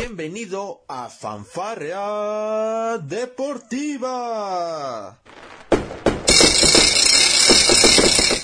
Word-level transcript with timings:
Bienvenido 0.00 0.84
a 0.86 1.08
Fanfarrea 1.08 2.98
Deportiva. 2.98 4.38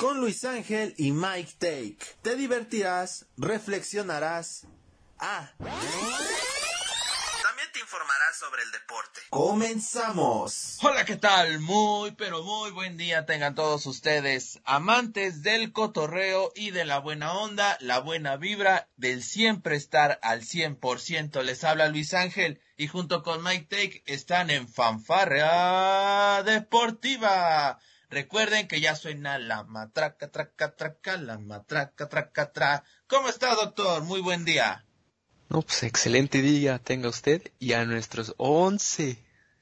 Con 0.00 0.18
Luis 0.18 0.44
Ángel 0.44 0.94
y 0.96 1.12
Mike 1.12 1.52
Take. 1.60 1.98
Te 2.22 2.34
divertirás, 2.34 3.26
reflexionarás. 3.36 4.66
Ah. 5.20 5.52
Sobre 8.34 8.62
el 8.62 8.70
deporte. 8.72 9.20
Comenzamos. 9.30 10.78
Hola, 10.82 11.04
¿qué 11.04 11.16
tal? 11.16 11.60
Muy, 11.60 12.12
pero 12.12 12.42
muy 12.42 12.72
buen 12.72 12.96
día 12.96 13.26
tengan 13.26 13.54
todos 13.54 13.86
ustedes, 13.86 14.60
amantes 14.64 15.42
del 15.42 15.72
cotorreo 15.72 16.52
y 16.56 16.72
de 16.72 16.84
la 16.84 16.98
buena 16.98 17.32
onda, 17.34 17.78
la 17.80 18.00
buena 18.00 18.36
vibra, 18.36 18.88
del 18.96 19.22
siempre 19.22 19.76
estar 19.76 20.18
al 20.22 20.42
100%. 20.42 21.42
Les 21.42 21.62
habla 21.62 21.88
Luis 21.88 22.12
Ángel 22.12 22.60
y 22.76 22.88
junto 22.88 23.22
con 23.22 23.42
Mike 23.44 23.66
Take 23.70 24.02
están 24.06 24.50
en 24.50 24.68
Fanfarrea 24.68 26.42
Deportiva. 26.42 27.78
Recuerden 28.10 28.66
que 28.66 28.80
ya 28.80 28.96
suena 28.96 29.38
la 29.38 29.62
matraca, 29.62 30.30
traca, 30.30 30.74
traca, 30.74 31.16
la 31.16 31.38
matraca, 31.38 32.08
traca, 32.08 32.52
tra. 32.52 32.84
¿Cómo 33.06 33.28
está, 33.28 33.54
doctor? 33.54 34.02
Muy 34.02 34.20
buen 34.20 34.44
día. 34.44 34.84
No, 35.54 35.62
pues 35.62 35.84
excelente 35.84 36.42
día 36.42 36.80
tenga 36.80 37.08
usted 37.08 37.40
y 37.60 37.74
a 37.74 37.84
nuestros 37.84 38.34
11, 38.38 39.16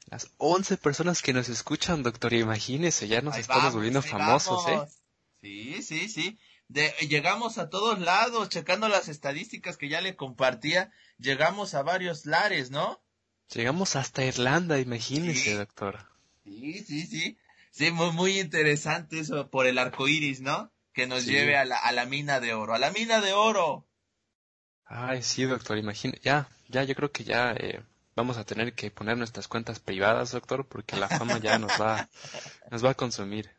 las 0.06 0.30
11 0.38 0.78
personas 0.78 1.20
que 1.20 1.34
nos 1.34 1.50
escuchan, 1.50 2.02
doctor. 2.02 2.32
Imagínese, 2.32 3.08
ya 3.08 3.20
nos 3.20 3.34
Ahí 3.34 3.42
estamos 3.42 3.64
vamos, 3.64 3.74
volviendo 3.74 4.00
famosos, 4.00 4.64
vamos. 4.64 4.88
¿eh? 4.88 4.92
Sí, 5.42 5.82
sí, 5.82 6.08
sí. 6.08 6.38
De- 6.68 6.94
llegamos 7.10 7.58
a 7.58 7.68
todos 7.68 7.98
lados, 7.98 8.48
checando 8.48 8.88
las 8.88 9.08
estadísticas 9.08 9.76
que 9.76 9.90
ya 9.90 10.00
le 10.00 10.16
compartía, 10.16 10.90
llegamos 11.18 11.74
a 11.74 11.82
varios 11.82 12.24
lares, 12.24 12.70
¿no? 12.70 13.02
Llegamos 13.52 13.94
hasta 13.94 14.24
Irlanda, 14.24 14.78
imagínese, 14.78 15.50
Sí. 15.50 15.52
doctor. 15.52 16.08
Sí, 16.42 16.82
sí, 16.88 17.06
sí. 17.06 17.36
Sí, 17.70 17.90
muy, 17.90 18.12
muy 18.12 18.40
interesante 18.40 19.18
eso 19.18 19.50
por 19.50 19.66
el 19.66 19.76
arco 19.76 20.08
iris, 20.08 20.40
¿no? 20.40 20.72
Que 20.94 21.06
nos 21.06 21.24
Sí. 21.24 21.32
lleve 21.32 21.58
a 21.58 21.66
la, 21.66 21.76
a 21.76 21.92
la 21.92 22.06
mina 22.06 22.40
de 22.40 22.54
oro. 22.54 22.72
¡A 22.72 22.78
la 22.78 22.90
mina 22.92 23.20
de 23.20 23.34
oro! 23.34 23.86
Ay, 24.94 25.22
sí, 25.22 25.44
doctor, 25.44 25.78
imagínese. 25.78 26.20
Ya, 26.22 26.48
ya, 26.68 26.84
yo 26.84 26.94
creo 26.94 27.10
que 27.10 27.24
ya 27.24 27.52
eh, 27.52 27.82
vamos 28.14 28.36
a 28.36 28.44
tener 28.44 28.74
que 28.74 28.90
poner 28.90 29.16
nuestras 29.16 29.48
cuentas 29.48 29.80
privadas, 29.80 30.32
doctor, 30.32 30.66
porque 30.68 30.96
la 30.96 31.08
fama 31.08 31.38
ya 31.38 31.58
nos 31.58 31.72
va, 31.80 32.10
nos 32.70 32.84
va 32.84 32.90
a 32.90 32.94
consumir. 32.94 33.50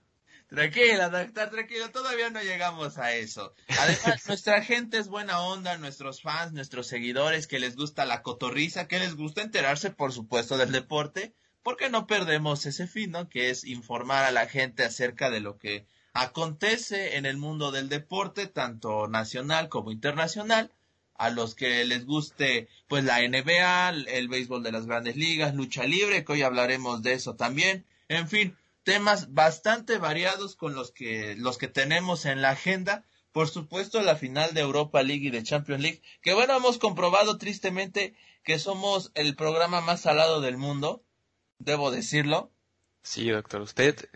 Tranquila, 0.48 1.10
doctor, 1.10 1.50
tranquilo, 1.50 1.90
todavía 1.90 2.30
no 2.30 2.40
llegamos 2.44 3.00
a 3.00 3.16
eso. 3.16 3.56
Además, 3.68 4.24
nuestra 4.28 4.62
gente 4.62 5.00
es 5.00 5.08
buena 5.08 5.42
onda, 5.42 5.80
nuestros 5.80 6.22
fans, 6.22 6.54
nuestros 6.54 6.86
seguidores, 6.86 7.48
que 7.48 7.58
les 7.58 7.76
gusta 7.76 8.06
la 8.06 8.22
cotorriza, 8.22 8.88
que 8.88 9.00
les 9.00 9.16
gusta 9.16 9.42
enterarse, 9.42 9.90
por 9.90 10.14
supuesto, 10.14 10.60
del 10.60 10.72
deporte, 10.72 11.34
porque 11.64 11.90
no 11.90 12.06
perdemos 12.06 12.68
ese 12.68 12.86
fin, 12.86 13.10
¿no? 13.10 13.28
Que 13.28 13.50
es 13.50 13.64
informar 13.64 14.24
a 14.24 14.32
la 14.32 14.46
gente 14.46 14.84
acerca 14.84 15.32
de 15.32 15.40
lo 15.40 15.58
que 15.58 15.88
acontece 16.14 17.18
en 17.18 17.26
el 17.26 17.38
mundo 17.38 17.72
del 17.72 17.90
deporte, 17.90 18.46
tanto 18.46 19.08
nacional 19.08 19.68
como 19.68 19.92
internacional, 19.92 20.70
a 21.16 21.30
los 21.30 21.56
que 21.56 21.86
les 21.86 22.06
guste, 22.06 22.68
pues, 22.88 23.04
la 23.04 23.20
NBA, 23.20 23.90
el, 23.90 24.28
béisbol 24.28 24.64
de 24.64 24.72
las 24.72 24.86
grandes 24.86 25.16
ligas, 25.16 25.56
lucha 25.56 25.86
libre, 25.86 26.24
que 26.26 26.34
hoy 26.34 26.42
hablaremos 26.42 27.04
de 27.04 27.14
eso 27.14 27.36
también, 27.36 27.86
en 28.08 28.28
fin, 28.28 28.58
temas 28.84 29.34
bastante 29.34 29.98
variados 29.98 30.56
con 30.56 30.76
los 30.76 30.92
que 30.92 31.36
los 31.38 31.58
que 31.58 31.68
tenemos 31.68 32.26
en 32.26 32.42
la 32.42 32.52
agenda. 32.52 33.06
Por 33.32 33.50
supuesto, 33.50 34.02
la 34.02 34.16
final 34.16 34.54
de 34.54 34.62
Europa 34.62 35.02
League 35.02 35.28
y 35.28 35.32
de 35.32 35.42
Champions 35.42 35.82
League, 35.82 36.02
que 36.22 36.34
bueno, 36.34 36.56
hemos 36.56 36.78
comprobado 36.78 37.38
tristemente 37.38 38.16
que 38.44 38.60
somos 38.60 39.12
el 39.16 39.36
programa 39.36 39.82
más 39.82 40.02
salado 40.02 40.42
del 40.42 40.58
mundo, 40.58 41.04
debo 41.58 41.90
decirlo. 41.90 42.52
Sí, 43.02 43.30
doctor, 43.30 43.62
usted, 43.62 44.10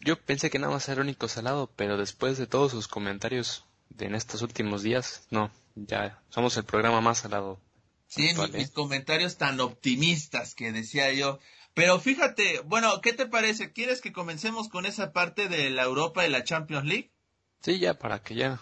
yo 0.00 0.20
pensé 0.20 0.50
que 0.50 0.58
nada 0.58 0.72
más 0.72 0.88
era 0.88 1.02
único 1.02 1.28
salado, 1.28 1.70
pero 1.76 1.96
después 1.96 2.38
de 2.38 2.46
todos 2.46 2.72
sus 2.72 2.88
comentarios 2.88 3.64
de 3.90 4.06
en 4.06 4.14
estos 4.14 4.42
últimos 4.42 4.82
días, 4.82 5.26
no, 5.30 5.50
ya 5.76 6.20
somos 6.30 6.56
el 6.56 6.64
programa 6.64 7.00
más 7.00 7.18
salado. 7.18 7.60
Sí, 8.08 8.28
actual, 8.28 8.48
mis, 8.50 8.58
mis 8.58 8.68
¿eh? 8.68 8.72
comentarios 8.72 9.36
tan 9.36 9.60
optimistas 9.60 10.54
que 10.54 10.72
decía 10.72 11.12
yo. 11.12 11.38
Pero 11.74 12.00
fíjate, 12.00 12.60
bueno, 12.60 13.00
¿qué 13.02 13.12
te 13.12 13.26
parece? 13.26 13.72
¿Quieres 13.72 14.00
que 14.00 14.12
comencemos 14.12 14.68
con 14.68 14.86
esa 14.86 15.12
parte 15.12 15.48
de 15.48 15.68
la 15.70 15.82
Europa 15.82 16.26
y 16.26 16.30
la 16.30 16.42
Champions 16.42 16.86
League? 16.86 17.12
Sí, 17.60 17.78
ya 17.78 17.98
para 17.98 18.22
que 18.22 18.34
ya. 18.34 18.60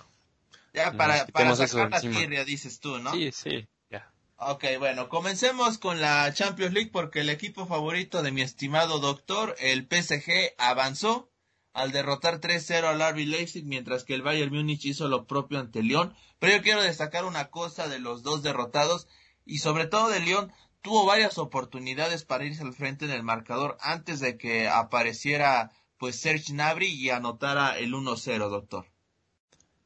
Ya 0.73 0.93
para, 0.93 1.27
para 1.27 1.55
sacar 1.55 1.91
la 1.91 2.01
tirria, 2.01 2.45
dices 2.45 2.81
tú, 2.81 2.99
¿no? 2.99 3.13
Sí, 3.13 3.31
sí, 3.31 3.69
ya. 3.89 4.13
Ok, 4.37 4.65
bueno, 4.81 5.09
comencemos 5.09 5.79
con 5.79 6.01
la 6.01 6.33
Champions 6.35 6.73
League 6.73 6.91
porque 6.93 7.21
el 7.21 7.31
equipo 7.31 7.67
favorito 7.67 8.23
de 8.25 8.33
mi 8.33 8.43
estimado 8.43 8.99
doctor, 8.99 9.55
el 9.61 9.87
PSG, 9.87 10.55
avanzó 10.59 11.31
al 11.75 11.93
derrotar 11.93 12.41
3-0 12.41 12.85
al 12.85 13.13
RB 13.13 13.27
Leipzig, 13.27 13.65
mientras 13.67 14.05
que 14.05 14.15
el 14.15 14.23
Bayern 14.23 14.55
Múnich 14.55 14.87
hizo 14.87 15.09
lo 15.09 15.27
propio 15.27 15.59
ante 15.59 15.83
Lyon. 15.83 16.15
Pero 16.39 16.57
yo 16.57 16.63
quiero 16.63 16.83
destacar 16.83 17.25
una 17.25 17.51
cosa 17.51 17.89
de 17.89 17.99
los 17.99 18.23
dos 18.23 18.43
derrotados 18.43 19.09
y 19.45 19.59
sobre 19.59 19.87
todo 19.87 20.09
de 20.09 20.21
Lyon, 20.21 20.53
tuvo 20.83 21.05
varias 21.05 21.37
oportunidades 21.37 22.25
para 22.25 22.45
irse 22.45 22.63
al 22.63 22.75
frente 22.75 23.05
en 23.05 23.11
el 23.11 23.23
marcador 23.23 23.77
antes 23.81 24.21
de 24.21 24.39
que 24.39 24.69
apareciera 24.69 25.73
pues 25.99 26.21
Serge 26.21 26.53
Gnabry 26.53 26.87
y 26.87 27.11
anotara 27.11 27.79
el 27.79 27.93
1-0, 27.93 28.49
doctor. 28.49 28.87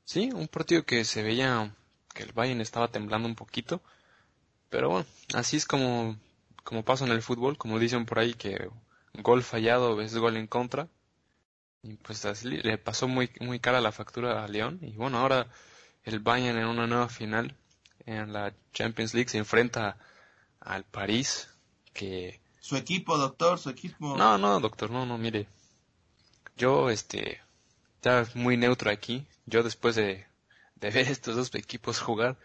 Sí, 0.05 0.31
un 0.34 0.49
partido 0.49 0.84
que 0.84 1.05
se 1.05 1.22
veía 1.22 1.75
que 2.15 2.22
el 2.22 2.32
Bayern 2.32 2.60
estaba 2.60 2.88
temblando 2.88 3.28
un 3.28 3.34
poquito, 3.34 3.82
pero 4.69 4.91
bueno, 4.91 5.06
así 5.34 5.56
es 5.56 5.66
como, 5.66 6.19
como 6.65 6.84
pasa 6.84 7.06
en 7.06 7.12
el 7.12 7.22
fútbol, 7.22 7.56
como 7.56 7.78
dicen 7.78 8.05
por 8.05 8.19
ahí 8.19 8.34
que 8.34 8.69
gol 9.15 9.43
fallado 9.43 10.00
es 10.00 10.15
gol 10.16 10.37
en 10.37 10.47
contra. 10.47 10.88
Y 11.83 11.94
pues 11.97 12.25
así 12.25 12.49
le 12.49 12.78
pasó 12.78 13.09
muy, 13.09 13.31
muy 13.41 13.61
cara 13.61 13.81
la 13.81 13.93
factura 13.93 14.44
a 14.44 14.49
León. 14.49 14.78
Y 14.83 14.93
bueno, 14.93 15.19
ahora 15.19 15.49
el 16.05 16.21
Bayern 16.21 16.59
en 16.59 16.66
una 16.66 16.87
nueva 16.87 17.09
final 17.09 17.56
en 18.06 18.33
la 18.33 18.55
Champions 18.72 19.15
League 19.15 19.28
se 19.28 19.39
enfrenta 19.39 19.99
al 20.61 20.84
París, 20.84 21.50
que 21.93 22.41
Su 22.61 22.77
equipo, 22.77 23.17
doctor, 23.17 23.59
su 23.59 23.71
equipo. 23.71 24.17
No, 24.17 24.38
no, 24.38 24.61
doctor, 24.61 24.91
no, 24.91 25.06
no, 25.06 25.19
mire. 25.19 25.47
Yo, 26.56 26.91
este, 26.91 27.41
ya 28.03 28.27
muy 28.34 28.56
neutro 28.56 28.91
aquí. 28.91 29.27
Yo 29.47 29.62
después 29.62 29.94
de, 29.94 30.27
de 30.77 30.91
ver 30.91 31.09
estos 31.09 31.37
dos 31.37 31.55
equipos 31.55 32.00
jugar, 32.00 32.37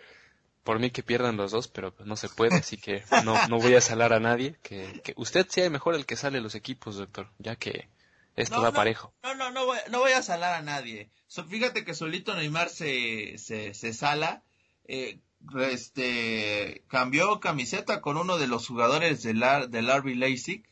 por 0.64 0.80
mí 0.80 0.92
que 0.92 1.04
pierdan 1.04 1.38
los 1.38 1.52
dos, 1.52 1.68
pero 1.68 1.94
pues 1.94 2.08
no 2.08 2.16
se 2.16 2.30
puede, 2.30 2.56
así 2.56 2.78
que 2.78 3.04
no, 3.26 3.48
no 3.48 3.60
voy 3.60 3.76
a 3.76 3.82
salar 3.82 4.14
a 4.14 4.20
nadie. 4.20 4.56
Que, 4.62 5.02
que 5.04 5.14
usted 5.18 5.48
sea 5.48 5.70
mejor 5.70 5.96
el 5.96 6.06
que 6.06 6.16
sale 6.16 6.40
los 6.42 6.56
equipos, 6.56 6.98
doctor, 6.98 7.30
ya 7.40 7.56
que 7.56 7.90
esto 8.36 8.56
No, 8.58 8.62
da 8.64 8.70
no, 8.72 8.76
parejo. 8.76 9.14
No, 9.24 9.36
no, 9.36 9.52
no 9.52 9.66
voy, 9.66 9.78
no 9.92 10.00
voy 10.00 10.12
a 10.12 10.24
salar 10.24 10.54
a 10.54 10.62
nadie. 10.62 11.12
So- 11.28 11.46
fíjate 11.46 11.84
que 11.86 11.94
solito 11.94 12.36
Neymar 12.36 12.70
se, 12.70 13.38
se, 13.38 13.74
se 13.74 13.94
sala. 13.94 14.44
eh, 14.86 15.20
este, 15.60 16.84
cambió 16.88 17.40
camiseta 17.40 18.02
con 18.02 18.18
uno 18.18 18.38
de 18.38 18.48
los 18.48 18.68
jugadores 18.68 19.24
del, 19.24 19.44
del 19.70 19.90
RB 19.92 20.16
Leipzig. 20.16 20.64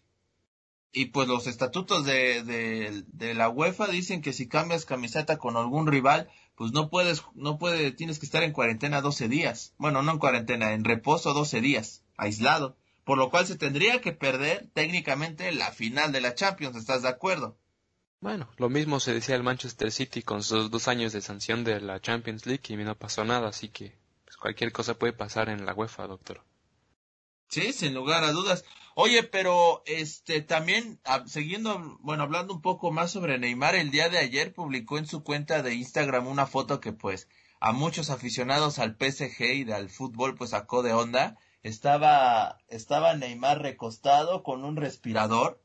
Y 0.93 1.05
pues 1.05 1.27
los 1.29 1.47
estatutos 1.47 2.05
de, 2.05 2.43
de, 2.43 3.03
de 3.07 3.33
la 3.33 3.47
UEFA 3.49 3.87
dicen 3.87 4.21
que 4.21 4.33
si 4.33 4.47
cambias 4.49 4.85
camiseta 4.85 5.37
con 5.37 5.55
algún 5.55 5.87
rival, 5.87 6.29
pues 6.55 6.73
no 6.73 6.89
puedes, 6.89 7.23
no 7.33 7.57
puede, 7.57 7.91
tienes 7.91 8.19
que 8.19 8.25
estar 8.25 8.43
en 8.43 8.51
cuarentena 8.51 8.99
12 9.01 9.29
días. 9.29 9.73
Bueno, 9.77 10.01
no 10.03 10.11
en 10.11 10.19
cuarentena, 10.19 10.73
en 10.73 10.83
reposo 10.83 11.33
12 11.33 11.61
días, 11.61 12.03
aislado. 12.17 12.75
Por 13.03 13.17
lo 13.17 13.29
cual 13.29 13.47
se 13.47 13.57
tendría 13.57 14.01
que 14.01 14.11
perder 14.13 14.69
técnicamente 14.73 15.51
la 15.51 15.71
final 15.71 16.11
de 16.11 16.21
la 16.21 16.35
Champions, 16.35 16.77
¿estás 16.77 17.01
de 17.01 17.09
acuerdo? 17.09 17.57
Bueno, 18.19 18.47
lo 18.57 18.69
mismo 18.69 18.99
se 18.99 19.13
decía 19.13 19.35
el 19.35 19.43
Manchester 19.43 19.91
City 19.91 20.21
con 20.21 20.43
sus 20.43 20.69
dos 20.69 20.87
años 20.87 21.11
de 21.11 21.21
sanción 21.21 21.63
de 21.63 21.81
la 21.81 21.99
Champions 21.99 22.45
League 22.45 22.61
y 22.69 22.75
no 22.77 22.95
pasó 22.95 23.25
nada, 23.25 23.49
así 23.49 23.69
que 23.69 23.97
pues, 24.25 24.37
cualquier 24.37 24.71
cosa 24.71 24.93
puede 24.93 25.13
pasar 25.13 25.49
en 25.49 25.65
la 25.65 25.73
UEFA, 25.73 26.05
doctor. 26.05 26.43
Sí, 27.49 27.73
sin 27.73 27.93
lugar 27.93 28.23
a 28.23 28.31
dudas. 28.31 28.63
Oye, 28.95 29.23
pero 29.23 29.83
este 29.85 30.41
también 30.41 31.01
siguiendo, 31.25 31.97
bueno, 32.01 32.23
hablando 32.23 32.53
un 32.53 32.61
poco 32.61 32.91
más 32.91 33.11
sobre 33.11 33.39
Neymar, 33.39 33.75
el 33.75 33.91
día 33.91 34.07
de 34.07 34.19
ayer 34.19 34.53
publicó 34.53 34.97
en 34.97 35.07
su 35.07 35.23
cuenta 35.23 35.61
de 35.61 35.73
Instagram 35.73 36.27
una 36.27 36.45
foto 36.45 36.79
que 36.79 36.93
pues 36.93 37.27
a 37.59 37.73
muchos 37.73 38.09
aficionados 38.09 38.79
al 38.79 38.95
PSG 38.95 39.41
y 39.53 39.71
al 39.71 39.89
fútbol 39.89 40.35
pues 40.35 40.51
sacó 40.51 40.83
de 40.83 40.93
onda. 40.93 41.37
Estaba 41.63 42.57
estaba 42.67 43.15
Neymar 43.15 43.61
recostado 43.61 44.41
con 44.43 44.65
un 44.65 44.77
respirador. 44.77 45.61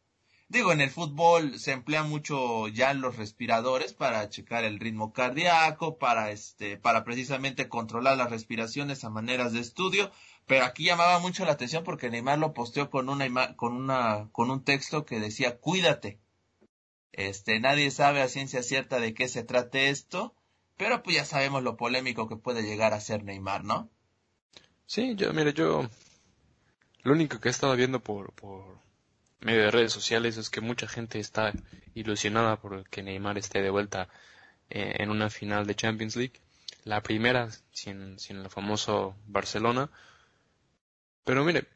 Digo, 0.49 0.71
en 0.73 0.81
el 0.81 0.91
fútbol 0.91 1.59
se 1.59 1.73
emplea 1.73 2.03
mucho 2.05 2.69
ya 2.69 2.95
los 2.95 3.17
respiradores 3.17 3.95
para 3.95 4.29
checar 4.29 4.65
el 4.65 4.79
ritmo 4.79 5.13
cardíaco, 5.13 5.99
para 5.99 6.31
este, 6.31 6.77
para 6.77 7.03
precisamente 7.03 7.69
controlar 7.69 8.17
las 8.17 8.31
respiraciones 8.31 9.05
a 9.05 9.11
maneras 9.11 9.53
de 9.53 9.61
estudio. 9.61 10.13
Pero 10.47 10.65
aquí 10.65 10.85
llamaba 10.85 11.19
mucho 11.19 11.45
la 11.45 11.53
atención 11.53 11.83
porque 11.83 12.11
Neymar 12.11 12.39
lo 12.39 12.53
posteó 12.53 12.91
con 12.91 13.09
una 13.09 13.57
con 13.57 13.73
una 13.75 14.29
con 14.33 14.51
un 14.51 14.63
texto 14.65 15.05
que 15.05 15.19
decía 15.19 15.59
cuídate. 15.59 16.21
Este, 17.13 17.59
nadie 17.59 17.91
sabe 17.91 18.21
a 18.23 18.29
ciencia 18.29 18.63
cierta 18.63 19.01
de 19.01 19.15
qué 19.15 19.29
se 19.29 19.43
trate 19.43 19.89
esto, 19.89 20.35
pero 20.77 21.03
pues 21.03 21.17
ya 21.17 21.25
sabemos 21.25 21.63
lo 21.63 21.77
polémico 21.77 22.29
que 22.29 22.37
puede 22.37 22.63
llegar 22.63 22.93
a 22.93 23.01
ser 23.01 23.25
Neymar, 23.25 23.65
¿no? 23.65 23.91
Sí, 24.87 25.15
yo, 25.17 25.33
mire, 25.33 25.53
yo 25.53 25.89
lo 27.03 27.13
único 27.13 27.41
que 27.41 27.49
he 27.49 27.51
estado 27.51 27.77
viendo 27.77 28.01
por, 28.01 28.33
por 28.33 28.65
medio 29.41 29.63
de 29.63 29.71
redes 29.71 29.93
sociales 29.93 30.37
es 30.37 30.51
que 30.51 30.61
mucha 30.61 30.89
gente 30.89 31.19
está 31.19 31.53
ilusionada 31.95 32.61
por 32.61 32.89
que 32.89 33.03
Neymar 33.03 33.39
esté 33.39 33.63
de 33.63 33.71
vuelta 33.71 34.09
eh, 34.71 34.97
en 34.99 35.11
una 35.11 35.31
final 35.31 35.67
de 35.67 35.77
Champions 35.77 36.17
League. 36.17 36.41
La 36.85 37.03
primera 37.03 37.51
sin, 37.73 38.19
sin 38.19 38.39
el 38.39 38.51
famoso 38.51 39.17
Barcelona. 39.27 39.91
Pero 41.25 41.45
mire, 41.45 41.67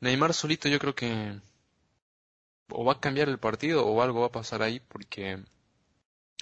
Neymar 0.00 0.34
solito 0.34 0.68
yo 0.68 0.78
creo 0.78 0.94
que 0.94 1.40
o 2.70 2.84
va 2.84 2.94
a 2.94 3.00
cambiar 3.00 3.28
el 3.28 3.38
partido 3.38 3.86
o 3.86 4.02
algo 4.02 4.20
va 4.20 4.26
a 4.28 4.32
pasar 4.32 4.62
ahí 4.62 4.80
porque 4.80 5.42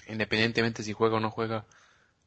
independientemente 0.09 0.83
si 0.83 0.93
juega 0.93 1.17
o 1.17 1.21
no 1.21 1.31
juega, 1.31 1.67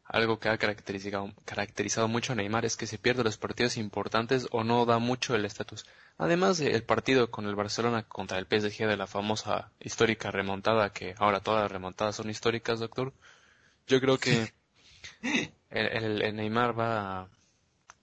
algo 0.07 0.39
que 0.39 0.49
ha 0.49 0.57
caracterizado, 0.57 1.33
caracterizado 1.45 2.07
mucho 2.07 2.31
a 2.33 2.35
Neymar 2.35 2.65
es 2.65 2.77
que 2.77 2.87
se 2.87 2.97
pierde 2.97 3.23
los 3.23 3.37
partidos 3.37 3.77
importantes 3.77 4.47
o 4.51 4.63
no 4.63 4.85
da 4.85 4.99
mucho 4.99 5.35
el 5.35 5.45
estatus. 5.45 5.85
Además 6.17 6.57
del 6.57 6.83
partido 6.83 7.29
con 7.29 7.45
el 7.45 7.55
Barcelona 7.55 8.03
contra 8.03 8.37
el 8.39 8.45
PSG 8.45 8.87
de 8.87 8.97
la 8.97 9.07
famosa 9.07 9.71
histórica 9.79 10.31
remontada, 10.31 10.93
que 10.93 11.13
ahora 11.17 11.41
todas 11.41 11.63
las 11.63 11.71
remontadas 11.71 12.15
son 12.15 12.29
históricas, 12.29 12.79
doctor, 12.79 13.13
yo 13.85 13.99
creo 13.99 14.17
que 14.17 14.53
el, 15.69 16.21
el 16.21 16.35
Neymar 16.35 16.79
va 16.79 17.21
a, 17.21 17.27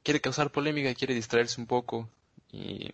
quiere 0.02 0.20
causar 0.20 0.52
polémica, 0.52 0.94
quiere 0.94 1.14
distraerse 1.14 1.60
un 1.60 1.66
poco 1.66 2.10
y 2.52 2.92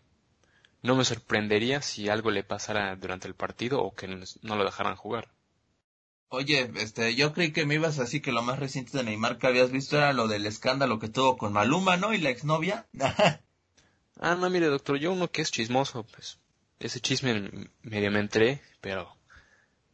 no 0.83 0.95
me 0.95 1.05
sorprendería 1.05 1.83
si 1.83 2.09
algo 2.09 2.31
le 2.31 2.45
pasara 2.45 2.95
durante 2.97 3.27
el 3.29 3.35
partido 3.35 3.83
o 3.83 3.95
que 3.95 4.07
no 4.07 4.57
lo 4.57 4.65
dejaran 4.65 4.97
jugar. 4.97 5.29
Oye, 6.33 6.71
este, 6.77 7.17
yo 7.17 7.33
creí 7.33 7.53
que 7.53 7.67
me 7.67 7.75
ibas 7.75 7.99
así 7.99 8.21
que 8.21 8.31
lo 8.31 8.43
más 8.43 8.61
reciente 8.61 8.97
de 8.97 9.03
Neymar 9.03 9.39
que 9.39 9.49
habías 9.49 9.73
visto 9.73 9.97
era 9.97 10.13
lo 10.13 10.29
del 10.29 10.47
escándalo 10.47 11.01
que 11.01 11.09
tuvo 11.09 11.37
con 11.37 11.53
Maluma, 11.53 11.97
¿no? 11.97 12.15
Y 12.15 12.19
la 12.19 12.31
exnovia. 12.31 12.87
ah, 14.21 14.37
no, 14.37 14.49
mire, 14.49 14.67
doctor, 14.67 14.97
yo 14.97 15.13
uno 15.13 15.29
que 15.29 15.43
es 15.43 15.51
chismoso, 15.51 16.05
pues, 16.05 16.39
ese 16.79 17.01
chisme 17.01 17.69
medio 17.83 18.13
me 18.13 18.21
entré, 18.21 18.63
pero 18.81 19.17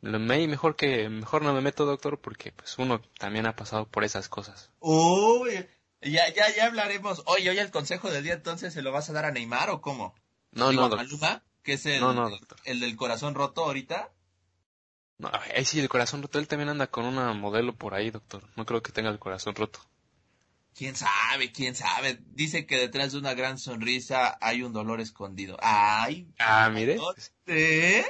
me 0.03 0.47
mejor 0.47 0.77
que, 0.77 1.09
mejor 1.09 1.41
no 1.41 1.55
me 1.55 1.63
meto, 1.63 1.87
doctor, 1.87 2.21
porque 2.21 2.53
pues 2.53 2.79
uno 2.79 3.01
también 3.19 3.47
ha 3.47 3.57
pasado 3.57 3.87
por 3.87 4.05
esas 4.05 4.29
cosas. 4.29 4.71
Uy, 4.81 5.67
ya, 6.03 6.29
ya, 6.35 6.55
ya 6.55 6.67
hablaremos. 6.67 7.23
Oye, 7.25 7.49
oye, 7.49 7.63
el 7.63 7.71
consejo 7.71 8.11
del 8.11 8.25
día 8.25 8.35
entonces 8.35 8.75
se 8.75 8.83
lo 8.83 8.93
vas 8.93 9.09
a 9.09 9.15
dar 9.15 9.25
a 9.25 9.31
Neymar 9.31 9.71
o 9.71 9.81
cómo? 9.81 10.15
No, 10.53 10.71
no, 10.71 10.83
doctor. 10.83 10.99
Maluma, 10.99 11.43
que 11.63 11.73
es 11.73 11.87
el, 11.87 12.05
el 12.65 12.81
del 12.81 12.95
corazón 12.95 13.35
roto 13.35 13.65
ahorita. 13.65 14.13
No, 15.19 15.31
ahí 15.55 15.65
sí, 15.65 15.81
el 15.81 15.89
corazón 15.89 16.23
roto. 16.23 16.39
Él 16.39 16.49
también 16.49 16.69
anda 16.69 16.89
con 16.89 17.05
una 17.05 17.33
modelo 17.33 17.75
por 17.75 17.95
ahí, 17.95 18.11
doctor. 18.11 18.43
No 18.57 18.67
creo 18.67 18.83
que 18.83 18.93
tenga 18.93 19.11
el 19.11 19.19
corazón 19.19 19.55
roto. 19.55 19.81
¿Quién 20.75 20.95
sabe? 20.95 21.53
¿Quién 21.53 21.75
sabe? 21.75 22.19
Dice 22.33 22.67
que 22.67 22.77
detrás 22.77 23.13
de 23.13 23.19
una 23.19 23.33
gran 23.33 23.59
sonrisa 23.59 24.37
hay 24.43 24.63
un 24.63 24.75
dolor 24.75 25.01
escondido. 25.01 25.57
¡Ay! 25.63 26.29
Ah, 26.39 26.69
mire. 26.69 26.99
¿Eh? 27.47 28.05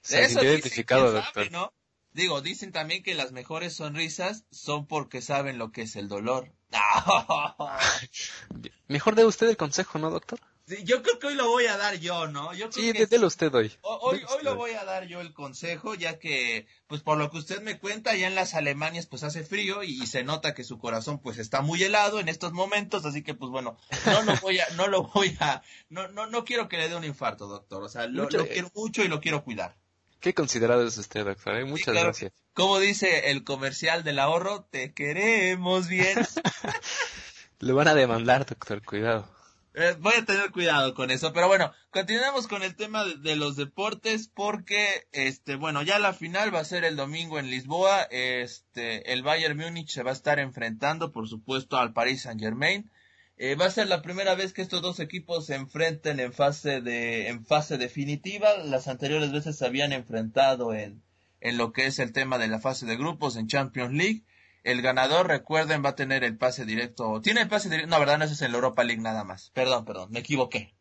Se 0.00 0.22
Eso 0.22 0.44
identificado, 0.44 1.10
doctor. 1.10 1.50
¿no? 1.50 1.72
Digo, 2.12 2.40
dicen 2.40 2.70
también 2.70 3.02
que 3.02 3.16
las 3.16 3.32
mejores 3.32 3.74
sonrisas 3.74 4.44
son 4.52 4.86
porque 4.86 5.22
saben 5.22 5.58
lo 5.58 5.72
que 5.72 5.82
es 5.82 5.96
el 5.96 6.08
dolor. 6.08 6.52
Mejor 8.86 9.16
de 9.16 9.24
usted 9.24 9.48
el 9.48 9.56
consejo, 9.56 9.98
¿no, 9.98 10.10
doctor? 10.10 10.38
Yo 10.66 11.02
creo 11.02 11.18
que 11.18 11.26
hoy 11.26 11.34
lo 11.34 11.48
voy 11.48 11.66
a 11.66 11.76
dar 11.76 11.96
yo, 11.96 12.26
¿no? 12.26 12.54
Yo 12.54 12.72
sí, 12.72 12.92
délo 12.92 13.26
usted 13.26 13.54
hoy. 13.54 13.70
Hoy, 13.82 14.22
hoy 14.28 14.42
lo 14.42 14.56
voy 14.56 14.72
a 14.72 14.84
dar 14.84 15.06
yo 15.06 15.20
el 15.20 15.34
consejo, 15.34 15.94
ya 15.94 16.18
que, 16.18 16.66
pues 16.86 17.02
por 17.02 17.18
lo 17.18 17.30
que 17.30 17.36
usted 17.36 17.60
me 17.60 17.78
cuenta, 17.78 18.14
ya 18.16 18.28
en 18.28 18.34
las 18.34 18.54
Alemanias 18.54 19.06
pues 19.06 19.24
hace 19.24 19.44
frío 19.44 19.82
y, 19.82 20.06
se 20.06 20.24
nota 20.24 20.54
que 20.54 20.64
su 20.64 20.78
corazón 20.78 21.18
pues 21.18 21.38
está 21.38 21.60
muy 21.60 21.82
helado 21.82 22.18
en 22.18 22.28
estos 22.28 22.52
momentos, 22.52 23.04
así 23.04 23.22
que 23.22 23.34
pues 23.34 23.50
bueno, 23.50 23.76
no 24.06 24.22
lo 24.22 24.36
voy 24.40 24.58
a, 24.60 24.68
no 24.76 24.86
lo 24.86 25.02
voy 25.02 25.36
a, 25.40 25.62
no, 25.90 26.08
no, 26.08 26.26
no 26.26 26.44
quiero 26.44 26.68
que 26.68 26.78
le 26.78 26.88
dé 26.88 26.96
un 26.96 27.04
infarto, 27.04 27.46
doctor, 27.46 27.82
o 27.82 27.88
sea, 27.88 28.06
lo, 28.06 28.28
quiero 28.28 28.70
mucho 28.74 29.02
y 29.02 29.08
lo 29.08 29.20
quiero 29.20 29.44
cuidar. 29.44 29.76
Qué 30.20 30.32
considerado 30.32 30.86
es 30.86 30.96
usted, 30.96 31.26
doctor, 31.26 31.56
¿eh? 31.56 31.64
muchas 31.66 31.94
gracias. 31.94 32.32
Como 32.54 32.78
dice 32.78 33.30
el 33.30 33.44
comercial 33.44 34.04
del 34.04 34.18
ahorro, 34.18 34.64
te 34.70 34.94
queremos 34.94 35.88
bien. 35.88 36.16
Le 37.58 37.72
van 37.72 37.88
a 37.88 37.94
demandar, 37.94 38.46
doctor, 38.46 38.82
cuidado. 38.82 39.33
Eh, 39.76 39.96
voy 39.98 40.14
a 40.16 40.24
tener 40.24 40.52
cuidado 40.52 40.94
con 40.94 41.10
eso, 41.10 41.32
pero 41.32 41.48
bueno, 41.48 41.72
continuamos 41.90 42.46
con 42.46 42.62
el 42.62 42.76
tema 42.76 43.04
de, 43.04 43.34
los 43.34 43.56
deportes 43.56 44.28
porque, 44.28 45.08
este, 45.10 45.56
bueno, 45.56 45.82
ya 45.82 45.98
la 45.98 46.12
final 46.12 46.54
va 46.54 46.60
a 46.60 46.64
ser 46.64 46.84
el 46.84 46.94
domingo 46.94 47.40
en 47.40 47.50
Lisboa, 47.50 48.02
este, 48.12 49.12
el 49.12 49.24
Bayern 49.24 49.58
Múnich 49.58 49.90
se 49.90 50.04
va 50.04 50.10
a 50.10 50.14
estar 50.14 50.38
enfrentando, 50.38 51.10
por 51.10 51.28
supuesto, 51.28 51.76
al 51.76 51.92
Paris 51.92 52.22
Saint 52.22 52.40
Germain. 52.40 52.88
Eh, 53.36 53.56
va 53.56 53.66
a 53.66 53.70
ser 53.70 53.88
la 53.88 54.00
primera 54.00 54.36
vez 54.36 54.52
que 54.52 54.62
estos 54.62 54.80
dos 54.80 55.00
equipos 55.00 55.46
se 55.46 55.56
enfrenten 55.56 56.20
en 56.20 56.32
fase 56.32 56.80
de, 56.80 57.26
en 57.26 57.44
fase 57.44 57.76
definitiva. 57.76 58.56
Las 58.58 58.86
anteriores 58.86 59.32
veces 59.32 59.58
se 59.58 59.66
habían 59.66 59.92
enfrentado 59.92 60.72
en, 60.72 61.02
en 61.40 61.58
lo 61.58 61.72
que 61.72 61.86
es 61.86 61.98
el 61.98 62.12
tema 62.12 62.38
de 62.38 62.46
la 62.46 62.60
fase 62.60 62.86
de 62.86 62.96
grupos 62.96 63.36
en 63.36 63.48
Champions 63.48 63.92
League. 63.92 64.22
El 64.64 64.80
ganador, 64.80 65.28
recuerden, 65.28 65.84
va 65.84 65.90
a 65.90 65.94
tener 65.94 66.24
el 66.24 66.38
pase 66.38 66.64
directo. 66.64 67.20
Tiene 67.20 67.42
el 67.42 67.48
pase 67.48 67.68
directo. 67.68 67.90
No, 67.90 68.00
verdad, 68.00 68.18
no, 68.18 68.24
ese 68.24 68.32
es 68.32 68.42
en 68.42 68.50
la 68.50 68.56
Europa 68.56 68.82
League 68.82 69.02
nada 69.02 69.22
más. 69.22 69.50
Perdón, 69.50 69.84
perdón, 69.84 70.10
me 70.10 70.20
equivoqué. 70.20 70.74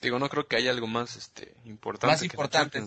Digo, 0.00 0.20
no 0.20 0.28
creo 0.28 0.46
que 0.46 0.56
haya 0.56 0.70
algo 0.70 0.86
más 0.86 1.16
este, 1.16 1.56
importante. 1.64 2.14
Más 2.14 2.22
importante. 2.22 2.80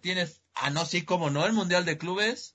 Tienes, 0.00 0.40
ah, 0.54 0.70
no, 0.70 0.84
sí, 0.84 1.02
como 1.02 1.28
no, 1.28 1.44
el 1.44 1.52
Mundial 1.52 1.84
de 1.84 1.98
Clubes. 1.98 2.54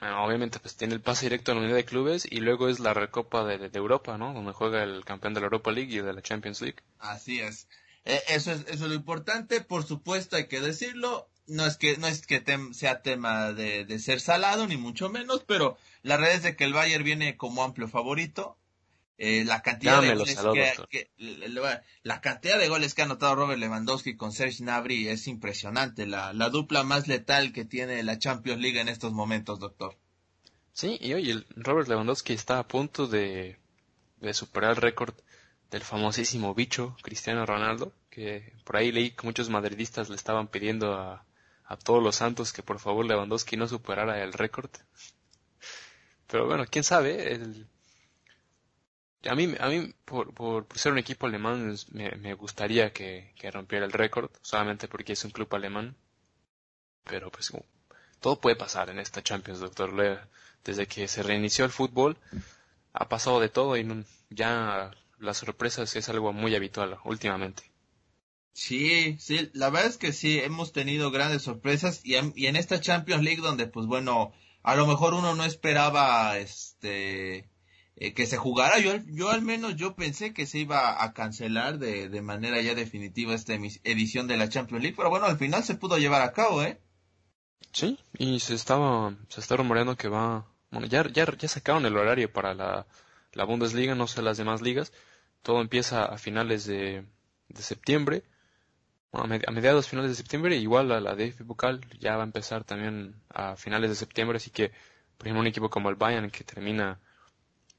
obviamente, 0.00 0.58
pues 0.58 0.76
tiene 0.76 0.94
el 0.94 1.00
pase 1.00 1.26
directo 1.26 1.52
al 1.52 1.58
Mundial 1.58 1.76
de 1.76 1.84
Clubes 1.84 2.26
y 2.28 2.40
luego 2.40 2.68
es 2.68 2.80
la 2.80 2.92
Recopa 2.92 3.44
de, 3.44 3.70
Europa, 3.72 4.18
¿no? 4.18 4.34
Donde 4.34 4.52
juega 4.52 4.82
el 4.82 5.04
campeón 5.04 5.34
de 5.34 5.40
la 5.40 5.46
Europa 5.46 5.70
League 5.70 5.94
y 5.94 6.00
de 6.00 6.12
la 6.12 6.20
Champions 6.20 6.60
League. 6.60 6.82
Así 6.98 7.40
es. 7.40 7.68
E, 8.04 8.20
eso 8.28 8.50
es, 8.50 8.62
eso 8.62 8.84
es 8.84 8.90
lo 8.90 8.94
importante. 8.94 9.60
Por 9.60 9.84
supuesto, 9.84 10.34
hay 10.34 10.48
que 10.48 10.60
decirlo 10.60 11.30
no 11.46 11.66
es 11.66 11.76
que 11.76 11.96
no 11.96 12.06
es 12.06 12.26
que 12.26 12.42
sea 12.72 13.02
tema 13.02 13.52
de, 13.52 13.84
de, 13.84 13.98
ser 13.98 14.20
salado 14.20 14.66
ni 14.66 14.76
mucho 14.76 15.08
menos 15.08 15.44
pero 15.46 15.78
la 16.06 16.16
realidad 16.16 16.36
es 16.36 16.42
de 16.44 16.56
que 16.56 16.62
el 16.62 16.72
Bayern 16.72 17.02
viene 17.02 17.36
como 17.36 17.64
amplio 17.64 17.88
favorito. 17.88 18.56
Eh, 19.18 19.44
la 19.44 19.60
cantidad 19.62 20.00
de 20.00 20.14
goles 20.14 20.38
que, 20.88 21.10
la 22.02 22.20
cantidad 22.20 22.58
de 22.60 22.68
goles 22.68 22.94
que 22.94 23.02
ha 23.02 23.06
anotado 23.06 23.34
Robert 23.34 23.58
Lewandowski 23.58 24.14
con 24.14 24.30
Serge 24.30 24.62
Gnabry 24.62 25.08
es 25.08 25.26
impresionante. 25.26 26.06
La, 26.06 26.32
la 26.32 26.48
dupla 26.48 26.84
más 26.84 27.08
letal 27.08 27.52
que 27.52 27.64
tiene 27.64 28.04
la 28.04 28.20
Champions 28.20 28.60
League 28.60 28.78
en 28.78 28.88
estos 28.88 29.12
momentos 29.12 29.58
doctor. 29.58 29.96
Sí 30.72 30.96
y 31.00 31.14
oye 31.14 31.44
Robert 31.56 31.88
Lewandowski 31.88 32.34
está 32.34 32.60
a 32.60 32.68
punto 32.68 33.08
de, 33.08 33.56
de 34.20 34.32
superar 34.32 34.72
el 34.72 34.76
récord 34.76 35.14
del 35.72 35.82
famosísimo 35.82 36.54
bicho 36.54 36.96
Cristiano 37.02 37.44
Ronaldo 37.46 37.92
que 38.10 38.52
por 38.62 38.76
ahí 38.76 38.92
leí 38.92 39.10
que 39.10 39.26
muchos 39.26 39.50
madridistas 39.50 40.08
le 40.08 40.14
estaban 40.14 40.46
pidiendo 40.46 40.94
a 40.94 41.25
a 41.66 41.76
todos 41.76 42.02
los 42.02 42.16
santos 42.16 42.52
que 42.52 42.62
por 42.62 42.78
favor 42.78 43.04
Lewandowski 43.06 43.56
no 43.56 43.66
superara 43.68 44.22
el 44.22 44.32
récord. 44.32 44.70
Pero 46.26 46.46
bueno, 46.46 46.64
quién 46.70 46.84
sabe. 46.84 47.32
El... 47.32 47.66
A 49.28 49.34
mí, 49.34 49.54
a 49.58 49.68
mí 49.68 49.92
por, 50.04 50.32
por, 50.34 50.66
ser 50.76 50.92
un 50.92 50.98
equipo 50.98 51.26
alemán, 51.26 51.76
me, 51.90 52.34
gustaría 52.34 52.92
que, 52.92 53.32
que, 53.36 53.50
rompiera 53.50 53.84
el 53.84 53.92
récord, 53.92 54.30
solamente 54.42 54.86
porque 54.86 55.14
es 55.14 55.24
un 55.24 55.32
club 55.32 55.52
alemán. 55.54 55.96
Pero 57.04 57.30
pues 57.30 57.52
todo 58.20 58.40
puede 58.40 58.56
pasar 58.56 58.90
en 58.90 58.98
esta 59.00 59.22
Champions, 59.22 59.60
doctor 59.60 59.92
Lea. 59.92 60.28
Desde 60.64 60.86
que 60.86 61.08
se 61.08 61.22
reinició 61.22 61.64
el 61.64 61.70
fútbol, 61.70 62.16
ha 62.92 63.08
pasado 63.08 63.40
de 63.40 63.48
todo 63.48 63.76
y 63.76 64.04
ya 64.30 64.90
las 65.18 65.38
sorpresas 65.38 65.94
es 65.96 66.08
algo 66.08 66.32
muy 66.32 66.54
habitual 66.54 66.98
últimamente. 67.04 67.64
Sí, 68.56 69.18
sí, 69.20 69.50
la 69.52 69.68
verdad 69.68 69.90
es 69.90 69.98
que 69.98 70.14
sí, 70.14 70.38
hemos 70.38 70.72
tenido 70.72 71.10
grandes 71.10 71.42
sorpresas 71.42 72.00
y, 72.04 72.14
en 72.14 72.56
esta 72.56 72.80
Champions 72.80 73.22
League 73.22 73.42
donde 73.42 73.66
pues 73.66 73.86
bueno, 73.86 74.32
a 74.62 74.74
lo 74.76 74.86
mejor 74.86 75.12
uno 75.12 75.34
no 75.34 75.44
esperaba 75.44 76.38
este 76.38 77.50
eh, 77.96 78.14
que 78.14 78.24
se 78.24 78.38
jugara, 78.38 78.78
yo, 78.78 78.94
yo 79.08 79.28
al 79.28 79.42
menos 79.42 79.76
yo 79.76 79.94
pensé 79.94 80.32
que 80.32 80.46
se 80.46 80.60
iba 80.60 81.04
a 81.04 81.12
cancelar 81.12 81.78
de, 81.78 82.08
de 82.08 82.22
manera 82.22 82.62
ya 82.62 82.74
definitiva 82.74 83.34
esta 83.34 83.52
edición 83.52 84.26
de 84.26 84.38
la 84.38 84.48
Champions 84.48 84.82
League, 84.82 84.96
pero 84.96 85.10
bueno, 85.10 85.26
al 85.26 85.36
final 85.36 85.62
se 85.62 85.74
pudo 85.74 85.98
llevar 85.98 86.22
a 86.22 86.32
cabo, 86.32 86.62
¿eh? 86.62 86.80
Sí, 87.72 87.98
y 88.16 88.40
se 88.40 88.54
estaba, 88.54 89.14
se 89.28 89.40
está 89.40 89.56
rumoreando 89.56 89.98
que 89.98 90.08
va, 90.08 90.46
bueno, 90.70 90.86
ya, 90.86 91.06
ya, 91.12 91.26
ya 91.36 91.48
sacaron 91.48 91.84
el 91.84 91.98
horario 91.98 92.32
para 92.32 92.54
la, 92.54 92.86
la 93.32 93.44
Bundesliga, 93.44 93.94
no 93.94 94.06
sé 94.06 94.22
las 94.22 94.38
demás 94.38 94.62
ligas, 94.62 94.94
todo 95.42 95.60
empieza 95.60 96.06
a 96.06 96.16
finales 96.16 96.64
de, 96.64 97.04
de 97.48 97.62
septiembre, 97.62 98.24
a 99.12 99.26
mediados, 99.26 99.88
finales 99.88 100.10
de 100.10 100.16
septiembre, 100.16 100.56
igual 100.56 100.88
la, 100.88 101.00
la 101.00 101.14
DF 101.14 101.42
Vocal 101.42 101.80
ya 101.98 102.16
va 102.16 102.22
a 102.22 102.26
empezar 102.26 102.64
también 102.64 103.14
a 103.30 103.56
finales 103.56 103.90
de 103.90 103.96
septiembre, 103.96 104.36
así 104.36 104.50
que, 104.50 104.70
por 105.16 105.26
ejemplo, 105.26 105.40
un 105.40 105.46
equipo 105.46 105.70
como 105.70 105.88
el 105.88 105.96
Bayern 105.96 106.30
que 106.30 106.44
termina 106.44 106.98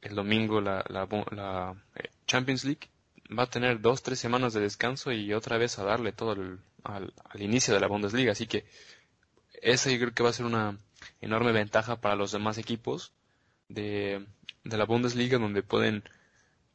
el 0.02 0.16
domingo 0.16 0.62
la, 0.62 0.84
la, 0.90 1.76
eh, 1.96 2.10
Champions 2.26 2.64
League 2.66 2.90
va 3.38 3.44
a 3.44 3.50
tener 3.50 3.82
dos, 3.82 4.04
tres 4.04 4.20
semanas 4.20 4.54
de 4.54 4.62
descanso 4.62 5.12
y 5.12 5.34
otra 5.34 5.58
vez 5.58 5.78
a 5.80 5.84
darle 5.84 6.12
todo 6.12 6.32
al, 6.32 6.60
al, 6.84 7.42
inicio 7.42 7.74
de 7.74 7.80
la 7.80 7.88
Bundesliga, 7.88 8.32
así 8.32 8.48
que 8.48 8.66
esa 9.62 9.92
yo 9.92 9.98
creo 9.98 10.14
que 10.14 10.24
va 10.24 10.30
a 10.30 10.34
ser 10.34 10.46
una 10.46 10.78
enorme 11.22 11.52
ventaja 11.52 11.98
para 11.98 12.16
los 12.16 12.32
demás 12.32 12.58
equipos 12.58 13.12
de 13.70 14.26
la 14.64 14.86
Bundesliga 14.86 15.38
donde 15.38 15.62
pueden 15.62 16.04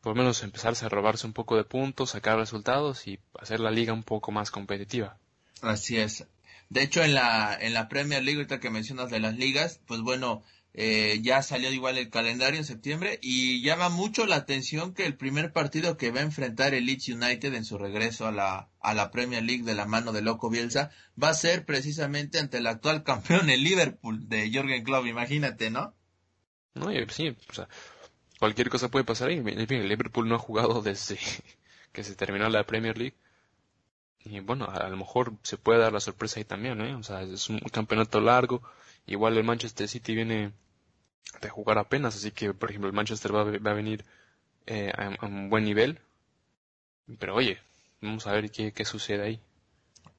por 0.03 0.17
lo 0.17 0.23
menos 0.23 0.43
empezarse 0.43 0.85
a 0.85 0.89
robarse 0.89 1.27
un 1.27 1.33
poco 1.33 1.57
de 1.57 1.65
puntos, 1.65 2.11
sacar 2.11 2.37
resultados 2.37 3.07
y 3.07 3.21
hacer 3.41 3.61
la 3.61 3.71
liga 3.71 3.93
un 3.93 4.03
poco 4.03 4.33
más 4.33 4.51
competitiva. 4.51 5.17
Así 5.63 5.97
es. 5.97 6.27
De 6.69 6.83
hecho, 6.83 7.05
en 7.05 7.15
la, 7.15 7.57
en 7.59 7.73
la 7.73 7.89
Premier 7.89 8.23
League, 8.23 8.39
ahorita 8.39 8.59
que 8.59 8.71
mencionas 8.71 9.11
de 9.11 9.21
las 9.21 9.37
ligas, 9.37 9.81
pues 9.87 10.01
bueno, 10.01 10.43
eh, 10.75 11.21
ya 11.23 11.43
salió 11.43 11.71
igual 11.71 11.99
el 11.99 12.11
calendario 12.11 12.59
en 12.59 12.65
septiembre 12.65 13.19
y 13.23 13.63
llama 13.63 13.91
mucho 13.91 14.27
la 14.27 14.37
atención 14.37 14.95
que 14.95 15.07
el 15.07 15.17
primer 15.17 15.53
partido 15.53 15.97
que 15.97 16.11
va 16.11 16.21
a 16.21 16.25
enfrentar 16.25 16.75
el 16.75 16.87
Leeds 16.87 17.11
United 17.11 17.55
en 17.55 17.65
su 17.65 17.79
regreso 17.79 18.27
a 18.27 18.33
la, 18.33 18.71
a 18.81 18.95
la 18.95 19.11
Premier 19.11 19.45
League 19.45 19.65
de 19.65 19.75
la 19.75 19.87
mano 19.87 20.13
de 20.13 20.23
Loco 20.23 20.51
Bielsa 20.51 20.91
va 21.23 21.29
a 21.29 21.35
ser 21.35 21.65
precisamente 21.65 22.41
ante 22.41 22.59
el 22.59 22.67
actual 22.67 23.05
campeón, 23.05 23.51
el 23.51 23.63
Liverpool 23.63 24.29
de 24.29 24.51
Jürgen 24.51 24.83
Klopp, 24.83 25.07
imagínate, 25.07 25.71
¿no? 25.71 25.95
No, 26.75 26.89
sí, 27.11 27.37
o 27.51 27.53
sea, 27.53 27.69
cualquier 28.43 28.71
cosa 28.71 28.91
puede 28.91 29.05
pasar 29.05 29.29
ahí. 29.29 29.37
El 29.39 29.89
Liverpool 29.89 30.29
no 30.29 30.35
ha 30.35 30.39
jugado 30.41 30.83
desde 30.83 31.17
que 31.93 32.03
se 32.03 32.17
terminó 32.17 32.49
la 32.49 32.67
Premier 32.67 32.99
League. 32.99 33.15
Y 34.25 34.41
bueno, 34.41 34.65
a, 34.65 34.89
lo 34.89 34.97
mejor 34.97 35.35
se 35.45 35.57
puede 35.57 35.79
dar 35.79 35.93
la 35.93 36.01
sorpresa 36.01 36.41
ahí 36.41 36.45
también, 36.45 36.81
¿eh? 36.81 36.97
O 36.97 37.05
sea, 37.05 37.23
es 37.23 37.49
un 37.49 37.61
campeonato 37.61 38.21
largo. 38.21 38.61
Igual 39.07 39.39
el 39.39 39.45
Manchester 39.45 39.87
City 39.87 40.17
viene 40.17 40.51
de 41.41 41.49
jugar 41.51 41.79
apenas, 41.79 42.17
así 42.17 42.33
que, 42.33 42.53
por 42.53 42.71
ejemplo, 42.71 42.89
el 42.89 42.97
Manchester 42.97 43.33
va, 43.33 43.43
a 43.43 43.75
venir 43.75 44.05
eh, 44.67 44.91
a, 44.93 45.25
un 45.25 45.49
buen 45.49 45.65
nivel. 45.65 46.01
Pero 47.21 47.37
oye, 47.37 47.61
vamos 48.01 48.27
a 48.27 48.33
ver 48.33 48.51
qué, 48.51 48.73
qué 48.73 48.85
sucede 48.85 49.23
ahí. 49.23 49.41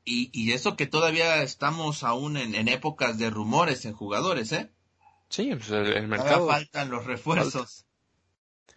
Y, 0.06 0.30
y 0.32 0.54
eso 0.54 0.78
que 0.78 0.88
todavía 0.88 1.44
estamos 1.44 2.06
aún 2.06 2.38
en, 2.38 2.70
épocas 2.70 3.18
de 3.18 3.30
rumores 3.30 3.84
en 3.84 3.92
jugadores, 3.92 4.54
¿eh? 4.54 4.70
Sí, 5.28 5.50
pues 5.54 5.70
el, 5.72 6.08
mercado. 6.08 6.48
faltan 6.48 6.90
los 6.90 7.06
refuerzos. 7.06 7.86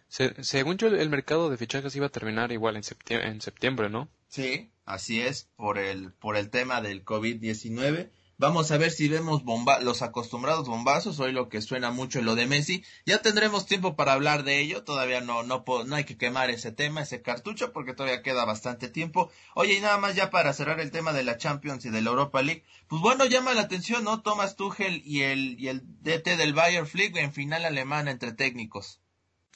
Según 0.09 0.77
yo, 0.77 0.87
el, 0.87 1.09
mercado 1.09 1.49
de 1.49 1.57
fichajes 1.57 1.95
iba 1.95 2.07
a 2.07 2.11
terminar 2.11 2.51
igual 2.51 2.77
en 2.77 3.41
septiembre, 3.41 3.89
¿no? 3.89 4.09
Sí, 4.27 4.71
así 4.85 5.21
es, 5.21 5.49
por 5.55 5.77
el, 5.77 6.11
por 6.13 6.37
el 6.37 6.49
tema 6.49 6.81
del 6.81 7.03
COVID-19. 7.05 8.09
Vamos 8.39 8.69
a 8.71 8.77
ver 8.77 8.91
si 8.91 9.07
vemos 9.07 9.41
los 9.81 10.03
acostumbrados 10.03 10.67
bombazos, 10.67 11.19
hoy 11.19 11.31
lo 11.31 11.49
que 11.49 11.59
suena 11.59 11.89
mucho 11.89 12.19
es 12.19 12.25
lo 12.25 12.35
de 12.35 12.45
Messi. 12.45 12.83
Ya 13.03 13.19
tendremos 13.23 13.65
tiempo 13.65 13.95
para 13.95 14.13
hablar 14.13 14.43
de 14.43 14.59
ello, 14.59 14.83
todavía 14.83 15.21
no, 15.21 15.41
no, 15.41 15.65
hay 15.95 16.03
que 16.03 16.17
quemar 16.17 16.51
ese 16.51 16.71
tema, 16.71 17.01
ese 17.01 17.23
cartucho, 17.23 17.73
porque 17.73 17.95
todavía 17.95 18.21
queda 18.21 18.45
bastante 18.45 18.89
tiempo. 18.89 19.31
Oye, 19.55 19.73
y 19.73 19.79
nada 19.79 19.97
más 19.97 20.13
ya 20.13 20.29
para 20.29 20.53
cerrar 20.53 20.79
el 20.79 20.91
tema 20.91 21.13
de 21.13 21.23
la 21.23 21.37
Champions 21.37 21.85
y 21.85 21.89
de 21.89 22.01
la 22.01 22.11
Europa 22.11 22.43
League, 22.43 22.63
pues 22.87 23.01
bueno, 23.01 23.25
llama 23.25 23.55
la 23.55 23.61
atención, 23.61 24.03
¿no? 24.03 24.21
Thomas 24.21 24.55
Tuchel 24.55 25.01
y 25.03 25.23
el, 25.23 25.59
y 25.59 25.69
el 25.69 25.81
DT 26.03 26.37
del 26.37 26.53
Bayern 26.53 26.85
Flick 26.85 27.17
en 27.17 27.33
final 27.33 27.65
alemán 27.65 28.07
entre 28.07 28.33
técnicos. 28.33 29.01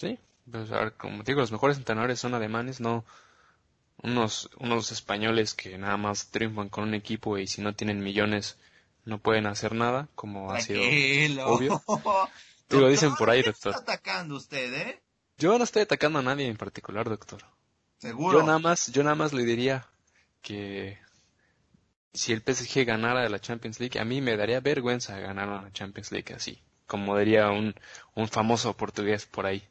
Sí, 0.01 0.17
pues 0.51 0.71
a 0.71 0.79
ver, 0.79 0.93
como 0.93 1.21
digo, 1.21 1.41
los 1.41 1.51
mejores 1.51 1.77
entrenadores 1.77 2.19
son 2.19 2.33
alemanes, 2.33 2.81
no 2.81 3.05
unos, 4.01 4.49
unos 4.57 4.91
españoles 4.91 5.53
que 5.53 5.77
nada 5.77 5.95
más 5.95 6.31
triunfan 6.31 6.69
con 6.69 6.85
un 6.85 6.95
equipo 6.95 7.37
y 7.37 7.45
si 7.45 7.61
no 7.61 7.75
tienen 7.75 8.01
millones 8.01 8.57
no 9.05 9.19
pueden 9.19 9.45
hacer 9.45 9.75
nada, 9.75 10.07
como 10.15 10.51
ha 10.51 10.59
sido 10.59 10.81
obvio. 11.45 11.83
Tú 12.67 12.79
lo 12.79 12.87
dicen 12.87 13.13
por 13.15 13.29
ahí, 13.29 13.43
doctor. 13.43 13.75
está 13.75 13.93
atacando 13.93 14.37
usted, 14.37 14.73
eh? 14.73 15.01
Yo 15.37 15.55
no 15.59 15.63
estoy 15.63 15.83
atacando 15.83 16.17
a 16.17 16.23
nadie 16.23 16.47
en 16.47 16.57
particular, 16.57 17.07
doctor. 17.07 17.43
Seguro. 17.99 18.39
Yo 18.39 18.45
nada 18.45 18.57
más, 18.57 18.91
yo 18.91 19.03
nada 19.03 19.15
más 19.15 19.33
le 19.33 19.43
diría 19.43 19.85
que 20.41 20.97
si 22.11 22.33
el 22.33 22.41
PSG 22.41 22.85
ganara 22.85 23.21
de 23.21 23.29
la 23.29 23.39
Champions 23.39 23.79
League, 23.79 23.99
a 23.99 24.05
mí 24.05 24.19
me 24.19 24.35
daría 24.35 24.61
vergüenza 24.61 25.19
ganar 25.19 25.47
una 25.47 25.71
Champions 25.73 26.11
League 26.11 26.33
así, 26.33 26.59
como 26.87 27.15
diría 27.19 27.51
un, 27.51 27.75
un 28.15 28.27
famoso 28.27 28.75
portugués 28.75 29.27
por 29.27 29.45
ahí. 29.45 29.63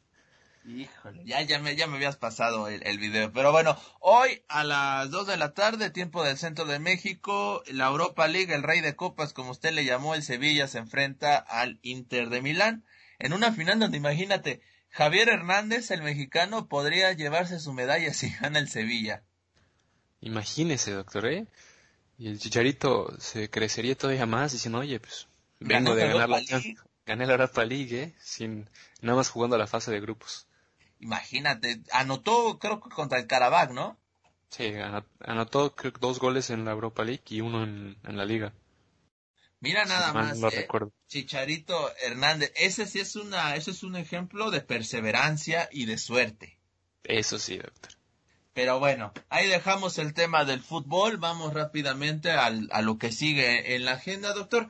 Híjole, 0.65 1.25
ya, 1.25 1.41
ya, 1.41 1.59
me, 1.59 1.75
ya 1.75 1.87
me 1.87 1.95
habías 1.95 2.17
pasado 2.17 2.67
el, 2.67 2.85
el, 2.85 2.99
video. 2.99 3.31
Pero 3.31 3.51
bueno, 3.51 3.77
hoy 3.99 4.43
a 4.47 4.63
las 4.63 5.09
2 5.09 5.27
de 5.27 5.37
la 5.37 5.53
tarde, 5.53 5.89
tiempo 5.89 6.23
del 6.23 6.37
centro 6.37 6.65
de 6.65 6.77
México, 6.77 7.63
la 7.67 7.87
Europa 7.87 8.27
League, 8.27 8.53
el 8.53 8.61
rey 8.61 8.81
de 8.81 8.95
copas, 8.95 9.33
como 9.33 9.51
usted 9.51 9.71
le 9.71 9.85
llamó, 9.85 10.13
el 10.13 10.21
Sevilla 10.23 10.67
se 10.67 10.77
enfrenta 10.77 11.37
al 11.37 11.79
Inter 11.81 12.29
de 12.29 12.41
Milán. 12.41 12.85
En 13.17 13.33
una 13.33 13.51
final 13.51 13.79
donde 13.79 13.97
imagínate, 13.97 14.61
Javier 14.91 15.29
Hernández, 15.29 15.89
el 15.89 16.03
mexicano, 16.03 16.67
podría 16.67 17.11
llevarse 17.13 17.59
su 17.59 17.73
medalla 17.73 18.13
si 18.13 18.29
gana 18.41 18.59
el 18.59 18.69
Sevilla. 18.69 19.23
Imagínese, 20.19 20.91
doctor, 20.91 21.25
¿eh? 21.25 21.47
Y 22.19 22.27
el 22.27 22.37
Chicharito 22.37 23.19
se 23.19 23.49
crecería 23.49 23.97
todavía 23.97 24.27
más 24.27 24.51
diciendo, 24.51 24.77
oye, 24.79 24.99
pues 24.99 25.27
vengo 25.59 25.95
de 25.95 26.07
ganar 26.07 26.29
la, 26.29 26.41
gané 27.05 27.25
la 27.25 27.33
Europa 27.33 27.65
League, 27.65 28.03
¿eh? 28.03 28.13
Sin, 28.19 28.69
nada 29.01 29.17
más 29.17 29.29
jugando 29.29 29.55
a 29.55 29.59
la 29.59 29.65
fase 29.65 29.89
de 29.89 29.99
grupos. 29.99 30.47
Imagínate, 31.01 31.81
anotó 31.91 32.59
creo 32.59 32.79
que 32.79 32.89
contra 32.89 33.19
el 33.19 33.27
Karabakh, 33.27 33.71
¿no? 33.71 33.97
Sí, 34.49 34.71
anotó 35.19 35.75
creo, 35.75 35.93
dos 35.99 36.19
goles 36.19 36.49
en 36.51 36.63
la 36.63 36.71
Europa 36.71 37.03
League 37.03 37.23
y 37.29 37.41
uno 37.41 37.63
en, 37.63 37.97
la 38.03 38.25
Liga. 38.25 38.53
Mira 39.59 39.85
nada 39.85 40.13
más, 40.13 40.41
eh, 40.53 40.67
Chicharito 41.07 41.91
Hernández, 42.03 42.51
ese 42.55 42.85
sí 42.85 42.99
es 42.99 43.15
una, 43.15 43.55
ese 43.55 43.71
es 43.71 43.83
un 43.83 43.95
ejemplo 43.95 44.51
de 44.51 44.61
perseverancia 44.61 45.69
y 45.71 45.85
de 45.85 45.97
suerte. 45.97 46.59
Eso 47.03 47.39
sí, 47.39 47.57
doctor. 47.57 47.91
Pero 48.53 48.79
bueno, 48.79 49.13
ahí 49.29 49.47
dejamos 49.47 49.97
el 49.97 50.13
tema 50.13 50.45
del 50.45 50.61
fútbol, 50.61 51.17
vamos 51.17 51.53
rápidamente 51.53 52.31
al, 52.31 52.69
a 52.71 52.81
lo 52.81 52.97
que 52.97 53.11
sigue 53.11 53.75
en 53.75 53.85
la 53.85 53.93
agenda, 53.93 54.33
doctor. 54.33 54.69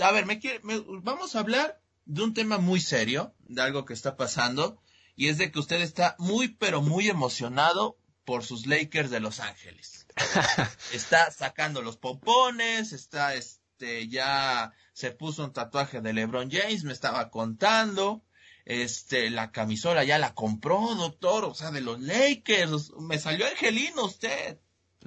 A 0.00 0.12
ver, 0.12 0.26
me, 0.26 0.38
quiere, 0.38 0.60
vamos 0.62 1.34
a 1.34 1.40
hablar 1.40 1.80
de 2.04 2.22
un 2.22 2.34
tema 2.34 2.58
muy 2.58 2.80
serio, 2.80 3.34
de 3.48 3.62
algo 3.62 3.84
que 3.86 3.94
está 3.94 4.16
pasando, 4.16 4.80
y 5.16 5.28
es 5.28 5.38
de 5.38 5.50
que 5.50 5.58
usted 5.58 5.80
está 5.80 6.16
muy, 6.18 6.48
pero 6.48 6.82
muy 6.82 7.08
emocionado 7.08 7.96
por 8.24 8.44
sus 8.44 8.66
Lakers 8.66 9.10
de 9.10 9.20
Los 9.20 9.40
Ángeles. 9.40 10.06
está 10.92 11.30
sacando 11.30 11.82
los 11.82 11.96
pompones, 11.96 12.92
está, 12.92 13.34
este, 13.34 14.08
ya 14.08 14.72
se 14.92 15.10
puso 15.10 15.44
un 15.44 15.52
tatuaje 15.52 16.00
de 16.00 16.12
LeBron 16.12 16.50
James, 16.50 16.84
me 16.84 16.92
estaba 16.92 17.30
contando, 17.30 18.24
este, 18.64 19.30
la 19.30 19.50
camisola 19.50 20.04
ya 20.04 20.18
la 20.18 20.34
compró, 20.34 20.94
doctor, 20.94 21.44
o 21.44 21.54
sea, 21.54 21.70
de 21.70 21.80
los 21.80 22.00
Lakers, 22.00 22.92
me 22.98 23.18
salió 23.18 23.46
angelino 23.46 24.04
usted. 24.04 24.58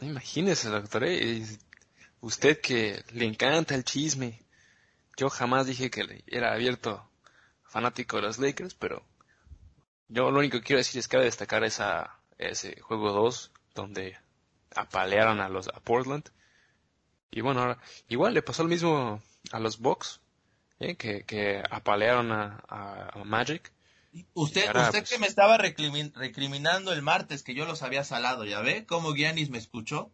Imagínese, 0.01 0.69
doctor, 0.69 1.05
eh, 1.05 1.43
usted 2.21 2.61
que 2.61 3.03
le 3.13 3.25
encanta 3.25 3.75
el 3.75 3.83
chisme. 3.83 4.43
Yo 5.17 5.29
jamás 5.29 5.65
dije 5.65 5.89
que 5.89 6.23
era 6.27 6.53
abierto 6.53 7.09
fanático 7.63 8.17
de 8.17 8.23
los 8.23 8.37
Lakers, 8.37 8.75
pero 8.75 9.03
yo 10.09 10.31
lo 10.31 10.39
único 10.39 10.57
que 10.57 10.63
quiero 10.63 10.77
decir 10.77 10.99
es 10.99 11.07
que 11.07 11.13
cabe 11.13 11.25
destacar 11.25 11.63
esa, 11.63 12.19
ese 12.37 12.79
juego 12.81 13.11
2 13.11 13.51
donde 13.75 14.17
apalearon 14.75 15.39
a 15.39 15.49
los 15.49 15.67
a 15.67 15.79
Portland. 15.79 16.29
Y 17.31 17.41
bueno, 17.41 17.61
ahora, 17.61 17.79
igual 18.07 18.33
le 18.33 18.41
pasó 18.41 18.63
lo 18.63 18.69
mismo 18.69 19.21
a 19.51 19.59
los 19.59 19.79
Bucks, 19.79 20.21
¿eh? 20.79 20.95
que, 20.95 21.23
que 21.23 21.61
apalearon 21.69 22.31
a, 22.31 22.63
a, 22.67 23.23
Magic. 23.25 23.71
Usted, 24.33 24.73
usted 24.73 24.91
pues 24.91 25.09
que 25.09 25.19
me 25.19 25.27
estaba 25.27 25.57
recriminando 25.57 26.93
el 26.93 27.01
martes 27.01 27.43
que 27.43 27.53
yo 27.53 27.65
los 27.65 27.83
había 27.83 28.03
salado, 28.03 28.45
¿ya 28.45 28.61
ve? 28.61 28.85
¿Cómo 28.85 29.13
Giannis 29.13 29.49
me 29.49 29.57
escuchó? 29.57 30.11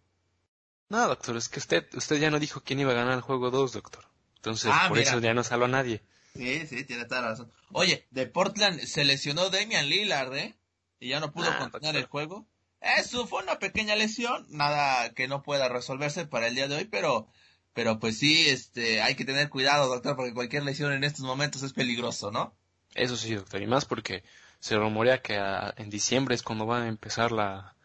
No, 0.89 1.07
doctor, 1.07 1.37
es 1.37 1.47
que 1.47 1.59
usted, 1.59 1.87
usted 1.93 2.17
ya 2.17 2.29
no 2.29 2.39
dijo 2.39 2.61
quién 2.61 2.79
iba 2.79 2.91
a 2.91 2.95
ganar 2.95 3.13
el 3.13 3.21
juego 3.21 3.49
2, 3.49 3.71
doctor. 3.71 4.05
Entonces, 4.35 4.71
ah, 4.73 4.87
por 4.89 4.99
eso 4.99 5.19
ya 5.19 5.33
no 5.33 5.43
salvo 5.43 5.65
a 5.65 5.69
nadie. 5.69 6.03
Sí, 6.35 6.65
sí, 6.67 6.83
tiene 6.83 7.05
toda 7.05 7.21
la 7.21 7.29
razón. 7.29 7.51
Oye, 7.71 8.07
de 8.09 8.25
Portland 8.25 8.79
se 8.79 9.05
lesionó 9.05 9.49
Damian 9.49 9.87
Lillard, 9.87 10.33
¿eh? 10.35 10.55
Y 10.99 11.09
ya 11.09 11.19
no 11.19 11.31
pudo 11.31 11.49
ah, 11.49 11.59
continuar 11.59 11.95
el 11.95 12.05
juego. 12.05 12.47
Eso 12.81 13.27
fue 13.27 13.43
una 13.43 13.59
pequeña 13.59 13.95
lesión, 13.95 14.45
nada 14.49 15.13
que 15.13 15.27
no 15.27 15.43
pueda 15.43 15.69
resolverse 15.69 16.25
para 16.25 16.47
el 16.47 16.55
día 16.55 16.67
de 16.67 16.75
hoy, 16.75 16.85
pero, 16.85 17.27
pero 17.73 17.99
pues 17.99 18.17
sí, 18.17 18.49
este, 18.49 19.01
hay 19.01 19.15
que 19.15 19.25
tener 19.25 19.49
cuidado, 19.49 19.87
doctor, 19.87 20.15
porque 20.15 20.33
cualquier 20.33 20.63
lesión 20.63 20.91
en 20.91 21.03
estos 21.03 21.23
momentos 21.25 21.63
es 21.63 21.73
peligroso, 21.73 22.31
¿no? 22.31 22.55
Eso 22.95 23.15
sí, 23.15 23.35
doctor, 23.35 23.61
y 23.61 23.67
más 23.67 23.85
porque 23.85 24.23
se 24.59 24.75
rumorea 24.75 25.21
que 25.21 25.35
en 25.77 25.89
diciembre 25.89 26.35
es 26.35 26.43
cuando 26.43 26.65
va 26.65 26.83
a 26.83 26.87
empezar 26.87 27.31
la, 27.31 27.75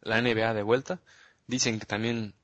la 0.00 0.20
NBA 0.20 0.54
de 0.54 0.62
vuelta. 0.62 1.00
Dicen 1.46 1.78
que 1.78 1.86
también 1.86 2.34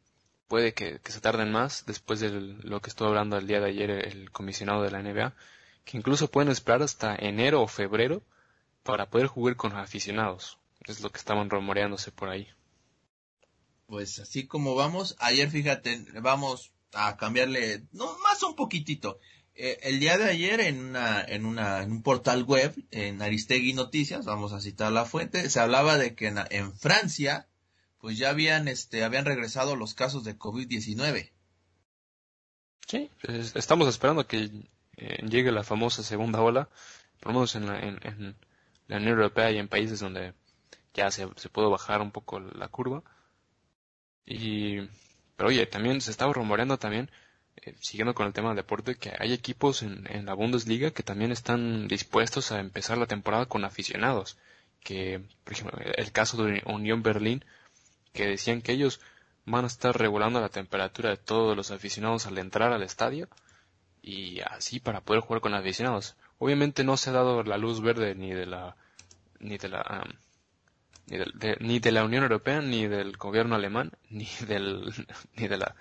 puede 0.48 0.74
que, 0.74 1.00
se 1.04 1.20
tarden 1.20 1.50
más 1.52 1.84
después 1.86 2.20
de 2.20 2.30
lo 2.30 2.80
que 2.80 2.90
estuvo 2.90 3.08
hablando 3.08 3.36
el 3.36 3.46
día 3.46 3.60
de 3.60 3.68
ayer 3.68 3.90
el 3.90 4.30
comisionado 4.30 4.82
de 4.82 4.90
la 4.90 5.02
NBA, 5.02 5.34
que 5.84 5.96
incluso 5.96 6.30
pueden 6.30 6.50
esperar 6.50 6.82
hasta 6.82 7.14
enero 7.16 7.62
o 7.62 7.68
febrero 7.68 8.22
para 8.82 9.10
poder 9.10 9.26
jugar 9.26 9.56
con 9.56 9.74
aficionados. 9.76 10.58
Es 10.80 11.00
lo 11.00 11.10
que 11.10 11.18
estaban 11.18 11.50
rumoreándose 11.50 12.12
por 12.12 12.28
ahí. 12.28 12.48
Pues 13.86 14.18
así 14.18 14.46
como 14.46 14.74
vamos, 14.74 15.16
ayer 15.18 15.48
fíjate, 15.48 16.04
vamos 16.20 16.72
a 16.92 17.16
cambiarle, 17.16 17.84
no, 17.92 18.16
más 18.18 18.42
un 18.42 18.56
poquitito. 18.56 19.18
Eh, 19.54 19.78
el 19.82 20.00
día 20.00 20.18
de 20.18 20.28
ayer 20.28 20.60
en 20.60 20.84
una, 20.84 21.22
en 21.22 21.46
una, 21.46 21.82
en 21.82 21.92
un 21.92 22.02
portal 22.02 22.44
web, 22.44 22.74
en 22.90 23.22
Aristegui 23.22 23.72
Noticias, 23.72 24.24
vamos 24.24 24.52
a 24.52 24.60
citar 24.60 24.92
la 24.92 25.04
fuente, 25.04 25.48
se 25.48 25.60
hablaba 25.60 25.96
de 25.96 26.14
que 26.14 26.26
en 26.50 26.76
Francia, 26.76 27.48
pues 28.06 28.18
ya 28.18 28.30
habían, 28.30 28.68
este, 28.68 29.02
habían 29.02 29.24
regresado 29.24 29.74
los 29.74 29.94
casos 29.94 30.22
de 30.22 30.38
COVID-19. 30.38 31.32
Sí, 32.86 33.10
estamos 33.56 33.88
esperando 33.88 34.28
que 34.28 34.48
eh, 34.96 35.26
llegue 35.28 35.50
la 35.50 35.64
famosa 35.64 36.04
segunda 36.04 36.40
ola, 36.40 36.68
por 37.18 37.32
lo 37.32 37.40
menos 37.40 37.56
en 37.56 37.66
la, 37.66 37.80
en, 37.80 38.36
la 38.86 38.98
Unión 38.98 39.10
Europea 39.10 39.50
y 39.50 39.58
en 39.58 39.66
países 39.66 39.98
donde 39.98 40.34
ya 40.94 41.10
se, 41.10 41.26
se 41.34 41.48
pudo 41.48 41.68
bajar 41.68 42.00
un 42.00 42.12
poco 42.12 42.38
la 42.38 42.68
curva. 42.68 43.02
Y, 44.24 44.82
pero 45.36 45.48
oye, 45.48 45.66
también 45.66 46.00
se 46.00 46.12
estaba 46.12 46.32
rumoreando 46.32 46.78
también, 46.78 47.10
eh, 47.56 47.74
siguiendo 47.80 48.14
con 48.14 48.28
el 48.28 48.32
tema 48.32 48.50
del 48.50 48.58
deporte, 48.58 48.94
que 48.94 49.16
hay 49.18 49.32
equipos 49.32 49.82
en, 49.82 50.06
en 50.06 50.26
la 50.26 50.34
Bundesliga 50.34 50.92
que 50.92 51.02
también 51.02 51.32
están 51.32 51.88
dispuestos 51.88 52.52
a 52.52 52.60
empezar 52.60 52.98
la 52.98 53.06
temporada 53.06 53.46
con 53.46 53.64
aficionados. 53.64 54.38
Que, 54.84 55.24
por 55.42 55.54
ejemplo, 55.54 55.80
el 55.80 56.12
caso 56.12 56.44
de 56.44 56.62
Unión 56.66 57.02
Berlín, 57.02 57.44
que 58.16 58.26
decían 58.26 58.62
que 58.62 58.72
ellos 58.72 59.00
van 59.44 59.64
a 59.64 59.68
estar 59.68 59.96
regulando 59.96 60.40
la 60.40 60.48
temperatura 60.48 61.10
de 61.10 61.16
todos 61.18 61.56
los 61.56 61.70
aficionados 61.70 62.26
al 62.26 62.38
entrar 62.38 62.72
al 62.72 62.82
estadio 62.82 63.28
y 64.02 64.40
así 64.40 64.80
para 64.80 65.00
poder 65.00 65.22
jugar 65.22 65.40
con 65.40 65.54
aficionados. 65.54 66.16
Obviamente 66.38 66.82
no 66.82 66.96
se 66.96 67.10
ha 67.10 67.12
dado 67.12 67.42
la 67.44 67.56
luz 67.56 67.80
verde 67.80 68.14
ni 68.14 68.32
de 68.32 68.46
la 68.46 68.76
ni 69.38 69.58
de 69.58 69.68
la 69.68 70.04
ni, 71.06 71.18
de, 71.18 71.56
ni 71.60 71.78
de 71.78 71.92
la 71.92 72.04
Unión 72.04 72.24
Europea 72.24 72.60
ni 72.60 72.88
del 72.88 73.16
gobierno 73.16 73.54
alemán 73.54 73.92
ni 74.10 74.28
del 74.48 74.92
ni 75.34 75.46
de 75.46 75.56
la 75.56 75.76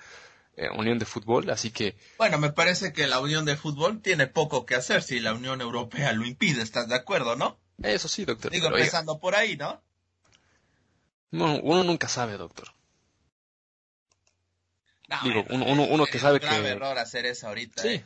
eh, 0.57 0.69
Unión 0.69 0.99
de 0.99 1.05
Fútbol, 1.05 1.49
así 1.49 1.71
que 1.71 1.97
bueno, 2.17 2.37
me 2.37 2.51
parece 2.51 2.93
que 2.93 3.07
la 3.07 3.19
Unión 3.19 3.45
de 3.45 3.57
Fútbol 3.57 4.01
tiene 4.01 4.27
poco 4.27 4.65
que 4.65 4.75
hacer 4.75 5.01
si 5.01 5.19
la 5.19 5.33
Unión 5.33 5.61
Europea 5.61 6.13
lo 6.13 6.25
impide, 6.25 6.61
¿estás 6.61 6.87
de 6.87 6.95
acuerdo, 6.95 7.35
no? 7.35 7.59
Eso 7.83 8.07
sí, 8.07 8.23
doctor. 8.23 8.51
Digo, 8.51 8.67
empezando 8.67 9.19
por 9.19 9.35
ahí, 9.35 9.57
¿no? 9.57 9.81
No, 11.31 11.59
uno 11.59 11.83
nunca 11.83 12.07
sabe, 12.07 12.37
doctor. 12.37 12.69
Digo, 15.23 15.45
uno, 15.49 15.83
uno, 15.83 16.05
que 16.05 16.19
sabe 16.19 16.39
que... 16.39 16.47
Es 16.47 16.53
error 16.53 16.97
hacer 16.97 17.25
eso 17.25 17.47
ahorita. 17.47 17.81
Sí, 17.81 17.89
¿eh? 17.89 18.05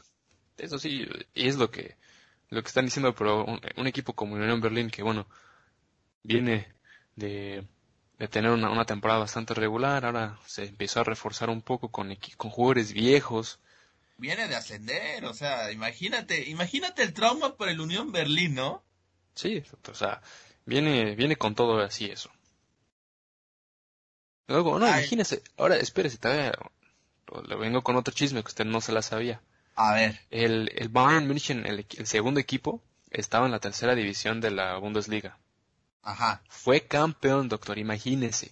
eso 0.57 0.79
sí, 0.79 1.07
y 1.33 1.47
es 1.47 1.55
lo 1.55 1.71
que, 1.71 1.95
lo 2.49 2.61
que 2.61 2.67
están 2.67 2.85
diciendo, 2.85 3.15
pero 3.15 3.45
un, 3.45 3.87
equipo 3.87 4.13
como 4.13 4.35
Unión 4.35 4.59
Berlín, 4.59 4.89
que 4.89 5.01
bueno, 5.01 5.27
viene 6.23 6.67
de, 7.15 7.65
de 8.17 8.27
tener 8.27 8.51
una, 8.51 8.69
una, 8.69 8.85
temporada 8.85 9.19
bastante 9.19 9.53
regular, 9.53 10.05
ahora 10.05 10.37
se 10.45 10.65
empezó 10.65 10.99
a 10.99 11.05
reforzar 11.05 11.49
un 11.49 11.61
poco 11.61 11.89
con, 11.89 12.13
con 12.35 12.51
jugadores 12.51 12.91
viejos. 12.91 13.59
Viene 14.17 14.49
de 14.49 14.55
ascender, 14.55 15.23
o 15.23 15.33
sea, 15.33 15.71
imagínate, 15.71 16.49
imagínate 16.49 17.03
el 17.03 17.13
trauma 17.13 17.55
por 17.55 17.69
el 17.69 17.79
Unión 17.79 18.11
Berlín, 18.11 18.55
¿no? 18.55 18.83
Sí, 19.35 19.63
o 19.89 19.93
sea, 19.93 20.21
viene, 20.65 21.15
viene 21.15 21.37
con 21.37 21.55
todo 21.55 21.79
así 21.79 22.07
eso. 22.07 22.29
Luego, 24.49 24.79
no, 24.79 24.87
imagínese, 24.87 25.43
ahora 25.57 25.75
espérese, 25.75 26.17
todavía 26.17 26.51
le 27.47 27.55
vengo 27.55 27.83
con 27.83 27.95
otro 27.95 28.15
chisme 28.15 28.41
que 28.41 28.47
usted 28.47 28.65
no 28.65 28.81
se 28.81 28.91
la 28.91 29.03
sabía. 29.03 29.41
A 29.75 29.93
ver. 29.93 30.19
El, 30.31 30.71
el 30.75 30.89
Bayern 30.89 31.27
München, 31.27 31.67
el, 31.67 31.85
segundo 32.07 32.39
equipo, 32.39 32.81
estaba 33.11 33.45
en 33.45 33.51
la 33.51 33.59
tercera 33.59 33.93
división 33.93 34.41
de 34.41 34.49
la 34.49 34.75
Bundesliga. 34.77 35.37
Ajá. 36.01 36.41
Fue 36.49 36.81
campeón, 36.87 37.47
doctor, 37.47 37.77
imagínese. 37.77 38.51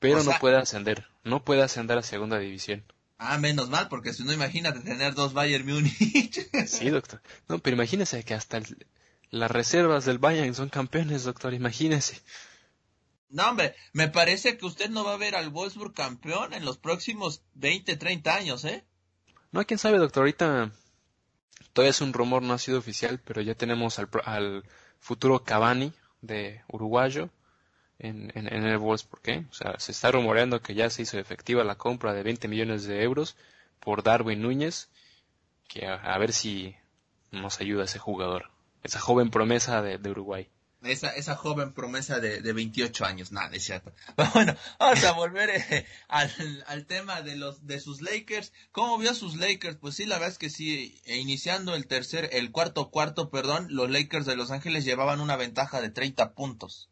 Pero 0.00 0.24
no 0.24 0.32
puede 0.40 0.56
ascender, 0.56 1.06
no 1.22 1.44
puede 1.44 1.62
ascender 1.62 1.96
a 1.96 2.02
segunda 2.02 2.40
división. 2.40 2.82
Ah, 3.18 3.38
menos 3.38 3.70
mal, 3.70 3.86
porque 3.88 4.12
si 4.12 4.24
no, 4.24 4.32
imagínate 4.32 4.80
tener 4.80 5.14
dos 5.14 5.34
Bayern 5.34 5.64
Múnich. 5.64 6.48
sí, 6.66 6.90
doctor. 6.90 7.22
No, 7.46 7.60
pero 7.60 7.76
imagínese 7.76 8.24
que 8.24 8.34
hasta 8.34 8.60
las 9.30 9.50
reservas 9.52 10.04
del 10.04 10.18
Bayern 10.18 10.56
son 10.56 10.68
campeones, 10.68 11.22
doctor, 11.22 11.54
imagínese. 11.54 12.20
No, 13.32 13.48
hombre, 13.48 13.74
me 13.94 14.08
parece 14.08 14.58
que 14.58 14.66
usted 14.66 14.90
no 14.90 15.04
va 15.04 15.14
a 15.14 15.16
ver 15.16 15.34
al 15.34 15.48
Wolfsburg 15.48 15.94
campeón 15.94 16.52
en 16.52 16.66
los 16.66 16.76
próximos 16.76 17.42
20, 17.54 17.96
30 17.96 18.34
años, 18.34 18.64
¿eh? 18.66 18.84
No, 19.52 19.64
quién 19.64 19.78
sabe, 19.78 19.96
doctor. 19.96 20.24
Ahorita 20.24 20.70
todavía 21.72 21.90
es 21.90 22.02
un 22.02 22.12
rumor, 22.12 22.42
no 22.42 22.52
ha 22.52 22.58
sido 22.58 22.78
oficial, 22.78 23.18
pero 23.24 23.40
ya 23.40 23.54
tenemos 23.54 23.98
al, 23.98 24.10
al 24.26 24.64
futuro 25.00 25.44
Cavani 25.44 25.94
de 26.20 26.60
uruguayo 26.68 27.30
en, 27.98 28.30
en, 28.34 28.48
el 28.48 28.76
Wolfsburg, 28.76 29.22
¿eh? 29.24 29.46
O 29.50 29.54
sea, 29.54 29.78
se 29.78 29.92
está 29.92 30.10
rumoreando 30.10 30.60
que 30.60 30.74
ya 30.74 30.90
se 30.90 31.00
hizo 31.00 31.18
efectiva 31.18 31.64
la 31.64 31.78
compra 31.78 32.12
de 32.12 32.22
20 32.22 32.48
millones 32.48 32.84
de 32.84 33.02
euros 33.02 33.36
por 33.80 34.02
Darwin 34.02 34.42
Núñez, 34.42 34.90
que 35.68 35.86
a, 35.86 36.18
ver 36.18 36.34
si 36.34 36.76
nos 37.30 37.62
ayuda 37.62 37.84
ese 37.84 37.98
jugador, 37.98 38.50
esa 38.82 39.00
joven 39.00 39.30
promesa 39.30 39.80
de 39.80 40.10
Uruguay 40.10 40.50
esa, 40.84 41.10
esa 41.10 41.36
joven 41.36 41.72
promesa 41.72 42.20
de, 42.20 42.40
de 42.40 42.52
28 42.52 43.04
años, 43.04 43.32
nada, 43.32 43.50
es 43.52 43.64
cierto. 43.64 43.92
bueno, 44.34 44.56
vamos 44.78 45.04
a 45.04 45.12
volver 45.12 45.50
eh, 45.50 45.86
al, 46.08 46.30
al, 46.66 46.86
tema 46.86 47.22
de 47.22 47.36
los 47.36 47.66
de 47.66 47.80
sus 47.80 48.00
Lakers. 48.02 48.52
¿Cómo 48.72 48.98
vio 48.98 49.14
sus 49.14 49.36
Lakers? 49.36 49.76
Pues 49.76 49.96
sí, 49.96 50.06
la 50.06 50.16
verdad 50.16 50.30
es 50.30 50.38
que 50.38 50.50
sí, 50.50 51.00
e 51.04 51.18
iniciando 51.18 51.74
el 51.74 51.86
tercer, 51.86 52.30
el 52.32 52.50
cuarto 52.50 52.90
cuarto, 52.90 53.30
perdón, 53.30 53.68
los 53.70 53.90
Lakers 53.90 54.26
de 54.26 54.36
Los 54.36 54.50
Ángeles 54.50 54.84
llevaban 54.84 55.20
una 55.20 55.36
ventaja 55.36 55.80
de 55.80 55.90
30 55.90 56.34
puntos. 56.34 56.90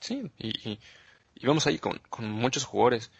Sí, 0.00 0.30
y, 0.38 0.78
y, 1.34 1.46
vamos 1.46 1.66
ahí 1.66 1.78
con, 1.78 1.98
con 2.08 2.30
muchos 2.30 2.64
jugadores. 2.64 3.10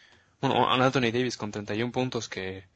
Bueno, 0.40 0.70
Anthony 0.70 1.12
Davis 1.12 1.36
con 1.36 1.50
31 1.50 1.92
puntos 1.92 2.28
que 2.28 2.66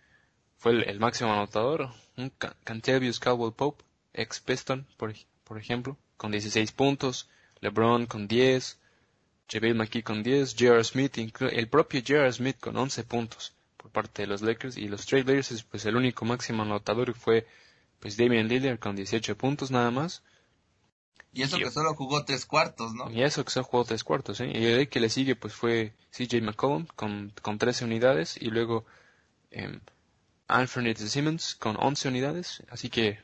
fue 0.59 0.73
el, 0.73 1.01
máximo 1.01 1.33
anotador. 1.33 1.91
Un 2.17 2.31
Cantavius 2.65 3.19
Caldwell 3.19 3.53
Pope, 3.53 3.85
ex 4.13 4.41
Piston, 4.41 4.87
por, 4.97 5.15
por 5.45 5.59
ejemplo 5.59 5.99
con 6.17 6.31
16 6.31 6.73
puntos, 6.73 7.29
LeBron 7.61 8.07
con 8.07 8.29
10, 8.29 8.79
JaVale 9.49 9.75
McKee 9.75 10.03
con 10.03 10.23
10, 10.23 10.55
J.R. 10.59 10.85
Smith, 10.85 11.19
el 11.19 11.69
propio 11.69 12.01
J.R. 12.01 12.33
Smith 12.33 12.59
con 12.61 12.77
11 12.77 13.05
puntos 13.05 13.55
por 13.85 13.91
parte 13.91 14.23
de 14.23 14.29
los 14.29 14.41
Lakers 14.41 14.79
y 14.79 14.89
los 14.89 15.05
Trailblazers, 15.05 15.63
pues 15.65 15.85
el 15.85 15.97
único 15.97 16.25
máximo 16.25 16.63
anotador 16.63 17.13
fue 17.13 17.47
pues 18.01 18.17
Damian 18.17 18.49
Lillard 18.49 18.79
con 18.79 18.97
18 18.97 19.37
puntos 19.37 19.71
nada 19.71 19.91
más. 19.91 20.23
Y 21.35 21.43
eso 21.43 21.59
que 21.59 21.71
solo 21.71 21.95
jugó 21.95 22.25
tres 22.25 22.47
cuartos, 22.47 22.95
¿no? 22.95 23.11
Y 23.11 23.23
eso 23.23 23.45
que 23.45 23.51
solo 23.51 23.65
jugó 23.65 23.85
tres 23.85 24.03
cuartos, 24.03 24.41
¿eh? 24.41 24.51
Y 24.55 24.65
el 24.65 24.89
que 24.89 25.01
le 25.01 25.11
sigue 25.11 25.37
pues 25.37 25.53
fue 25.53 25.93
CJ 26.13 26.41
McCollum 26.41 26.87
con, 26.97 27.33
con 27.43 27.59
13 27.59 27.85
unidades 27.85 28.39
y 28.41 28.47
luego 28.47 28.87
eh, 29.51 29.79
Anthony 30.49 30.95
Simmons 30.97 31.55
con 31.55 31.77
11 31.79 32.09
unidades. 32.09 32.63
Así 32.71 32.89
que 32.89 33.19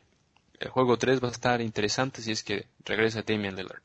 el 0.61 0.69
juego 0.69 0.99
3 0.99 1.25
va 1.25 1.29
a 1.29 1.33
estar 1.33 1.61
interesante 1.63 2.23
si 2.23 2.33
es 2.33 2.45
que 2.45 2.69
regresa 2.85 3.23
Damian 3.23 3.57
Lillard. 3.57 3.83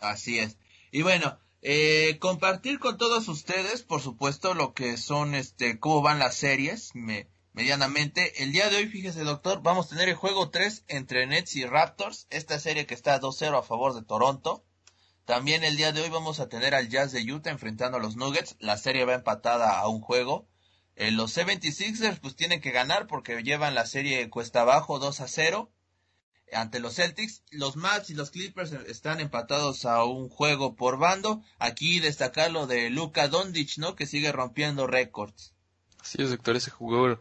Así 0.00 0.38
es. 0.38 0.56
Y 0.90 1.02
bueno, 1.02 1.38
eh, 1.60 2.16
compartir 2.18 2.78
con 2.78 2.96
todos 2.96 3.28
ustedes, 3.28 3.82
por 3.82 4.00
supuesto, 4.00 4.54
lo 4.54 4.72
que 4.72 4.96
son, 4.96 5.34
este, 5.34 5.78
cómo 5.78 6.00
van 6.00 6.18
las 6.18 6.34
series, 6.34 6.94
me, 6.94 7.28
medianamente. 7.52 8.42
El 8.42 8.52
día 8.52 8.70
de 8.70 8.76
hoy, 8.76 8.88
fíjese, 8.88 9.22
doctor, 9.22 9.62
vamos 9.62 9.86
a 9.86 9.88
tener 9.90 10.08
el 10.08 10.14
juego 10.14 10.48
3 10.48 10.84
entre 10.88 11.26
Nets 11.26 11.56
y 11.56 11.66
Raptors, 11.66 12.26
esta 12.30 12.58
serie 12.58 12.86
que 12.86 12.94
está 12.94 13.20
2-0 13.20 13.58
a 13.58 13.62
favor 13.62 13.94
de 13.94 14.02
Toronto. 14.02 14.64
También 15.26 15.62
el 15.62 15.76
día 15.76 15.92
de 15.92 16.00
hoy 16.00 16.08
vamos 16.08 16.40
a 16.40 16.48
tener 16.48 16.74
al 16.74 16.88
Jazz 16.88 17.12
de 17.12 17.20
Utah 17.30 17.50
enfrentando 17.50 17.98
a 17.98 18.00
los 18.00 18.16
Nuggets. 18.16 18.56
La 18.60 18.78
serie 18.78 19.04
va 19.04 19.12
empatada 19.12 19.78
a 19.78 19.86
un 19.88 20.00
juego. 20.00 20.48
Eh, 20.96 21.10
los 21.10 21.36
76ers 21.36 22.18
pues 22.18 22.34
tienen 22.34 22.62
que 22.62 22.70
ganar 22.70 23.06
porque 23.06 23.42
llevan 23.42 23.74
la 23.74 23.84
serie 23.84 24.30
cuesta 24.30 24.62
abajo 24.62 24.98
2 24.98 25.20
a 25.20 25.28
0 25.28 25.70
ante 26.52 26.80
los 26.80 26.94
Celtics. 26.94 27.42
Los 27.50 27.76
Mavs 27.76 28.10
y 28.10 28.14
los 28.14 28.30
Clippers 28.30 28.72
están 28.72 29.20
empatados 29.20 29.84
a 29.84 30.04
un 30.04 30.28
juego 30.28 30.74
por 30.74 30.98
bando. 30.98 31.42
Aquí 31.58 32.00
destacar 32.00 32.50
lo 32.50 32.66
de 32.66 32.90
Luka 32.90 33.28
Doncic, 33.28 33.78
¿no? 33.78 33.96
Que 33.96 34.06
sigue 34.06 34.32
rompiendo 34.32 34.86
récords. 34.86 35.52
Sí, 36.02 36.22
doctor, 36.22 36.56
ese 36.56 36.70
jugador 36.70 37.20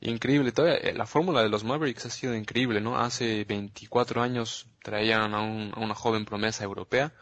increíble. 0.00 0.52
Todavía, 0.52 0.78
eh, 0.78 0.94
la 0.94 1.06
fórmula 1.06 1.42
de 1.42 1.48
los 1.48 1.64
Mavericks 1.64 2.06
ha 2.06 2.10
sido 2.10 2.34
increíble, 2.34 2.80
¿no? 2.80 2.98
Hace 2.98 3.44
24 3.44 4.22
años 4.22 4.66
traían 4.82 5.34
a, 5.34 5.38
a 5.38 5.80
una 5.80 5.94
joven 5.94 6.24
promesa 6.24 6.64
europea. 6.64 7.12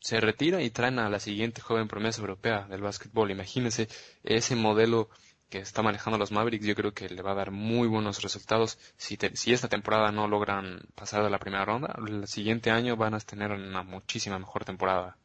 Se 0.00 0.20
retira 0.20 0.62
y 0.62 0.70
traen 0.70 0.98
a 0.98 1.08
la 1.08 1.18
siguiente 1.18 1.62
joven 1.62 1.88
promesa 1.88 2.20
europea 2.20 2.66
del 2.68 2.82
básquetbol. 2.82 3.30
Imagínense 3.30 3.88
ese 4.22 4.54
modelo 4.54 5.08
que 5.54 5.60
está 5.60 5.82
manejando 5.82 6.18
los 6.18 6.32
Mavericks, 6.32 6.66
yo 6.66 6.74
creo 6.74 6.92
que 6.92 7.08
le 7.08 7.22
va 7.22 7.30
a 7.30 7.36
dar 7.36 7.52
muy 7.52 7.86
buenos 7.86 8.22
resultados. 8.22 8.76
Si, 8.96 9.16
si 9.34 9.52
esta 9.52 9.68
temporada 9.68 10.10
no 10.10 10.26
logran 10.26 10.80
pasar 10.96 11.22
de 11.22 11.30
la 11.30 11.38
primera 11.38 11.64
ronda, 11.64 11.94
el 12.08 12.26
siguiente 12.26 12.72
año 12.72 12.96
van 12.96 13.14
a 13.14 13.20
tener 13.20 13.52
una 13.52 13.84
muchísima 13.84 14.36
mejor 14.40 14.64
temporada. 14.64 15.16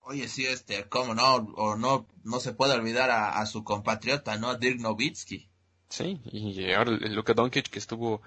Oye, 0.00 0.26
sí, 0.28 0.46
este, 0.46 0.88
cómo 0.88 1.14
no, 1.14 1.34
o 1.34 1.76
no, 1.76 2.06
no 2.22 2.40
se 2.40 2.54
puede 2.54 2.72
olvidar 2.72 3.10
a, 3.10 3.44
su 3.44 3.62
compatriota, 3.62 4.38
¿no? 4.38 4.54
Dirk 4.54 4.80
Nowitzki. 4.80 5.50
Sí, 5.90 6.18
y 6.32 6.72
ahora 6.72 6.92
Luka 6.92 7.34
Doncic 7.34 7.68
que 7.68 7.78
estuvo 7.78 8.22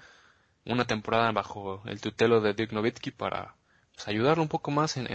una 0.64 0.86
temporada 0.86 1.32
bajo 1.32 1.82
el 1.86 2.00
tutelo 2.00 2.40
de 2.40 2.54
Dirk 2.54 2.70
Nowitzki 2.70 3.10
para 3.10 3.56
pues, 3.96 4.06
ayudarlo 4.06 4.44
un 4.44 4.48
poco 4.48 4.70
más 4.70 4.96
en, 4.96 5.08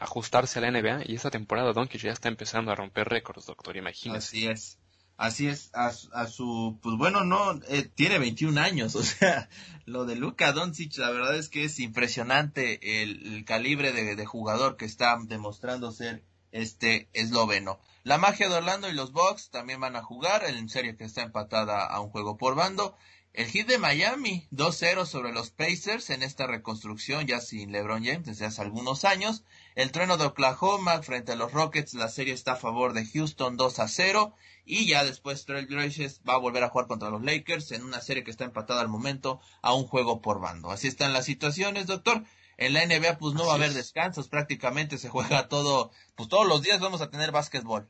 ajustarse 0.00 0.58
a 0.58 0.62
la 0.62 0.72
NBA 0.72 1.02
y 1.06 1.14
esta 1.14 1.30
temporada 1.30 1.72
Doncic 1.72 2.00
ya 2.00 2.10
está 2.10 2.26
empezando 2.26 2.72
a 2.72 2.74
romper 2.74 3.08
récords, 3.08 3.46
doctor, 3.46 3.76
imagínese. 3.76 4.18
Así 4.18 4.48
es. 4.48 4.80
Así 5.16 5.48
es, 5.48 5.70
a, 5.72 5.92
a 6.12 6.26
su, 6.26 6.78
pues 6.82 6.96
bueno, 6.98 7.24
no, 7.24 7.58
eh, 7.68 7.90
tiene 7.94 8.18
21 8.18 8.60
años, 8.60 8.94
o 8.96 9.02
sea, 9.02 9.48
lo 9.86 10.04
de 10.04 10.14
Luka 10.14 10.52
Doncic, 10.52 10.98
la 10.98 11.10
verdad 11.10 11.36
es 11.36 11.48
que 11.48 11.64
es 11.64 11.80
impresionante 11.80 13.02
el, 13.02 13.44
calibre 13.46 13.92
de, 13.92 14.14
de, 14.14 14.26
jugador 14.26 14.76
que 14.76 14.84
está 14.84 15.16
demostrando 15.24 15.90
ser 15.90 16.22
este 16.52 17.08
esloveno. 17.14 17.78
La 18.02 18.18
magia 18.18 18.48
de 18.48 18.56
Orlando 18.56 18.88
y 18.88 18.92
los 18.92 19.12
Bucks 19.12 19.50
también 19.50 19.80
van 19.80 19.96
a 19.96 20.02
jugar, 20.02 20.44
en 20.44 20.68
serie 20.68 20.96
que 20.96 21.04
está 21.04 21.22
empatada 21.22 21.86
a 21.86 22.00
un 22.00 22.10
juego 22.10 22.36
por 22.36 22.54
bando. 22.54 22.94
El 23.36 23.48
hit 23.48 23.68
de 23.68 23.76
Miami, 23.76 24.48
2-0 24.50 25.04
sobre 25.04 25.30
los 25.30 25.50
Pacers 25.50 26.08
en 26.08 26.22
esta 26.22 26.46
reconstrucción 26.46 27.26
ya 27.26 27.42
sin 27.42 27.70
LeBron 27.70 28.02
James 28.02 28.24
desde 28.24 28.46
hace 28.46 28.62
algunos 28.62 29.04
años. 29.04 29.44
El 29.74 29.92
trueno 29.92 30.16
de 30.16 30.24
Oklahoma 30.24 31.02
frente 31.02 31.32
a 31.32 31.36
los 31.36 31.52
Rockets, 31.52 31.92
la 31.92 32.08
serie 32.08 32.32
está 32.32 32.52
a 32.52 32.56
favor 32.56 32.94
de 32.94 33.04
Houston 33.04 33.58
2-0. 33.58 34.32
Y 34.64 34.86
ya 34.86 35.04
después 35.04 35.44
Trail 35.44 35.66
Blazers 35.66 36.22
va 36.26 36.32
a 36.32 36.38
volver 36.38 36.64
a 36.64 36.70
jugar 36.70 36.86
contra 36.86 37.10
los 37.10 37.22
Lakers 37.22 37.72
en 37.72 37.84
una 37.84 38.00
serie 38.00 38.24
que 38.24 38.30
está 38.30 38.44
empatada 38.44 38.80
al 38.80 38.88
momento 38.88 39.38
a 39.60 39.74
un 39.74 39.86
juego 39.86 40.22
por 40.22 40.40
bando. 40.40 40.70
Así 40.70 40.88
están 40.88 41.12
las 41.12 41.26
situaciones, 41.26 41.86
doctor. 41.86 42.24
En 42.56 42.72
la 42.72 42.86
NBA 42.86 43.18
pues 43.18 43.34
no 43.34 43.44
va 43.44 43.52
a 43.52 43.56
haber 43.56 43.74
descansos, 43.74 44.28
prácticamente 44.28 44.96
se 44.96 45.10
juega 45.10 45.48
todo, 45.48 45.90
pues 46.14 46.30
todos 46.30 46.48
los 46.48 46.62
días 46.62 46.80
vamos 46.80 47.02
a 47.02 47.10
tener 47.10 47.32
básquetbol. 47.32 47.86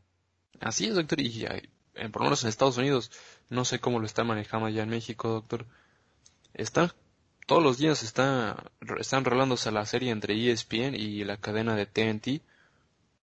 Así 0.58 0.86
es, 0.86 0.96
doctor, 0.96 1.20
y 1.20 1.46
en, 1.96 2.12
por 2.12 2.22
lo 2.22 2.26
menos 2.26 2.42
en 2.42 2.48
Estados 2.48 2.76
Unidos, 2.76 3.10
no 3.48 3.64
sé 3.64 3.80
cómo 3.80 3.98
lo 3.98 4.06
están 4.06 4.26
manejando 4.26 4.66
allá 4.66 4.82
en 4.82 4.90
México, 4.90 5.28
doctor. 5.28 5.66
Están, 6.54 6.92
todos 7.46 7.62
los 7.62 7.78
días 7.78 8.02
está, 8.02 8.70
están 8.98 9.24
rolándose 9.24 9.70
la 9.70 9.86
serie 9.86 10.10
entre 10.10 10.34
ESPN 10.50 10.94
y 10.94 11.24
la 11.24 11.36
cadena 11.36 11.74
de 11.74 11.86
TNT, 11.86 12.42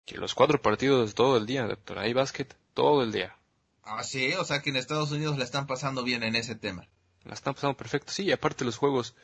que 0.05 0.19
los 0.19 0.35
cuatro 0.35 0.61
partidos 0.61 1.15
todo 1.15 1.37
el 1.37 1.47
día, 1.47 1.67
doctor. 1.67 1.99
Hay 1.99 2.13
básquet 2.13 2.57
todo 2.75 3.03
el 3.03 3.13
día. 3.13 3.37
Ah, 3.85 4.03
sí, 4.03 4.33
o 4.35 4.45
sea 4.45 4.63
que 4.63 4.71
en 4.71 4.77
Estados 4.77 5.11
Unidos 5.11 5.39
la 5.39 5.45
están 5.45 5.67
pasando 5.67 6.05
bien 6.05 6.23
en 6.23 6.37
ese 6.37 6.55
tema. 6.55 6.87
La 7.25 7.35
están 7.35 7.55
pasando 7.55 7.77
perfecto, 7.77 8.13
sí, 8.13 8.25
y 8.25 8.33
aparte 8.33 8.65
los 8.65 8.77
juegos, 8.77 9.15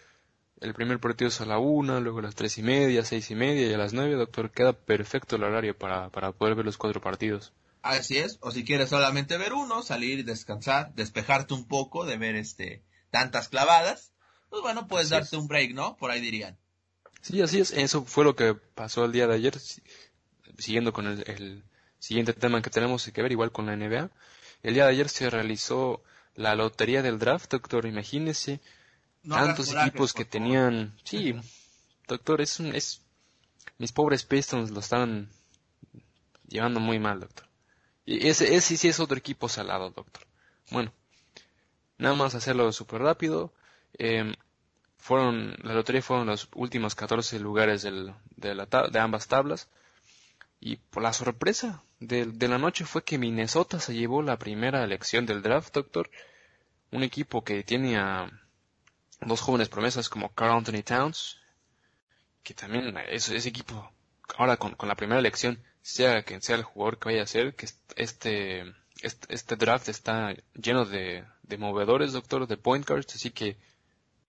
el 0.60 0.74
primer 0.74 0.98
partido 0.98 1.28
es 1.28 1.40
a 1.40 1.46
la 1.46 1.58
una, 1.58 2.00
luego 2.00 2.18
a 2.18 2.22
las 2.22 2.34
tres 2.34 2.58
y 2.58 2.62
media, 2.62 3.04
seis 3.04 3.30
y 3.30 3.34
media 3.34 3.68
y 3.68 3.74
a 3.74 3.78
las 3.78 3.92
nueve, 3.92 4.14
doctor, 4.14 4.50
queda 4.50 4.72
perfecto 4.72 5.36
el 5.36 5.44
horario 5.44 5.76
para, 5.76 6.10
para 6.10 6.32
poder 6.32 6.54
ver 6.54 6.64
los 6.64 6.76
cuatro 6.76 7.00
partidos. 7.00 7.52
Así 7.88 8.18
es, 8.18 8.36
o 8.42 8.50
si 8.50 8.64
quieres 8.64 8.90
solamente 8.90 9.38
ver 9.38 9.54
uno, 9.54 9.82
salir, 9.82 10.26
descansar, 10.26 10.92
despejarte 10.94 11.54
un 11.54 11.66
poco 11.66 12.04
de 12.04 12.18
ver 12.18 12.36
este 12.36 12.82
tantas 13.10 13.48
clavadas, 13.48 14.12
pues 14.50 14.60
bueno, 14.60 14.86
puedes 14.86 15.08
darte 15.08 15.38
un 15.38 15.48
break, 15.48 15.72
¿no? 15.72 15.96
Por 15.96 16.10
ahí 16.10 16.20
dirían. 16.20 16.58
Sí, 17.22 17.40
así 17.40 17.60
es, 17.60 17.70
eso 17.72 18.04
fue 18.04 18.24
lo 18.24 18.36
que 18.36 18.54
pasó 18.54 19.06
el 19.06 19.12
día 19.12 19.26
de 19.26 19.36
ayer, 19.36 19.58
siguiendo 20.58 20.92
con 20.92 21.06
el, 21.06 21.64
siguiente 21.98 22.34
tema 22.34 22.60
que 22.60 22.68
tenemos 22.68 23.10
que 23.10 23.22
ver, 23.22 23.32
igual 23.32 23.52
con 23.52 23.64
la 23.64 23.74
NBA. 23.74 24.10
El 24.62 24.74
día 24.74 24.84
de 24.84 24.90
ayer 24.90 25.08
se 25.08 25.30
realizó 25.30 26.02
la 26.34 26.54
lotería 26.54 27.00
del 27.00 27.18
draft, 27.18 27.50
doctor, 27.50 27.86
imagínese, 27.86 28.60
tantos 29.26 29.72
equipos 29.72 30.12
que 30.12 30.26
tenían, 30.26 30.94
sí, 31.04 31.34
doctor, 32.06 32.42
es, 32.42 32.60
un, 32.60 32.74
es, 32.74 33.00
mis 33.78 33.92
pobres 33.92 34.24
Pistons 34.24 34.72
lo 34.72 34.80
estaban 34.80 35.30
llevando 36.46 36.80
muy 36.80 36.98
mal, 36.98 37.20
doctor. 37.20 37.47
Y 38.10 38.26
ese, 38.26 38.54
ese 38.56 38.78
sí 38.78 38.88
es 38.88 39.00
otro 39.00 39.18
equipo 39.18 39.50
salado, 39.50 39.90
doctor. 39.90 40.26
Bueno, 40.70 40.94
nada 41.98 42.14
más 42.14 42.34
hacerlo 42.34 42.72
súper 42.72 43.02
rápido. 43.02 43.52
Eh, 43.98 44.32
fueron, 44.96 45.54
la 45.62 45.74
lotería 45.74 46.00
fueron 46.00 46.26
los 46.26 46.48
últimos 46.54 46.94
14 46.94 47.38
lugares 47.38 47.82
del, 47.82 48.14
de, 48.34 48.54
la, 48.54 48.64
de 48.64 48.98
ambas 48.98 49.28
tablas. 49.28 49.68
Y 50.58 50.76
por 50.76 51.02
la 51.02 51.12
sorpresa 51.12 51.82
de, 52.00 52.48
la 52.48 52.56
noche 52.56 52.86
fue 52.86 53.04
que 53.04 53.18
Minnesota 53.18 53.78
se 53.78 53.92
llevó 53.94 54.22
la 54.22 54.38
primera 54.38 54.82
elección 54.82 55.26
del 55.26 55.42
draft, 55.42 55.74
doctor. 55.74 56.10
Un 56.90 57.02
equipo 57.02 57.44
que 57.44 57.62
tiene 57.62 57.98
a 57.98 58.30
dos 59.20 59.42
jóvenes 59.42 59.68
promesas 59.68 60.08
como 60.08 60.32
Carl 60.32 60.56
Anthony 60.56 60.82
Towns, 60.82 61.42
que 62.42 62.54
también 62.54 62.96
ese 63.10 63.36
equipo, 63.46 63.92
ahora 64.38 64.56
con, 64.56 64.76
con 64.76 64.88
la 64.88 64.96
primera 64.96 65.20
elección, 65.20 65.62
sea 65.82 66.22
quien 66.22 66.42
sea 66.42 66.56
el 66.56 66.62
jugador 66.62 66.98
que 66.98 67.08
vaya 67.10 67.22
a 67.22 67.26
ser, 67.26 67.54
que 67.54 67.66
este, 67.96 68.74
este, 69.02 69.56
draft 69.56 69.88
está 69.88 70.34
lleno 70.54 70.84
de, 70.84 71.24
de, 71.42 71.58
movedores, 71.58 72.12
doctor, 72.12 72.46
de 72.46 72.56
point 72.56 72.86
guards, 72.86 73.14
así 73.14 73.30
que 73.30 73.56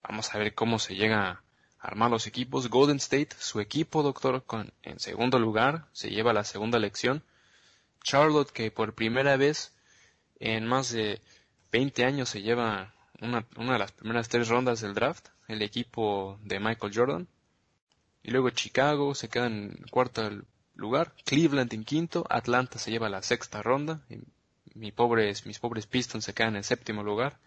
vamos 0.04 0.34
a 0.34 0.38
ver 0.38 0.54
cómo 0.54 0.80
se 0.80 0.96
llega 0.96 1.30
a 1.30 1.44
armar 1.80 2.12
los 2.12 2.28
equipos. 2.28 2.70
Golden 2.70 2.98
State, 2.98 3.30
su 3.40 3.60
equipo, 3.60 4.04
doctor, 4.04 4.44
con, 4.46 4.74
en 4.84 5.00
segundo 5.00 5.40
lugar, 5.40 5.88
se 5.92 6.10
lleva 6.10 6.34
la 6.34 6.44
segunda 6.44 6.78
elección. 6.78 7.24
Charlotte, 8.04 8.52
que 8.52 8.72
por 8.72 8.94
primera 8.94 9.38
vez 9.38 9.74
en 10.40 10.66
más 10.66 10.92
de 10.92 11.22
20 11.72 12.06
años 12.06 12.30
se 12.30 12.42
lleva 12.42 12.94
una, 13.22 13.46
una 13.58 13.74
de 13.74 13.80
las 13.80 13.92
primeras 13.92 14.30
tres 14.30 14.48
rondas 14.48 14.82
del 14.82 14.94
draft, 14.94 15.28
el 15.48 15.62
equipo 15.62 16.40
de 16.44 16.60
Michael 16.60 16.94
Jordan. 16.96 17.28
Y 18.24 18.32
luego 18.32 18.50
Chicago 18.52 19.16
se 19.16 19.30
queda 19.30 19.48
en 19.48 19.86
cuarto 19.90 20.30
lugar, 20.80 21.14
Cleveland 21.26 21.74
en 21.74 21.84
quinto, 21.84 22.26
Atlanta 22.30 22.80
se 22.80 22.92
lleva 22.92 23.10
la 23.10 23.22
sexta 23.22 23.62
ronda, 23.62 24.02
mi 24.74 24.92
pobres, 24.92 25.46
mis 25.46 25.60
pobres 25.60 25.86
Pistons 25.86 26.24
se 26.26 26.34
quedan 26.34 26.56
en 26.56 26.64
séptimo 26.64 27.04
lugar, 27.04 27.40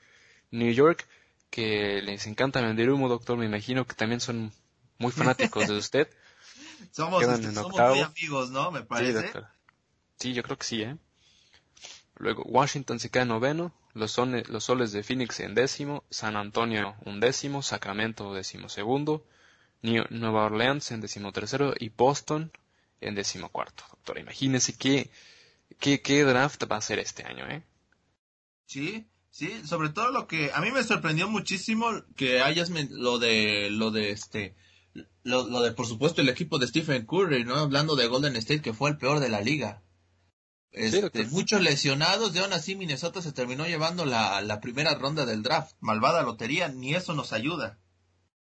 New 0.51 0.73
York, 0.73 1.09
que 1.51 2.01
les 2.03 2.27
encanta 2.27 2.61
vender 2.61 2.91
humo, 2.91 3.09
doctor, 3.09 3.37
me 3.39 3.47
imagino 3.47 3.87
que 3.87 3.95
también 3.95 4.21
son 4.21 4.53
muy 4.99 5.13
fanáticos 5.13 5.69
de 5.69 5.77
usted. 5.77 6.09
somos, 6.93 7.23
este, 7.23 7.53
somos 7.53 7.73
muy 7.73 8.01
amigos, 8.01 8.51
¿no? 8.51 8.71
Me 8.71 8.83
parece. 8.83 9.33
Sí, 9.33 9.39
sí, 10.19 10.33
yo 10.35 10.43
creo 10.43 10.59
que 10.59 10.65
sí, 10.65 10.83
¿eh? 10.83 10.97
Luego 12.17 12.43
Washington 12.45 13.01
se 13.01 13.11
queda 13.11 13.23
en 13.23 13.29
noveno, 13.29 13.73
los, 13.95 14.17
los 14.17 14.65
soles 14.65 14.93
de 14.93 15.03
Phoenix 15.03 15.41
en 15.41 15.55
décimo, 15.55 16.05
San 16.11 16.37
Antonio 16.37 16.95
un 17.05 17.19
décimo, 17.19 17.63
Sacramento 17.63 18.33
décimo 18.33 18.69
segundo, 18.69 19.25
Nueva 19.83 20.45
Orleans 20.45 20.93
en 20.93 21.01
décimo 21.01 21.33
tercero 21.33 21.75
y 21.79 21.89
Boston 21.89 22.53
en 23.03 23.15
decimocuarto, 23.15 23.85
doctora. 23.91 24.21
Imagínese 24.21 24.75
qué, 24.75 25.11
qué, 25.79 26.01
qué 26.01 26.25
draft 26.25 26.65
va 26.71 26.77
a 26.77 26.81
ser 26.81 26.99
este 26.99 27.25
año, 27.25 27.49
¿eh? 27.49 27.63
Sí, 28.67 29.07
sí, 29.31 29.51
sobre 29.67 29.91
todo 29.91 30.11
lo 30.11 30.27
que 30.27 30.51
a 30.55 30.61
mí 30.61 30.71
me 30.71 30.85
sorprendió 30.85 31.29
muchísimo 31.29 31.91
que 32.17 32.41
hayas 32.41 32.71
lo 32.71 33.19
de 33.19 33.69
lo 33.71 33.91
de 33.91 34.11
este 34.11 34.55
lo, 35.25 35.47
lo, 35.47 35.61
de 35.63 35.73
por 35.73 35.87
supuesto 35.87 36.21
el 36.21 36.29
equipo 36.29 36.59
de 36.59 36.67
Stephen 36.67 37.07
Curry, 37.07 37.45
¿no? 37.45 37.57
Hablando 37.57 37.97
de 37.97 38.07
Golden 38.07 38.37
State 38.37 38.63
que 38.63 38.73
fue 38.73 38.91
el 38.91 38.99
peor 38.99 39.21
de 39.21 39.29
la 39.29 39.41
liga. 39.41 39.83
Este, 40.71 41.27
muchos 41.27 41.61
lesionados, 41.61 42.33
de 42.33 42.41
aún 42.41 42.55
así 42.55 42.75
Minnesota 42.75 43.21
se 43.21 43.33
terminó 43.33 43.67
llevando 43.67 44.07
la, 44.07 44.41
la 44.41 44.61
primera 44.61 44.95
ronda 44.95 45.27
del 45.27 45.43
draft. 45.43 45.77
Malvada 45.81 46.23
lotería, 46.23 46.69
ni 46.69 46.95
eso 46.95 47.13
nos 47.13 47.35
ayuda. 47.35 47.79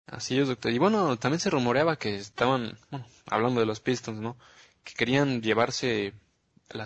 Así 0.06 0.38
es, 0.38 0.48
doctor. 0.48 0.72
Y 0.72 0.78
bueno, 0.78 1.18
también 1.18 1.40
se 1.40 1.50
rumoreaba 1.50 1.96
que 1.96 2.16
estaban, 2.16 2.78
bueno, 2.90 3.06
hablando 3.26 3.60
de 3.60 3.66
los 3.66 3.80
Pistons, 3.80 4.20
¿no? 4.20 4.36
Que 4.84 4.94
querían 4.94 5.42
llevarse 5.42 6.14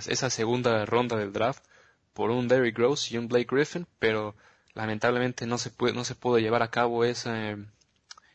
esa 0.07 0.31
segunda 0.31 0.87
ronda 0.87 1.17
del 1.17 1.33
draft 1.33 1.65
por 2.13 2.31
un 2.31 2.49
Derrick 2.49 2.79
Rose 2.79 3.15
y 3.15 3.19
un 3.19 3.29
Blake 3.29 3.49
Griffin, 3.51 3.87
pero 3.99 4.37
lamentablemente 4.75 5.47
no 5.47 5.59
se 5.59 5.71
puede, 5.71 5.95
no 5.95 6.05
se 6.05 6.15
pudo 6.15 6.39
llevar 6.39 6.63
a 6.63 6.71
cabo 6.71 7.05
ese, 7.05 7.57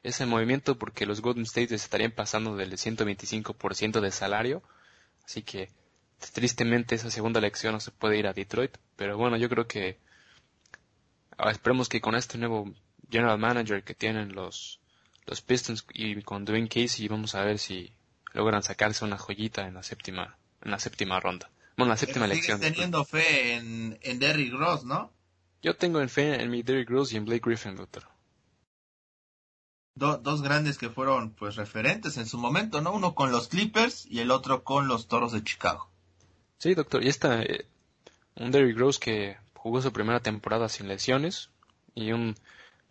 ese 0.04 0.26
movimiento 0.26 0.78
porque 0.78 1.06
los 1.06 1.22
Golden 1.22 1.44
State 1.44 1.74
estarían 1.76 2.12
pasando 2.12 2.56
del 2.56 2.74
125% 2.74 4.02
de 4.02 4.12
salario. 4.12 4.64
Así 5.26 5.44
que 5.44 5.70
tristemente 6.34 6.96
esa 6.96 7.12
segunda 7.12 7.40
elección 7.40 7.74
no 7.74 7.80
se 7.80 7.92
puede 7.92 8.18
ir 8.18 8.28
a 8.28 8.34
Detroit. 8.34 8.78
Pero 8.96 9.18
bueno, 9.18 9.38
yo 9.38 9.50
creo 9.50 9.68
que 9.68 9.98
ah, 11.38 11.52
esperemos 11.52 11.90
que 11.90 12.02
con 12.02 12.16
este 12.16 12.38
nuevo 12.38 12.74
general 13.10 13.38
manager 13.38 13.84
que 13.84 13.94
tienen 13.94 14.34
los, 14.34 14.80
los 15.26 15.42
Pistons 15.42 15.86
y 15.94 16.22
con 16.22 16.46
Dwayne 16.46 16.68
Casey 16.68 17.08
vamos 17.08 17.36
a 17.36 17.44
ver 17.44 17.60
si 17.60 17.92
logran 18.34 18.64
sacarse 18.64 19.06
una 19.06 19.18
joyita 19.18 19.68
en 19.68 19.76
la 19.76 19.84
séptima, 19.84 20.38
en 20.62 20.72
la 20.72 20.80
séptima 20.80 21.20
ronda. 21.20 21.50
Bueno, 21.78 21.92
la 21.92 21.98
séptima 21.98 22.26
elección. 22.26 22.60
teniendo 22.60 23.04
fe 23.04 23.56
en, 23.56 23.98
en 24.02 24.20
Derrick 24.20 24.54
Ross, 24.54 24.84
¿no? 24.84 25.12
Yo 25.64 25.76
tengo 25.76 26.06
fe 26.08 26.42
en 26.42 26.52
mi 26.52 26.62
Derrick 26.62 26.90
Rose 26.90 27.16
y 27.16 27.18
en 27.18 27.26
Blake 27.26 27.42
Griffin, 27.46 27.76
doctor. 27.76 28.04
dos 29.96 30.42
grandes 30.42 30.78
que 30.78 30.90
fueron 30.90 31.32
pues 31.32 31.56
referentes 31.56 32.18
en 32.18 32.26
su 32.26 32.38
momento, 32.38 32.82
¿no? 32.82 32.92
Uno 32.92 33.16
con 33.16 33.32
los 33.32 33.48
Clippers 33.48 34.06
y 34.06 34.20
el 34.20 34.32
otro 34.32 34.64
con 34.64 34.88
los 34.88 35.08
Toros 35.08 35.32
de 35.32 35.44
Chicago. 35.44 35.90
Sí, 36.58 36.76
doctor. 36.76 37.04
Y 37.04 37.08
esta, 37.08 37.42
eh, 37.42 37.66
un 38.36 38.52
Derrick 38.52 38.78
Rose 38.78 39.00
que 39.00 39.38
jugó 39.56 39.82
su 39.82 39.94
primera 39.94 40.20
temporada 40.20 40.68
sin 40.68 40.88
lesiones 40.90 41.50
y 41.96 42.12
un 42.12 42.36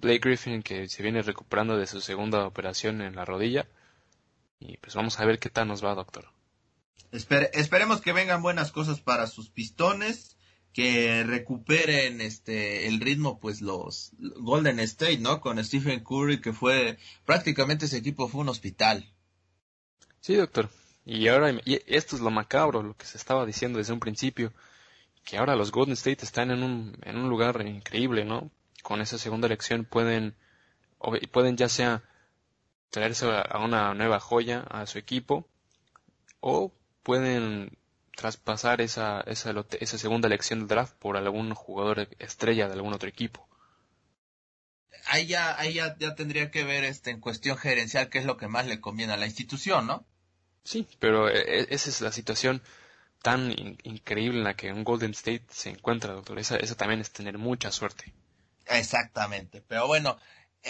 Blake 0.03 0.19
Griffin 0.19 0.63
que 0.63 0.89
se 0.89 1.03
viene 1.03 1.23
recuperando 1.23 1.79
de 1.79 1.87
su 1.87 2.01
segunda 2.01 2.45
operación 2.45 3.01
en 3.01 3.15
la 3.15 3.25
rodilla. 3.25 3.67
Y 4.59 4.77
pues 4.77 4.95
vamos 4.95 5.19
a 5.19 5.25
ver 5.25 5.39
qué 5.39 5.49
tal 5.49 5.69
nos 5.69 5.83
va, 5.83 5.95
doctor. 5.95 6.29
esperemos 7.11 8.01
que 8.01 8.13
vengan 8.13 8.43
buenas 8.43 8.73
cosas 8.73 9.01
para 9.01 9.27
sus 9.29 9.49
pistones, 9.49 10.37
que 10.73 11.23
recuperen 11.25 12.21
este 12.21 12.89
el 12.89 13.01
ritmo, 13.01 13.39
pues 13.39 13.61
los 13.61 14.13
Golden 14.19 14.81
State, 14.81 15.19
¿no? 15.19 15.41
Con 15.41 15.63
Stephen 15.65 16.03
Curry, 16.03 16.41
que 16.41 16.53
fue 16.53 16.99
prácticamente 17.25 17.87
ese 17.87 17.99
equipo 17.99 18.29
fue 18.29 18.41
un 18.41 18.49
hospital. 18.49 19.09
Sí, 20.21 20.35
doctor. 20.35 20.69
Y 21.05 21.29
ahora, 21.29 21.53
y 21.65 21.81
esto 21.87 22.17
es 22.17 22.23
lo 22.23 22.31
macabro, 22.31 22.83
lo 22.83 22.97
que 22.97 23.07
se 23.07 23.19
estaba 23.19 23.47
diciendo 23.47 23.79
desde 23.79 23.93
un 23.93 24.01
principio, 24.01 24.53
que 25.25 25.37
ahora 25.37 25.57
los 25.57 25.71
Golden 25.71 25.95
State 25.95 26.25
están 26.25 26.51
en 26.51 26.63
un, 26.63 26.97
en 27.03 27.17
un 27.17 27.29
lugar 27.29 27.65
increíble, 27.67 28.25
¿no? 28.25 28.51
Con 28.83 29.01
esa 29.01 29.19
segunda 29.19 29.47
elección 29.47 29.85
pueden, 29.85 30.35
pueden 31.31 31.57
ya 31.57 31.69
sea 31.69 32.03
traerse 32.91 33.27
a 33.27 33.59
una 33.59 33.95
nueva 33.95 34.21
joya 34.21 34.61
a 34.71 34.87
su 34.87 34.99
equipo 34.99 35.49
o 36.41 36.73
pueden 37.03 37.77
traspasar 38.17 38.81
esa, 38.81 39.23
esa, 39.23 39.55
esa 39.81 39.99
segunda 39.99 40.29
elección 40.29 40.61
del 40.61 40.69
draft 40.69 40.95
por 40.99 41.17
algún 41.17 41.55
jugador 41.55 42.09
estrella 42.19 42.69
de 42.69 42.75
algún 42.75 42.93
otro 42.93 43.09
equipo. 43.09 43.49
ahí 45.07 45.27
ya, 45.27 45.59
ahí 45.59 45.75
ya, 45.75 45.97
ya 45.99 46.15
tendría 46.15 46.51
que 46.51 46.65
ver 46.65 46.85
este 46.85 47.11
en 47.11 47.21
cuestión 47.21 47.57
gerencial 47.57 48.11
qué 48.11 48.19
es 48.19 48.27
lo 48.27 48.37
que 48.37 48.49
más 48.49 48.67
le 48.67 48.81
conviene 48.81 49.15
a 49.15 49.17
la 49.17 49.27
institución, 49.27 49.87
¿no? 49.87 50.05
Sí, 50.65 50.87
pero 51.01 51.29
e, 51.29 51.41
e, 51.41 51.67
esa 51.71 51.91
es 51.91 52.01
la 52.01 52.13
situación 52.13 52.63
tan 53.23 53.53
increíble 53.85 54.39
en 54.39 54.45
la 54.45 54.55
que 54.55 54.73
un 54.73 54.85
Golden 54.85 55.13
State 55.13 55.45
se 55.51 55.71
encuentra, 55.71 56.13
doctor. 56.13 56.39
Esa, 56.39 56.57
esa 56.57 56.77
también 56.77 57.01
es 57.01 57.11
tener 57.11 57.39
mucha 57.39 57.71
suerte. 57.71 58.13
Exactamente. 58.67 59.63
Pero 59.67 59.87
bueno, 59.87 60.17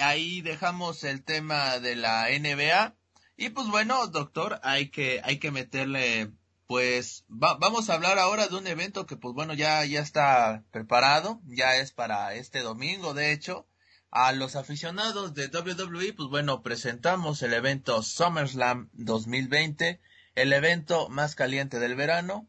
ahí 0.01 0.41
dejamos 0.43 1.05
el 1.05 1.23
tema 1.23 1.79
de 1.79 1.97
la 1.97 2.29
NBA. 2.31 2.95
Y 3.37 3.51
pues 3.51 3.69
bueno, 3.69 4.07
doctor, 4.09 4.61
hay 4.63 4.91
que, 4.91 5.21
hay 5.25 5.39
que 5.39 5.51
meterle, 5.51 6.33
pues, 6.67 7.25
vamos 7.29 7.91
a 7.91 7.95
hablar 7.95 8.19
ahora 8.19 8.47
de 8.47 8.57
un 8.57 8.67
evento 8.67 9.07
que 9.07 9.17
pues 9.17 9.35
bueno, 9.35 9.55
ya, 9.55 9.85
ya 9.85 10.01
está 10.01 10.65
preparado, 10.71 11.41
ya 11.47 11.77
es 11.77 11.93
para 11.93 12.35
este 12.35 12.61
domingo, 12.61 13.15
de 13.15 13.33
hecho. 13.33 13.67
A 14.11 14.33
los 14.33 14.57
aficionados 14.57 15.33
de 15.33 15.47
WWE, 15.47 16.13
pues 16.13 16.29
bueno, 16.29 16.63
presentamos 16.63 17.43
el 17.43 17.55
evento 17.55 18.03
SummerSlam 18.03 18.91
2020, 18.93 20.03
el 20.35 20.53
evento 20.53 21.09
más 21.09 21.35
caliente 21.35 21.79
del 21.79 21.95
verano, 21.97 22.47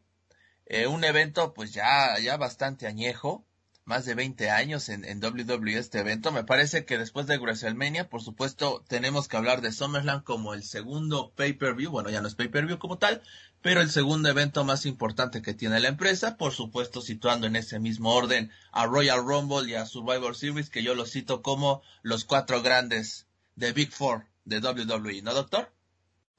eh, 0.66 0.86
un 0.86 1.04
evento 1.04 1.54
pues 1.54 1.72
ya, 1.72 2.18
ya 2.18 2.36
bastante 2.36 2.86
añejo, 2.86 3.46
más 3.84 4.06
de 4.06 4.14
20 4.14 4.50
años 4.50 4.88
en, 4.88 5.04
en 5.04 5.22
WWE 5.22 5.78
este 5.78 6.00
evento. 6.00 6.32
Me 6.32 6.44
parece 6.44 6.84
que 6.84 6.96
después 6.96 7.26
de 7.26 7.36
WrestleMania, 7.36 8.08
por 8.08 8.22
supuesto, 8.22 8.82
tenemos 8.88 9.28
que 9.28 9.36
hablar 9.36 9.60
de 9.60 9.72
SummerSlam 9.72 10.22
como 10.22 10.54
el 10.54 10.62
segundo 10.62 11.32
pay-per-view. 11.36 11.90
Bueno, 11.90 12.10
ya 12.10 12.20
no 12.20 12.28
es 12.28 12.34
pay-per-view 12.34 12.78
como 12.78 12.98
tal, 12.98 13.22
pero 13.60 13.80
el 13.82 13.90
segundo 13.90 14.28
evento 14.30 14.64
más 14.64 14.86
importante 14.86 15.42
que 15.42 15.54
tiene 15.54 15.80
la 15.80 15.88
empresa. 15.88 16.36
Por 16.36 16.52
supuesto, 16.52 17.02
situando 17.02 17.46
en 17.46 17.56
ese 17.56 17.78
mismo 17.78 18.14
orden 18.14 18.50
a 18.72 18.86
Royal 18.86 19.24
Rumble 19.24 19.70
y 19.70 19.74
a 19.74 19.86
Survivor 19.86 20.34
Series, 20.34 20.70
que 20.70 20.82
yo 20.82 20.94
lo 20.94 21.04
cito 21.04 21.42
como 21.42 21.82
los 22.02 22.24
cuatro 22.24 22.62
grandes 22.62 23.26
de 23.54 23.72
Big 23.72 23.92
Four 23.92 24.24
de 24.46 24.60
WWE, 24.60 25.22
¿no, 25.22 25.34
doctor? 25.34 25.70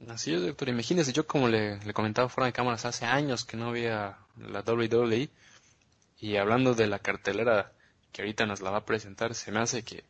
Así 0.08 0.34
es, 0.34 0.42
doctor. 0.42 0.70
Imagínese, 0.70 1.14
yo 1.14 1.28
como 1.28 1.48
le, 1.48 1.80
le 1.80 1.94
comentaba 1.94 2.28
fuera 2.28 2.48
de 2.48 2.54
cámaras 2.54 2.86
hace 2.86 3.06
años 3.06 3.46
que 3.46 3.56
no 3.56 3.68
había 3.70 4.18
la 4.36 4.62
WWE 4.62 5.30
y 6.20 6.38
hablando 6.38 6.74
de 6.74 6.88
la 6.88 7.00
cartelera 7.00 7.74
que 8.12 8.22
ahorita 8.22 8.46
nos 8.46 8.62
la 8.62 8.72
va 8.72 8.78
a 8.80 8.86
presentar, 8.86 9.36
se 9.36 9.52
me 9.52 9.60
hace 9.60 9.84
que 9.84 10.06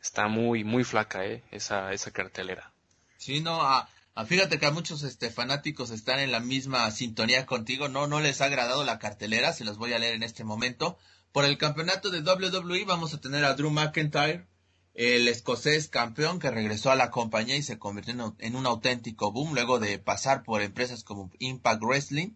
está 0.00 0.28
muy, 0.28 0.64
muy 0.64 0.84
flaca, 0.84 1.24
¿eh? 1.24 1.42
Esa, 1.50 1.92
esa 1.92 2.10
cartelera. 2.10 2.72
Sí, 3.16 3.40
no, 3.40 3.62
a, 3.62 3.88
fíjate 4.26 4.58
que 4.58 4.66
a 4.66 4.70
muchos 4.70 5.02
este, 5.02 5.30
fanáticos 5.30 5.90
están 5.90 6.20
en 6.20 6.32
la 6.32 6.40
misma 6.40 6.90
sintonía 6.90 7.46
contigo, 7.46 7.88
no, 7.88 8.06
no 8.06 8.20
les 8.20 8.40
ha 8.40 8.46
agradado 8.46 8.84
la 8.84 8.98
cartelera, 8.98 9.52
se 9.52 9.64
los 9.64 9.78
voy 9.78 9.92
a 9.92 9.98
leer 9.98 10.14
en 10.14 10.22
este 10.22 10.44
momento. 10.44 10.98
Por 11.32 11.44
el 11.44 11.56
campeonato 11.56 12.10
de 12.10 12.20
WWE 12.20 12.84
vamos 12.84 13.14
a 13.14 13.20
tener 13.20 13.44
a 13.44 13.54
Drew 13.54 13.70
McIntyre, 13.70 14.46
el 14.94 15.26
escocés 15.28 15.88
campeón 15.88 16.38
que 16.38 16.50
regresó 16.50 16.90
a 16.90 16.96
la 16.96 17.10
compañía 17.10 17.56
y 17.56 17.62
se 17.62 17.78
convirtió 17.78 18.34
en 18.38 18.56
un 18.56 18.66
auténtico 18.66 19.32
boom 19.32 19.54
luego 19.54 19.78
de 19.78 19.98
pasar 19.98 20.42
por 20.42 20.60
empresas 20.60 21.02
como 21.04 21.30
Impact 21.38 21.82
Wrestling. 21.82 22.32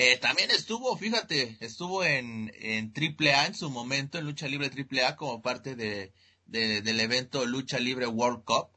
Eh, 0.00 0.16
también 0.18 0.48
estuvo, 0.52 0.96
fíjate, 0.96 1.56
estuvo 1.58 2.04
en, 2.04 2.52
en 2.60 2.92
AAA 2.96 3.46
en 3.46 3.54
su 3.56 3.68
momento, 3.68 4.16
en 4.16 4.26
Lucha 4.26 4.46
Libre 4.46 4.70
AAA, 4.70 5.16
como 5.16 5.42
parte 5.42 5.74
de, 5.74 6.12
del 6.46 7.00
evento 7.00 7.44
Lucha 7.44 7.80
Libre 7.80 8.06
World 8.06 8.44
Cup. 8.44 8.68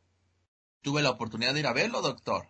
Tuve 0.82 1.04
la 1.04 1.12
oportunidad 1.12 1.54
de 1.54 1.60
ir 1.60 1.68
a 1.68 1.74
verlo, 1.74 2.02
doctor. 2.02 2.50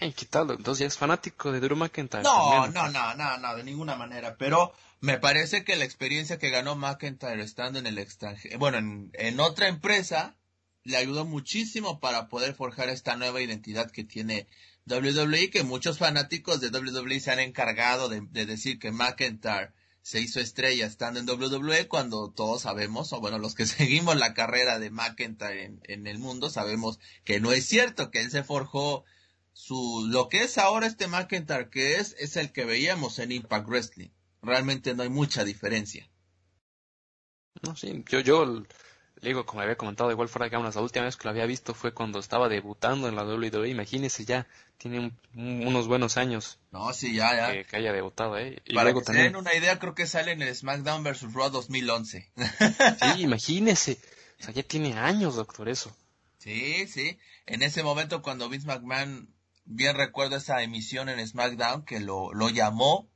Ay, 0.00 0.14
¿qué 0.14 0.24
tal? 0.24 0.50
Entonces 0.50 0.86
es 0.86 0.96
fanático 0.96 1.52
de 1.52 1.60
Drew 1.60 1.76
McIntyre. 1.76 2.22
No, 2.22 2.68
no, 2.68 2.88
no, 2.88 3.14
no, 3.14 3.36
no, 3.36 3.56
de 3.56 3.64
ninguna 3.64 3.96
manera. 3.96 4.34
Pero 4.38 4.72
me 5.00 5.18
parece 5.18 5.62
que 5.62 5.76
la 5.76 5.84
experiencia 5.84 6.38
que 6.38 6.48
ganó 6.48 6.76
McIntyre 6.76 7.42
estando 7.42 7.78
en 7.80 7.86
el 7.86 7.98
extranjero, 7.98 8.58
bueno, 8.58 8.78
en, 8.78 9.10
en 9.12 9.40
otra 9.40 9.68
empresa, 9.68 10.38
le 10.84 10.96
ayudó 10.96 11.26
muchísimo 11.26 12.00
para 12.00 12.28
poder 12.28 12.54
forjar 12.54 12.88
esta 12.88 13.16
nueva 13.16 13.42
identidad 13.42 13.90
que 13.90 14.04
tiene 14.04 14.48
WWE, 14.90 15.50
que 15.50 15.62
muchos 15.62 15.98
fanáticos 15.98 16.60
de 16.60 16.68
WWE 16.68 17.20
se 17.20 17.30
han 17.30 17.38
encargado 17.38 18.08
de, 18.08 18.20
decir 18.46 18.78
que 18.78 18.90
McIntyre 18.90 19.72
se 20.02 20.20
hizo 20.20 20.40
estrella 20.40 20.86
estando 20.86 21.20
en 21.20 21.28
WWE 21.28 21.86
cuando 21.86 22.30
todos 22.30 22.62
sabemos, 22.62 23.12
o 23.12 23.20
bueno, 23.20 23.38
los 23.38 23.54
que 23.54 23.66
seguimos 23.66 24.16
la 24.16 24.34
carrera 24.34 24.78
de 24.78 24.90
McIntyre 24.90 25.78
en, 25.84 26.06
el 26.06 26.18
mundo, 26.18 26.50
sabemos 26.50 26.98
que 27.24 27.40
no 27.40 27.52
es 27.52 27.66
cierto, 27.66 28.10
que 28.10 28.20
él 28.20 28.30
se 28.30 28.42
forjó 28.42 29.04
su, 29.52 30.06
lo 30.10 30.28
que 30.28 30.42
es 30.42 30.58
ahora 30.58 30.86
este 30.86 31.06
McIntyre 31.06 31.70
que 31.70 31.96
es, 31.96 32.16
es 32.18 32.36
el 32.36 32.52
que 32.52 32.64
veíamos 32.64 33.18
en 33.18 33.32
Impact 33.32 33.68
Wrestling. 33.68 34.10
Realmente 34.42 34.94
no 34.94 35.02
hay 35.02 35.10
mucha 35.10 35.44
diferencia. 35.44 36.10
No, 37.62 37.76
sí, 37.76 38.04
yo, 38.08 38.20
yo 38.20 38.64
le 39.20 39.28
digo, 39.28 39.44
como 39.44 39.60
había 39.60 39.76
comentado 39.76 40.10
igual 40.10 40.28
fuera 40.28 40.44
de 40.46 40.50
cámaras, 40.50 40.76
la 40.76 40.80
última 40.80 41.04
vez 41.04 41.16
que 41.16 41.24
lo 41.24 41.30
había 41.30 41.44
visto 41.44 41.74
fue 41.74 41.92
cuando 41.92 42.18
estaba 42.18 42.48
debutando 42.48 43.06
en 43.06 43.16
la 43.16 43.24
WWE. 43.24 43.68
Imagínese 43.68 44.24
ya, 44.24 44.46
tiene 44.78 45.12
unos 45.34 45.88
buenos 45.88 46.16
años. 46.16 46.58
No, 46.70 46.92
sí, 46.94 47.14
ya, 47.14 47.36
ya. 47.36 47.64
Que, 47.64 47.76
haya 47.76 47.92
debutado, 47.92 48.38
¿eh? 48.38 48.62
Y 48.64 48.74
Para 48.74 48.94
que 48.94 49.02
también... 49.02 49.36
una 49.36 49.54
idea, 49.54 49.78
creo 49.78 49.94
que 49.94 50.06
sale 50.06 50.32
en 50.32 50.40
el 50.40 50.54
SmackDown 50.54 51.04
vs. 51.04 51.34
Raw 51.34 51.50
2011. 51.50 52.32
sí, 52.34 53.06
imagínese. 53.18 53.98
O 54.40 54.42
sea, 54.44 54.54
ya 54.54 54.62
tiene 54.62 54.94
años, 54.94 55.36
doctor, 55.36 55.68
eso. 55.68 55.94
Sí, 56.38 56.86
sí. 56.86 57.18
En 57.44 57.62
ese 57.62 57.82
momento 57.82 58.22
cuando 58.22 58.48
Vince 58.48 58.66
McMahon, 58.66 59.28
bien 59.66 59.96
recuerdo 59.96 60.36
esa 60.36 60.62
emisión 60.62 61.10
en 61.10 61.26
SmackDown, 61.26 61.84
que 61.84 62.00
lo, 62.00 62.32
lo 62.32 62.48
llamó 62.48 63.10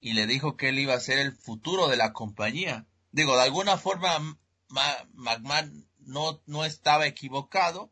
y 0.00 0.12
le 0.12 0.26
dijo 0.26 0.58
que 0.58 0.68
él 0.68 0.78
iba 0.78 0.92
a 0.92 1.00
ser 1.00 1.18
el 1.18 1.32
futuro 1.32 1.88
de 1.88 1.96
la 1.96 2.12
compañía. 2.12 2.84
Digo, 3.10 3.36
de 3.36 3.44
alguna 3.44 3.78
forma 3.78 4.36
McMahon 4.68 5.86
no, 6.00 6.42
no 6.46 6.64
estaba 6.64 7.06
equivocado, 7.06 7.90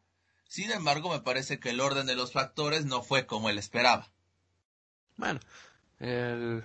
sin 0.48 0.70
embargo 0.70 1.10
me 1.10 1.20
parece 1.20 1.58
que 1.58 1.70
el 1.70 1.80
orden 1.80 2.06
de 2.06 2.16
los 2.16 2.32
factores 2.32 2.84
no 2.84 3.02
fue 3.02 3.26
como 3.26 3.50
él 3.50 3.58
esperaba. 3.58 4.10
Bueno, 5.16 5.40
el, 6.00 6.64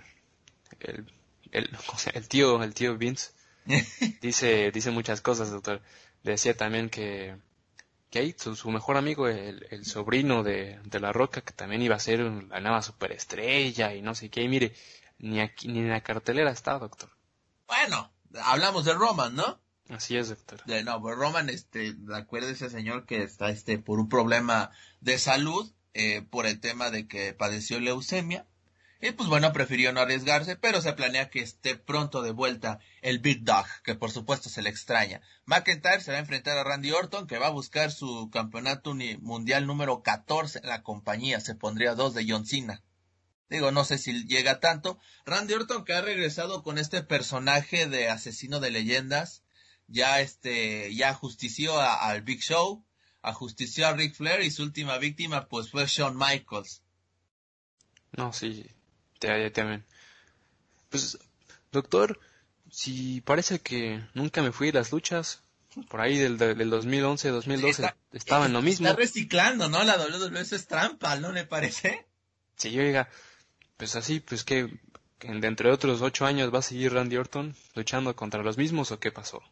el, 0.80 1.12
el, 1.52 1.78
el 2.14 2.28
tío, 2.28 2.62
el 2.62 2.74
tío 2.74 2.96
Vince 2.96 3.32
dice, 4.20 4.70
dice 4.70 4.90
muchas 4.90 5.20
cosas, 5.20 5.50
doctor. 5.50 5.82
Decía 6.22 6.56
también 6.56 6.90
que, 6.90 7.36
que 8.10 8.18
ahí 8.18 8.34
su, 8.36 8.70
mejor 8.70 8.96
amigo, 8.96 9.28
el, 9.28 9.66
el 9.70 9.84
sobrino 9.84 10.42
de, 10.42 10.78
de, 10.84 11.00
La 11.00 11.12
Roca, 11.12 11.40
que 11.40 11.52
también 11.52 11.82
iba 11.82 11.96
a 11.96 12.00
ser 12.00 12.20
la 12.20 12.60
nueva 12.60 12.82
superestrella 12.82 13.94
y 13.94 14.02
no 14.02 14.14
sé 14.14 14.28
qué, 14.28 14.42
y 14.42 14.48
mire, 14.48 14.74
ni 15.18 15.40
aquí, 15.40 15.68
ni 15.68 15.80
en 15.80 15.90
la 15.90 16.02
cartelera 16.02 16.50
está, 16.50 16.78
doctor. 16.78 17.10
Bueno, 17.66 18.12
hablamos 18.42 18.84
de 18.84 18.94
Roman, 18.94 19.34
¿no? 19.34 19.60
Así 19.90 20.16
es, 20.16 20.28
doctor. 20.28 20.64
De, 20.66 20.84
no, 20.84 21.00
pues 21.02 21.16
Roman, 21.16 21.50
este, 21.50 21.96
ese 22.42 22.70
señor 22.70 23.06
que 23.06 23.22
está, 23.22 23.50
este, 23.50 23.78
por 23.78 23.98
un 23.98 24.08
problema 24.08 24.70
de 25.00 25.18
salud, 25.18 25.72
eh, 25.94 26.22
por 26.22 26.46
el 26.46 26.60
tema 26.60 26.90
de 26.90 27.08
que 27.08 27.34
padeció 27.34 27.80
leucemia. 27.80 28.46
Y 29.02 29.12
pues 29.12 29.28
bueno, 29.28 29.52
prefirió 29.52 29.92
no 29.92 30.00
arriesgarse, 30.00 30.56
pero 30.56 30.80
se 30.82 30.92
planea 30.92 31.30
que 31.30 31.40
esté 31.40 31.74
pronto 31.74 32.22
de 32.22 32.30
vuelta 32.30 32.78
el 33.00 33.18
Big 33.18 33.42
Dog, 33.44 33.64
que 33.82 33.94
por 33.94 34.10
supuesto 34.10 34.48
se 34.48 34.62
le 34.62 34.68
extraña. 34.68 35.22
McIntyre 35.46 36.02
se 36.02 36.12
va 36.12 36.18
a 36.18 36.20
enfrentar 36.20 36.58
a 36.58 36.64
Randy 36.64 36.92
Orton, 36.92 37.26
que 37.26 37.38
va 37.38 37.46
a 37.46 37.50
buscar 37.50 37.90
su 37.90 38.30
campeonato 38.30 38.94
mundial 39.20 39.66
número 39.66 40.02
14 40.02 40.60
en 40.62 40.68
la 40.68 40.82
compañía. 40.82 41.40
Se 41.40 41.54
pondría 41.54 41.94
dos 41.94 42.14
de 42.14 42.26
John 42.28 42.46
Cena. 42.46 42.82
Digo, 43.48 43.72
no 43.72 43.84
sé 43.84 43.98
si 43.98 44.26
llega 44.26 44.60
tanto. 44.60 45.00
Randy 45.24 45.54
Orton 45.54 45.84
que 45.84 45.94
ha 45.94 46.02
regresado 46.02 46.62
con 46.62 46.78
este 46.78 47.02
personaje 47.02 47.86
de 47.86 48.08
asesino 48.08 48.60
de 48.60 48.70
leyendas 48.70 49.42
ya 49.90 50.20
este, 50.20 50.94
ya 50.94 51.12
justició 51.14 51.78
al 51.80 52.22
Big 52.22 52.40
Show, 52.40 52.84
ajustició 53.22 53.86
a 53.86 53.92
Ric 53.92 54.14
Flair 54.14 54.42
y 54.42 54.50
su 54.50 54.62
última 54.62 54.96
víctima 54.98 55.46
pues 55.46 55.70
fue 55.70 55.86
Shawn 55.86 56.16
Michaels. 56.16 56.82
No, 58.12 58.32
sí, 58.32 58.66
te 59.18 59.50
también. 59.50 59.84
Pues, 60.88 61.18
doctor, 61.70 62.18
si 62.70 63.20
parece 63.20 63.60
que 63.60 64.02
nunca 64.14 64.42
me 64.42 64.52
fui 64.52 64.68
de 64.68 64.78
las 64.78 64.92
luchas, 64.92 65.42
por 65.88 66.00
ahí 66.00 66.18
del, 66.18 66.36
del 66.38 66.70
2011, 66.70 67.28
2012, 67.28 67.94
estaba 68.12 68.46
en 68.46 68.52
lo 68.52 68.62
mismo. 68.62 68.88
Está 68.88 68.98
reciclando, 68.98 69.68
¿no? 69.68 69.84
La 69.84 69.96
WWE 69.96 70.40
es 70.40 70.66
trampa, 70.66 71.16
¿no 71.16 71.30
le 71.32 71.44
parece? 71.44 72.06
Sí, 72.56 72.76
oiga, 72.78 73.08
pues 73.76 73.94
así, 73.96 74.20
pues 74.20 74.44
que, 74.44 74.78
que 75.18 75.28
dentro 75.34 75.68
de 75.68 75.74
otros 75.74 76.02
ocho 76.02 76.26
años 76.26 76.52
va 76.52 76.58
a 76.58 76.62
seguir 76.62 76.92
Randy 76.92 77.16
Orton 77.16 77.54
luchando 77.74 78.14
contra 78.16 78.42
los 78.42 78.58
mismos 78.58 78.90
o 78.90 78.98
qué 78.98 79.12
pasó? 79.12 79.42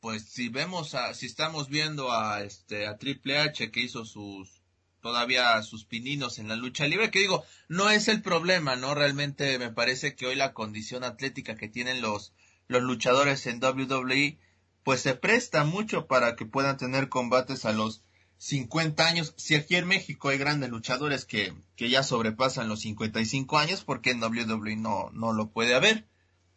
Pues 0.00 0.24
si 0.24 0.48
vemos 0.48 0.94
a, 0.94 1.14
si 1.14 1.26
estamos 1.26 1.68
viendo 1.68 2.12
a 2.12 2.42
este, 2.42 2.86
a 2.86 2.98
Triple 2.98 3.38
H 3.38 3.70
que 3.70 3.80
hizo 3.80 4.04
sus, 4.04 4.62
todavía 5.00 5.60
sus 5.62 5.84
pininos 5.84 6.38
en 6.38 6.48
la 6.48 6.56
lucha 6.56 6.86
libre, 6.86 7.10
que 7.10 7.20
digo, 7.20 7.44
no 7.68 7.90
es 7.90 8.08
el 8.08 8.22
problema, 8.22 8.76
¿no? 8.76 8.94
Realmente 8.94 9.58
me 9.58 9.70
parece 9.70 10.14
que 10.14 10.26
hoy 10.26 10.36
la 10.36 10.52
condición 10.52 11.04
atlética 11.04 11.56
que 11.56 11.68
tienen 11.68 12.00
los, 12.00 12.32
los 12.68 12.82
luchadores 12.82 13.46
en 13.46 13.62
WWE, 13.62 14.38
pues 14.84 15.00
se 15.00 15.14
presta 15.14 15.64
mucho 15.64 16.06
para 16.06 16.36
que 16.36 16.46
puedan 16.46 16.76
tener 16.76 17.08
combates 17.08 17.64
a 17.64 17.72
los 17.72 18.02
50 18.38 19.04
años. 19.06 19.34
Si 19.36 19.54
aquí 19.54 19.76
en 19.76 19.86
México 19.86 20.28
hay 20.28 20.38
grandes 20.38 20.70
luchadores 20.70 21.24
que, 21.24 21.54
ya 21.76 22.02
sobrepasan 22.02 22.68
los 22.68 22.80
55 22.80 23.58
años, 23.58 23.84
porque 23.84 24.10
en 24.10 24.22
WWE 24.22 24.76
no, 24.76 25.10
no 25.12 25.32
lo 25.32 25.50
puede 25.50 25.74
haber? 25.74 26.06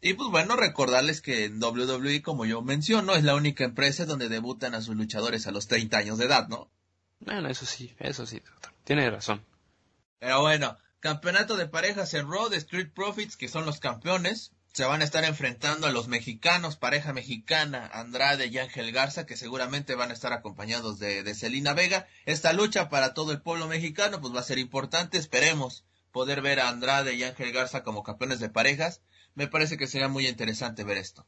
Y 0.03 0.15
pues 0.15 0.31
bueno, 0.31 0.55
recordarles 0.55 1.21
que 1.21 1.45
en 1.45 1.61
WWE, 1.61 2.23
como 2.23 2.45
yo 2.45 2.63
menciono, 2.63 3.13
es 3.13 3.23
la 3.23 3.35
única 3.35 3.63
empresa 3.63 4.05
donde 4.05 4.29
debutan 4.29 4.73
a 4.73 4.81
sus 4.81 4.95
luchadores 4.95 5.45
a 5.45 5.51
los 5.51 5.67
30 5.67 5.95
años 5.95 6.17
de 6.17 6.25
edad, 6.25 6.47
¿no? 6.47 6.71
Bueno, 7.19 7.47
eso 7.47 7.67
sí, 7.67 7.93
eso 7.99 8.25
sí, 8.25 8.39
doctor. 8.39 8.73
Tiene 8.83 9.07
razón. 9.11 9.45
Pero 10.17 10.41
bueno, 10.41 10.75
campeonato 11.01 11.55
de 11.55 11.67
parejas 11.67 12.15
en 12.15 12.31
Raw 12.31 12.49
de 12.49 12.57
Street 12.57 12.89
Profits, 12.95 13.37
que 13.37 13.47
son 13.47 13.67
los 13.67 13.79
campeones. 13.79 14.53
Se 14.73 14.85
van 14.85 15.01
a 15.01 15.03
estar 15.03 15.23
enfrentando 15.23 15.85
a 15.85 15.91
los 15.91 16.07
mexicanos, 16.07 16.77
pareja 16.77 17.13
mexicana, 17.13 17.87
Andrade 17.93 18.47
y 18.47 18.57
Ángel 18.57 18.91
Garza, 18.91 19.27
que 19.27 19.37
seguramente 19.37 19.93
van 19.93 20.09
a 20.09 20.13
estar 20.13 20.33
acompañados 20.33 20.97
de, 20.97 21.21
de 21.21 21.35
Celina 21.35 21.73
Vega. 21.73 22.07
Esta 22.25 22.53
lucha 22.53 22.89
para 22.89 23.13
todo 23.13 23.33
el 23.33 23.41
pueblo 23.41 23.67
mexicano, 23.67 24.19
pues 24.19 24.33
va 24.33 24.39
a 24.39 24.43
ser 24.43 24.57
importante. 24.57 25.19
Esperemos 25.19 25.83
poder 26.11 26.41
ver 26.41 26.59
a 26.59 26.69
Andrade 26.69 27.13
y 27.13 27.23
Ángel 27.23 27.51
Garza 27.51 27.83
como 27.83 28.01
campeones 28.01 28.39
de 28.39 28.49
parejas 28.49 29.01
me 29.36 29.48
parece 29.48 29.78
que 29.78 29.88
sería 29.88 30.08
muy 30.08 30.28
interesante 30.28 30.84
ver 30.84 30.98
esto. 30.98 31.26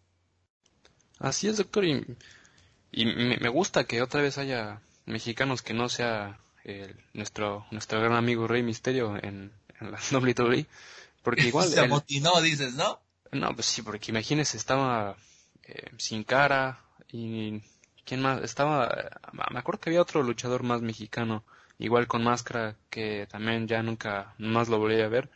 Así 1.20 1.48
es, 1.48 1.58
doctor, 1.58 1.86
y, 1.86 3.06
me, 3.06 3.50
gusta 3.50 3.86
que 3.86 4.02
otra 4.02 4.22
vez 4.22 4.38
haya 4.38 4.82
mexicanos 5.06 5.62
que 5.62 5.74
no 5.74 5.90
sea 5.90 6.40
nuestro 7.14 7.66
nuestro 7.72 8.00
gran 8.00 8.14
amigo 8.14 8.48
Rey 8.48 8.64
Misterio 8.64 9.18
en, 9.22 9.52
la 9.80 10.00
WWE, 10.12 10.66
porque 11.22 11.48
igual... 11.48 11.70
Se 11.70 11.80
amotinó, 11.80 12.42
dices, 12.42 12.74
¿no? 12.76 13.00
No, 13.32 13.54
pues 13.54 13.68
sí, 13.68 13.82
porque 13.82 14.12
imagínese, 14.12 14.58
estaba 14.58 15.16
eh, 15.64 15.92
sin 15.98 16.24
cara 16.24 16.84
y... 17.12 17.62
¿Quién 18.06 18.22
más? 18.22 18.44
Estaba... 18.44 19.22
Me 19.32 19.60
acuerdo 19.60 19.80
que 19.80 19.90
había 19.90 20.02
otro 20.02 20.24
luchador 20.24 20.64
más 20.64 20.82
mexicano, 20.82 21.46
igual 21.80 22.08
con 22.08 22.24
máscara, 22.24 22.76
que 22.90 23.28
también 23.32 23.68
ya 23.68 23.82
nunca 23.82 24.36
más 24.38 24.68
lo 24.68 24.78
volví 24.78 25.00
a 25.00 25.08
ver, 25.08 25.30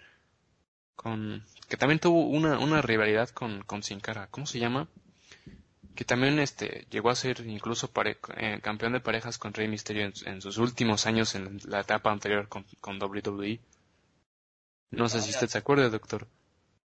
con 0.98 1.46
que 1.70 1.78
también 1.78 2.00
tuvo 2.00 2.26
una, 2.26 2.60
una 2.60 2.82
rivalidad 2.82 3.30
con, 3.30 3.62
con 3.62 3.84
Sin 3.84 4.02
Cara. 4.02 4.28
¿Cómo 4.28 4.46
se 4.46 4.60
llama? 4.60 4.90
Que 5.96 6.04
también 6.04 6.40
este, 6.40 6.86
llegó 6.90 7.10
a 7.10 7.16
ser 7.16 7.46
incluso 7.46 7.90
eh, 8.04 8.60
campeón 8.62 8.94
de 8.94 9.00
parejas 9.00 9.38
con 9.38 9.54
Rey 9.54 9.68
Mysterio 9.68 10.12
en, 10.26 10.42
sus 10.42 10.58
últimos 10.58 11.06
años 11.06 11.36
en 11.36 11.60
la 11.66 11.82
etapa 11.82 12.12
anterior 12.12 12.50
con, 12.50 12.66
con 12.82 13.02
WWE. 13.02 13.62
No 14.92 15.08
sé 15.08 15.22
si 15.22 15.30
usted 15.30 15.48
se 15.48 15.58
acuerda, 15.58 15.90
doctor. 15.90 16.28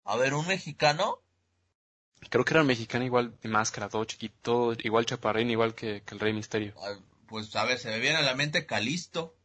A 0.04 0.18
ver, 0.18 0.34
¿un 0.34 0.48
mexicano? 0.48 1.20
Creo 2.30 2.44
que 2.46 2.54
era 2.54 2.62
un 2.62 2.68
mexicano 2.68 3.06
igual 3.06 3.38
de 3.42 3.50
máscara, 3.50 3.90
todo 3.90 4.06
chiquito, 4.06 4.74
igual 4.80 5.06
chaparrín, 5.06 5.50
igual 5.50 5.74
que, 5.74 6.02
que 6.04 6.14
el 6.14 6.20
Rey 6.20 6.34
Misterio. 6.34 6.74
Pues 7.28 7.56
a 7.56 7.66
ver, 7.66 7.78
se 7.78 7.90
me 7.90 8.00
viene 8.00 8.18
a 8.18 8.22
la 8.22 8.36
mente 8.36 8.66
Calisto. 8.66 9.36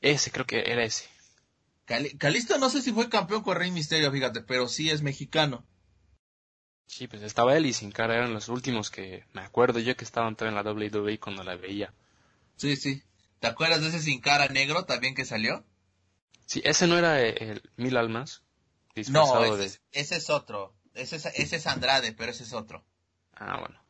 Ese, 0.00 0.30
creo 0.30 0.46
que 0.46 0.60
era 0.66 0.84
ese. 0.84 1.08
Calisto 2.18 2.58
no 2.58 2.70
sé 2.70 2.82
si 2.82 2.92
fue 2.92 3.08
campeón 3.08 3.42
con 3.42 3.56
Rey 3.56 3.70
Misterio, 3.70 4.12
fíjate, 4.12 4.42
pero 4.42 4.68
sí 4.68 4.90
es 4.90 5.02
mexicano. 5.02 5.64
Sí, 6.86 7.06
pues 7.06 7.22
estaba 7.22 7.56
él 7.56 7.66
y 7.66 7.72
Sin 7.72 7.92
Cara 7.92 8.16
eran 8.16 8.34
los 8.34 8.48
últimos 8.48 8.90
que 8.90 9.24
me 9.32 9.42
acuerdo 9.42 9.78
yo 9.78 9.96
que 9.96 10.04
estaban 10.04 10.34
todavía 10.34 10.60
en 10.60 10.64
la 10.64 10.72
WWE 10.72 11.18
cuando 11.18 11.44
la 11.44 11.56
veía. 11.56 11.92
Sí, 12.56 12.76
sí. 12.76 13.02
¿Te 13.38 13.46
acuerdas 13.46 13.80
de 13.80 13.88
ese 13.88 14.00
Sin 14.00 14.20
Cara 14.20 14.48
negro 14.48 14.84
también 14.84 15.14
que 15.14 15.24
salió? 15.24 15.64
Sí, 16.46 16.60
ese 16.64 16.86
no 16.86 16.98
era 16.98 17.20
el, 17.20 17.62
Mil 17.76 17.96
Almas. 17.96 18.42
No, 19.08 19.44
ese, 19.44 19.80
ese 19.92 20.16
es 20.16 20.30
otro. 20.30 20.74
Ese 20.94 21.16
es, 21.16 21.26
ese 21.26 21.56
es 21.56 21.66
Andrade, 21.66 22.12
pero 22.12 22.32
ese 22.32 22.42
es 22.42 22.52
otro. 22.52 22.84
Ah, 23.34 23.58
bueno 23.60 23.80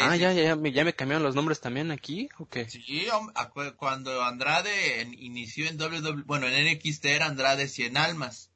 ah, 0.00 0.16
ya, 0.16 0.32
ya, 0.32 0.56
ya, 0.56 0.84
me 0.84 0.94
cambiaron 0.94 1.22
los 1.22 1.34
nombres 1.34 1.60
también 1.60 1.90
aquí, 1.90 2.28
¿o 2.38 2.46
qué? 2.46 2.68
Sí, 2.68 3.06
cuando 3.76 4.22
Andrade 4.22 5.02
inició 5.18 5.68
en 5.68 5.80
WWE, 5.80 6.22
bueno, 6.24 6.46
en 6.46 6.72
NXT 6.72 7.04
era 7.06 7.26
Andrade 7.26 7.68
100 7.68 7.96
almas. 7.96 8.50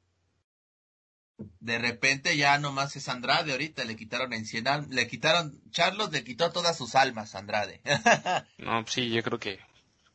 De 1.59 1.77
repente 1.77 2.35
ya 2.35 2.57
nomás 2.57 2.95
es 2.95 3.07
Andrade 3.09 3.51
ahorita, 3.51 3.85
le 3.85 3.95
quitaron 3.95 4.33
en 4.33 4.45
100 4.45 4.67
almas, 4.67 4.89
le 4.89 5.07
quitaron, 5.07 5.61
Charlos 5.69 6.11
le 6.11 6.23
quitó 6.23 6.51
todas 6.51 6.75
sus 6.75 6.95
almas 6.95 7.35
a 7.35 7.39
Andrade. 7.39 7.81
no, 8.57 8.85
sí, 8.87 9.11
yo 9.11 9.21
creo 9.21 9.39
que 9.39 9.59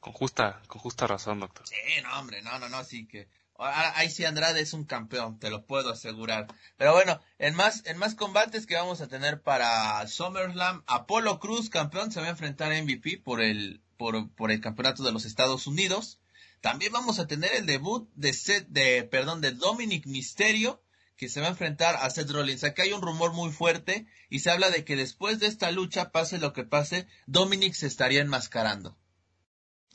con 0.00 0.12
justa, 0.12 0.60
con 0.66 0.80
justa 0.80 1.06
razón, 1.06 1.38
doctor. 1.38 1.66
Sí, 1.68 1.76
no, 2.02 2.18
hombre, 2.18 2.42
no, 2.42 2.58
no, 2.58 2.68
no, 2.68 2.82
sí 2.82 3.06
que 3.06 3.28
Ahí 3.58 4.10
sí 4.10 4.24
Andrade 4.24 4.60
es 4.60 4.72
un 4.72 4.84
campeón, 4.84 5.38
te 5.38 5.50
lo 5.50 5.66
puedo 5.66 5.90
asegurar. 5.90 6.46
Pero 6.76 6.92
bueno, 6.92 7.20
en 7.38 7.54
más, 7.54 7.82
en 7.86 7.98
más 7.98 8.14
combates 8.14 8.66
que 8.66 8.74
vamos 8.74 9.00
a 9.00 9.08
tener 9.08 9.42
para 9.42 10.06
SummerSlam, 10.06 10.82
Apolo 10.86 11.38
Cruz, 11.38 11.70
campeón, 11.70 12.10
se 12.10 12.20
va 12.20 12.26
a 12.26 12.30
enfrentar 12.30 12.72
a 12.72 12.82
MVP 12.82 13.18
por 13.18 13.40
el, 13.40 13.82
por, 13.96 14.30
por 14.34 14.50
el 14.50 14.60
campeonato 14.60 15.02
de 15.04 15.12
los 15.12 15.24
Estados 15.24 15.66
Unidos. 15.66 16.18
También 16.60 16.92
vamos 16.92 17.18
a 17.18 17.26
tener 17.26 17.54
el 17.54 17.66
debut 17.66 18.08
de 18.14 18.32
Seth, 18.32 18.68
de, 18.68 19.04
perdón, 19.04 19.40
de 19.40 19.52
Dominic 19.52 20.06
Misterio, 20.06 20.82
que 21.16 21.28
se 21.28 21.40
va 21.40 21.46
a 21.46 21.50
enfrentar 21.50 21.96
a 21.96 22.08
Seth 22.10 22.30
Rollins. 22.30 22.64
Aquí 22.64 22.82
hay 22.82 22.92
un 22.92 23.02
rumor 23.02 23.32
muy 23.32 23.52
fuerte 23.52 24.06
y 24.28 24.40
se 24.40 24.50
habla 24.50 24.70
de 24.70 24.84
que 24.84 24.96
después 24.96 25.38
de 25.38 25.46
esta 25.46 25.70
lucha, 25.70 26.10
pase 26.10 26.38
lo 26.38 26.52
que 26.52 26.64
pase, 26.64 27.06
Dominic 27.26 27.74
se 27.74 27.86
estaría 27.86 28.22
enmascarando. 28.22 28.96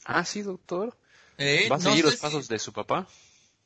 Ah, 0.05 0.23
sí, 0.23 0.41
doctor. 0.41 0.97
Eh, 1.37 1.67
¿Va 1.69 1.75
a 1.75 1.81
seguir 1.81 2.05
los 2.05 2.15
pasos 2.15 2.47
de 2.47 2.59
su 2.59 2.71
papá? 2.71 3.07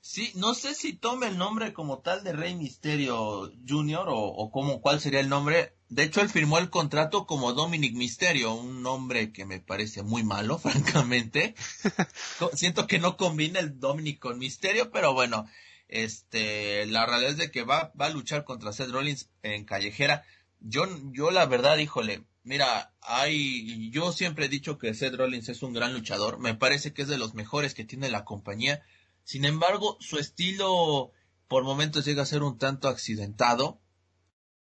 Sí, 0.04 0.32
no 0.36 0.56
sé 0.56 0.74
si 0.74 0.94
tome 0.94 1.28
el 1.28 1.38
nombre 1.38 1.74
como 1.74 2.00
tal 2.00 2.24
de 2.24 2.34
Rey 2.34 2.56
Misterio 2.56 3.52
Jr. 3.68 4.08
o, 4.10 4.18
o 4.18 4.52
como, 4.52 4.82
cuál 4.82 5.00
sería 5.00 5.20
el 5.20 5.30
nombre. 5.30 5.76
De 5.90 6.04
hecho, 6.04 6.22
él 6.22 6.30
firmó 6.30 6.58
el 6.58 6.72
contrato 6.72 7.28
como 7.28 7.54
Dominic 7.54 7.94
Misterio, 7.94 8.54
un 8.54 8.82
nombre 8.82 9.32
que 9.32 9.46
me 9.46 9.60
parece 9.60 10.02
muy 10.02 10.24
malo, 10.24 10.58
francamente. 10.60 11.54
Siento 12.54 12.88
que 12.88 12.98
no 12.98 13.16
combina 13.16 13.60
el 13.60 13.80
Dominic 13.80 14.18
con 14.18 14.40
Misterio, 14.40 14.90
pero 14.90 15.14
bueno, 15.14 15.48
este, 15.88 16.88
la 16.88 17.06
realidad 17.06 17.32
es 17.32 17.38
de 17.38 17.52
que 17.52 17.64
va, 17.64 17.92
va 18.00 18.08
a 18.08 18.12
luchar 18.12 18.44
contra 18.44 18.74
Seth 18.74 18.90
Rollins 18.90 19.30
en 19.44 19.66
callejera. 19.66 20.24
Yo, 20.62 20.88
yo 21.12 21.30
la 21.30 21.46
verdad, 21.46 21.78
híjole, 21.78 22.24
mira, 22.44 22.92
hay, 23.02 23.92
yo 23.92 24.12
siempre 24.12 24.46
he 24.46 24.50
dicho 24.50 24.80
que 24.80 24.96
Seth 24.96 25.14
Rollins 25.14 25.50
es 25.50 25.62
un 25.62 25.74
gran 25.74 25.94
luchador. 25.94 26.40
Me 26.40 26.56
parece 26.56 26.92
que 26.92 27.04
es 27.04 27.08
de 27.08 27.20
los 27.20 27.36
mejores 27.36 27.76
que 27.76 27.86
tiene 27.86 28.10
la 28.10 28.26
compañía 28.26 28.82
sin 29.24 29.46
embargo, 29.46 29.98
su 30.00 30.18
estilo 30.18 31.12
por 31.48 31.64
momentos 31.64 32.06
llega 32.06 32.24
a 32.24 32.26
ser 32.26 32.44
un 32.44 32.58
tanto 32.58 32.88
accidentado. 32.88 33.82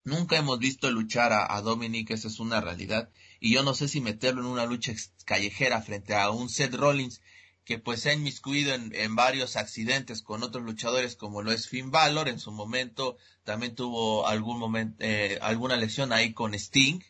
Nunca 0.04 0.36
hemos 0.36 0.58
visto 0.58 0.90
luchar 0.90 1.32
a, 1.32 1.60
Dominic, 1.60 2.10
esa 2.10 2.28
es 2.28 2.40
una 2.40 2.60
realidad. 2.60 3.10
Y 3.40 3.52
yo 3.52 3.62
no 3.62 3.74
sé 3.74 3.88
si 3.88 4.00
meterlo 4.00 4.40
en 4.40 4.48
una 4.48 4.66
lucha 4.66 4.92
callejera 5.24 5.80
frente 5.82 6.14
a 6.14 6.30
un 6.30 6.48
Seth 6.48 6.74
Rollins 6.74 7.20
que 7.64 7.78
pues 7.78 8.00
se 8.00 8.10
ha 8.10 8.14
inmiscuido 8.14 8.74
en, 8.74 8.92
en, 8.94 9.14
varios 9.14 9.56
accidentes 9.56 10.22
con 10.22 10.42
otros 10.42 10.64
luchadores 10.64 11.14
como 11.14 11.42
lo 11.42 11.52
es 11.52 11.68
Finn 11.68 11.92
Balor 11.92 12.28
en 12.28 12.40
su 12.40 12.50
momento 12.50 13.16
también 13.44 13.76
tuvo 13.76 14.26
algún 14.26 14.58
momento 14.58 14.96
eh, 14.98 15.38
alguna 15.40 15.76
lesión 15.76 16.12
ahí 16.12 16.32
con 16.32 16.54
Sting 16.54 17.00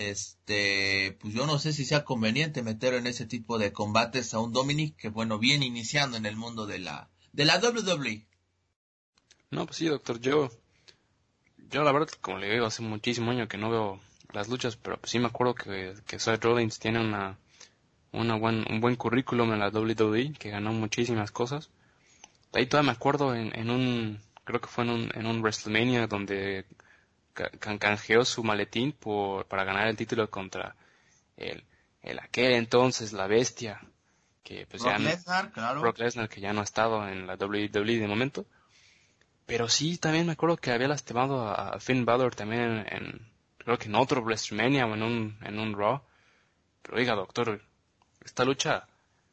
este, 0.00 1.18
pues 1.20 1.34
yo 1.34 1.46
no 1.46 1.58
sé 1.58 1.74
si 1.74 1.84
sea 1.84 2.04
conveniente 2.04 2.62
meter 2.62 2.94
en 2.94 3.06
ese 3.06 3.26
tipo 3.26 3.58
de 3.58 3.72
combates 3.72 4.32
a 4.32 4.40
un 4.40 4.52
Dominic 4.52 4.96
que 4.96 5.10
bueno, 5.10 5.38
viene 5.38 5.66
iniciando 5.66 6.16
en 6.16 6.24
el 6.24 6.36
mundo 6.36 6.66
de 6.66 6.78
la, 6.78 7.10
de 7.32 7.44
la 7.44 7.58
WWE. 7.58 8.26
No, 9.50 9.66
pues 9.66 9.76
sí, 9.76 9.86
doctor, 9.86 10.18
yo, 10.18 10.50
yo 11.70 11.82
la 11.82 11.92
verdad, 11.92 12.08
como 12.22 12.38
le 12.38 12.50
digo, 12.50 12.64
hace 12.64 12.82
muchísimo 12.82 13.30
año 13.30 13.46
que 13.46 13.58
no 13.58 13.70
veo 13.70 14.00
las 14.32 14.48
luchas, 14.48 14.76
pero 14.76 14.98
pues 14.98 15.10
sí 15.10 15.18
me 15.18 15.26
acuerdo 15.26 15.54
que, 15.54 15.94
que 16.06 16.18
Seth 16.18 16.42
Rollins 16.42 16.78
tiene 16.78 17.00
una, 17.00 17.36
una 18.12 18.36
buen, 18.36 18.64
un 18.70 18.80
buen 18.80 18.96
currículum 18.96 19.52
en 19.52 19.58
la 19.58 19.68
WWE, 19.68 20.32
que 20.32 20.48
ganó 20.48 20.72
muchísimas 20.72 21.30
cosas. 21.30 21.68
Ahí 22.54 22.64
todavía 22.66 22.92
me 22.92 22.96
acuerdo 22.96 23.34
en, 23.34 23.54
en 23.54 23.68
un, 23.68 24.20
creo 24.44 24.62
que 24.62 24.68
fue 24.68 24.84
en 24.84 24.90
un, 24.90 25.10
en 25.14 25.26
un 25.26 25.42
WrestleMania 25.42 26.06
donde 26.06 26.64
canjeó 27.58 28.24
su 28.24 28.44
maletín 28.44 28.92
por, 28.92 29.46
para 29.46 29.64
ganar 29.64 29.88
el 29.88 29.96
título 29.96 30.30
contra 30.30 30.76
el, 31.36 31.64
el 32.02 32.18
aquel 32.18 32.52
entonces, 32.52 33.12
la 33.12 33.26
bestia, 33.26 33.80
que 34.42 34.66
pues 34.66 34.82
Brock 34.82 34.98
Lesnar, 34.98 35.52
claro. 35.52 35.80
Brock 35.80 35.98
Lesnar, 35.98 36.28
que 36.28 36.40
ya 36.40 36.52
no 36.52 36.60
ha 36.60 36.64
estado 36.64 37.06
en 37.08 37.26
la 37.26 37.34
WWE 37.34 37.98
de 37.98 38.08
momento. 38.08 38.46
Pero 39.46 39.68
sí, 39.68 39.98
también 39.98 40.26
me 40.26 40.32
acuerdo 40.32 40.56
que 40.56 40.70
había 40.70 40.88
lastimado 40.88 41.48
a, 41.48 41.78
Finn 41.80 42.04
Balor 42.04 42.34
también 42.34 42.86
en, 42.88 43.30
creo 43.58 43.78
que 43.78 43.88
en 43.88 43.96
otro 43.96 44.22
WrestleMania 44.22 44.86
o 44.86 44.94
en 44.94 45.02
un, 45.02 45.38
en 45.42 45.58
un 45.58 45.76
Raw. 45.76 46.02
Pero 46.82 46.96
oiga, 46.96 47.14
doctor, 47.14 47.60
esta 48.24 48.44
lucha 48.44 48.86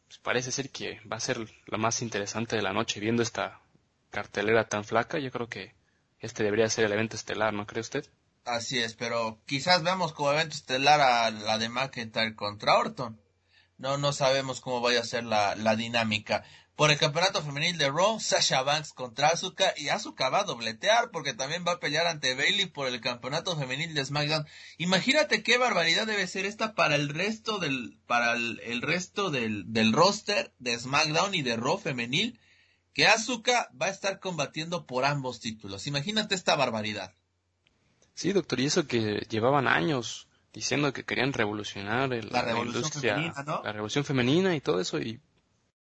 pues, 0.07 0.17
parece 0.17 0.51
ser 0.51 0.71
que 0.71 0.99
va 1.01 1.17
a 1.17 1.21
ser 1.21 1.37
la 1.67 1.77
más 1.77 2.01
interesante 2.01 2.55
de 2.55 2.61
la 2.61 2.73
noche 2.73 2.99
viendo 2.99 3.21
esta 3.21 3.59
cartelera 4.09 4.67
tan 4.67 4.83
flaca. 4.83 5.19
Yo 5.19 5.31
creo 5.31 5.47
que 5.47 5.76
este 6.27 6.43
debería 6.43 6.69
ser 6.69 6.85
el 6.85 6.93
evento 6.93 7.15
estelar, 7.15 7.53
¿no 7.53 7.65
cree 7.65 7.81
usted? 7.81 8.05
Así 8.45 8.79
es, 8.79 8.93
pero 8.93 9.41
quizás 9.45 9.83
veamos 9.83 10.13
como 10.13 10.31
evento 10.31 10.55
estelar 10.55 11.01
a 11.01 11.31
la 11.31 11.57
de 11.57 11.69
McIntyre 11.69 12.35
contra 12.35 12.77
Orton. 12.77 13.19
No, 13.77 13.97
no 13.97 14.13
sabemos 14.13 14.61
cómo 14.61 14.81
vaya 14.81 15.01
a 15.01 15.05
ser 15.05 15.23
la, 15.23 15.55
la 15.55 15.75
dinámica. 15.75 16.43
Por 16.77 16.91
el 16.91 16.99
campeonato 16.99 17.41
femenil 17.41 17.77
de 17.79 17.89
Raw, 17.89 18.19
Sasha 18.19 18.61
Banks 18.61 18.93
contra 18.93 19.29
Asuka 19.29 19.73
y 19.77 19.89
Asuka 19.89 20.29
va 20.29 20.41
a 20.41 20.43
dobletear 20.43 21.09
porque 21.09 21.33
también 21.33 21.65
va 21.67 21.73
a 21.73 21.79
pelear 21.79 22.05
ante 22.05 22.35
Bailey 22.35 22.67
por 22.67 22.87
el 22.87 23.01
campeonato 23.01 23.57
femenil 23.57 23.95
de 23.95 24.05
SmackDown. 24.05 24.45
Imagínate 24.77 25.41
qué 25.41 25.57
barbaridad 25.57 26.05
debe 26.05 26.27
ser 26.27 26.45
esta 26.45 26.75
para 26.75 26.93
el 26.93 27.09
resto 27.09 27.57
del, 27.57 27.99
para 28.05 28.33
el, 28.33 28.61
el 28.63 28.83
resto 28.83 29.31
del, 29.31 29.73
del 29.73 29.91
roster 29.91 30.53
de 30.59 30.77
SmackDown 30.77 31.33
y 31.33 31.41
de 31.41 31.57
Raw 31.57 31.79
femenil 31.79 32.39
que 32.97 33.05
Asuka 33.05 33.69
va 33.79 33.85
a 33.85 33.89
estar 33.89 34.19
combatiendo 34.19 34.87
por 34.87 35.05
ambos 35.05 35.39
títulos. 35.39 35.85
Imagínate 35.85 36.33
esta 36.33 36.55
barbaridad. 36.55 37.13
Sí, 38.15 38.33
doctor, 38.33 38.59
y 38.59 38.65
eso 38.65 38.87
que 38.87 39.27
llevaban 39.29 39.67
años 39.67 40.27
diciendo 40.51 40.91
que 40.91 41.03
querían 41.03 41.31
revolucionar 41.31 42.09
la, 42.09 42.41
revolución 42.41 42.91
femenina, 42.91 43.33
la 43.63 43.71
revolución 43.71 44.03
femenina 44.03 44.55
y 44.55 44.61
todo 44.61 44.81
eso 44.81 44.99
y 44.99 45.21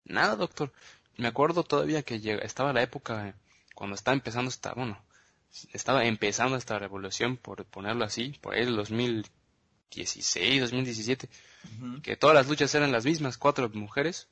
nada, 0.05 0.35
doctor. 0.37 0.73
Me 1.17 1.27
acuerdo 1.27 1.63
todavía 1.63 2.01
que 2.01 2.15
estaba 2.41 2.73
la 2.73 2.81
época 2.81 3.35
cuando 3.75 3.95
estaba 3.95 4.15
empezando 4.15 4.49
esta, 4.49 4.73
bueno, 4.73 4.99
estaba 5.73 6.03
empezando 6.03 6.57
esta 6.57 6.79
revolución, 6.79 7.37
por 7.37 7.63
ponerlo 7.65 8.05
así, 8.05 8.35
por 8.41 8.55
el 8.55 8.75
2016, 8.75 10.61
2017, 10.61 11.29
que 12.01 12.17
todas 12.17 12.33
las 12.33 12.47
luchas 12.47 12.73
eran 12.73 12.91
las 12.91 13.05
mismas, 13.05 13.37
cuatro 13.37 13.69
mujeres, 13.69 14.29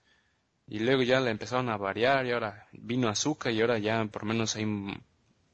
y 0.67 0.79
luego 0.79 1.03
ya 1.03 1.19
la 1.19 1.31
empezaron 1.31 1.69
a 1.69 1.77
variar, 1.77 2.25
y 2.25 2.31
ahora 2.31 2.67
vino 2.71 3.07
Azúcar, 3.07 3.53
y 3.53 3.61
ahora 3.61 3.77
ya 3.77 4.03
por 4.05 4.23
lo 4.23 4.29
menos 4.29 4.55
hay 4.55 4.65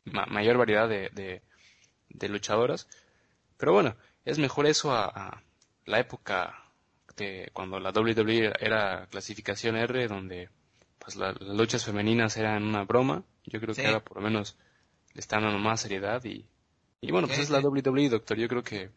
mayor 0.06 0.58
variedad 0.58 0.88
de, 0.88 1.42
de, 2.10 2.30
luchadoras. 2.30 2.88
Pero 3.58 3.74
bueno, 3.74 3.96
es 4.26 4.40
mejor 4.40 4.66
eso 4.66 4.94
a, 4.94 5.44
la 5.86 6.00
época 6.00 6.64
de 7.18 7.50
cuando 7.54 7.80
la 7.80 7.92
WWE 7.92 8.54
era 8.60 9.08
clasificación 9.08 9.76
R, 9.76 10.08
donde 10.08 10.50
pues 10.98 11.16
las 11.16 11.40
luchas 11.42 11.84
femeninas 11.84 12.38
eran 12.38 12.64
una 12.64 12.84
broma. 12.84 13.24
Yo 13.46 13.60
creo 13.60 13.76
que 13.76 13.86
ahora 13.86 14.04
por 14.04 14.18
lo 14.18 14.24
menos 14.24 14.58
le 15.14 15.20
están 15.20 15.44
dando 15.44 15.60
más 15.60 15.82
seriedad 15.82 16.24
y, 16.24 16.46
y 17.02 17.12
bueno, 17.12 17.28
pues 17.28 17.40
es 17.40 17.50
la 17.50 17.60
WWE, 17.60 18.10
doctor. 18.10 18.38
Yo 18.38 18.48
creo 18.48 18.64
que 18.64 18.92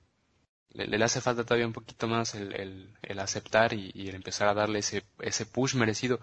le, 0.70 1.04
hace 1.04 1.20
falta 1.20 1.44
todavía 1.44 1.66
un 1.66 1.72
poquito 1.72 2.08
más 2.08 2.34
el, 2.34 2.92
el, 3.02 3.18
aceptar 3.18 3.72
y, 3.72 3.92
el 4.08 4.14
empezar 4.14 4.48
a 4.48 4.54
darle 4.54 4.80
ese, 4.80 5.04
ese 5.20 5.46
push 5.46 5.74
merecido 5.74 6.20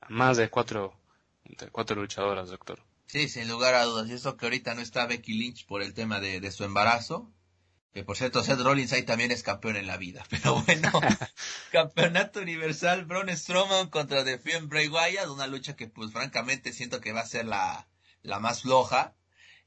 a 0.00 0.08
más 0.08 0.36
de 0.36 0.48
cuatro, 0.48 0.94
de 1.44 1.68
cuatro 1.68 1.96
luchadoras, 1.96 2.48
doctor. 2.48 2.82
Sí, 3.06 3.28
sin 3.28 3.48
lugar 3.48 3.74
a 3.74 3.84
dudas. 3.84 4.08
Y 4.08 4.14
eso 4.14 4.36
que 4.36 4.46
ahorita 4.46 4.74
no 4.74 4.80
está 4.80 5.06
Becky 5.06 5.34
Lynch 5.34 5.66
por 5.66 5.82
el 5.82 5.92
tema 5.92 6.18
de, 6.18 6.40
de 6.40 6.50
su 6.50 6.64
embarazo. 6.64 7.30
Que 7.92 8.04
por 8.04 8.16
cierto, 8.16 8.42
Seth 8.42 8.60
Rollins 8.60 8.94
ahí 8.94 9.02
también 9.02 9.30
es 9.30 9.42
campeón 9.42 9.76
en 9.76 9.86
la 9.86 9.98
vida. 9.98 10.24
Pero 10.30 10.62
bueno, 10.62 10.90
campeonato 11.72 12.40
universal, 12.40 13.04
Braun 13.04 13.28
Strowman 13.36 13.90
contra 13.90 14.24
The 14.24 14.38
Fiend 14.38 14.68
Bray 14.68 14.88
Wyatt. 14.88 15.28
Una 15.28 15.46
lucha 15.46 15.76
que 15.76 15.88
pues 15.88 16.10
francamente 16.10 16.72
siento 16.72 17.02
que 17.02 17.12
va 17.12 17.20
a 17.20 17.26
ser 17.26 17.44
la, 17.44 17.86
la 18.22 18.38
más 18.38 18.62
floja. 18.62 19.14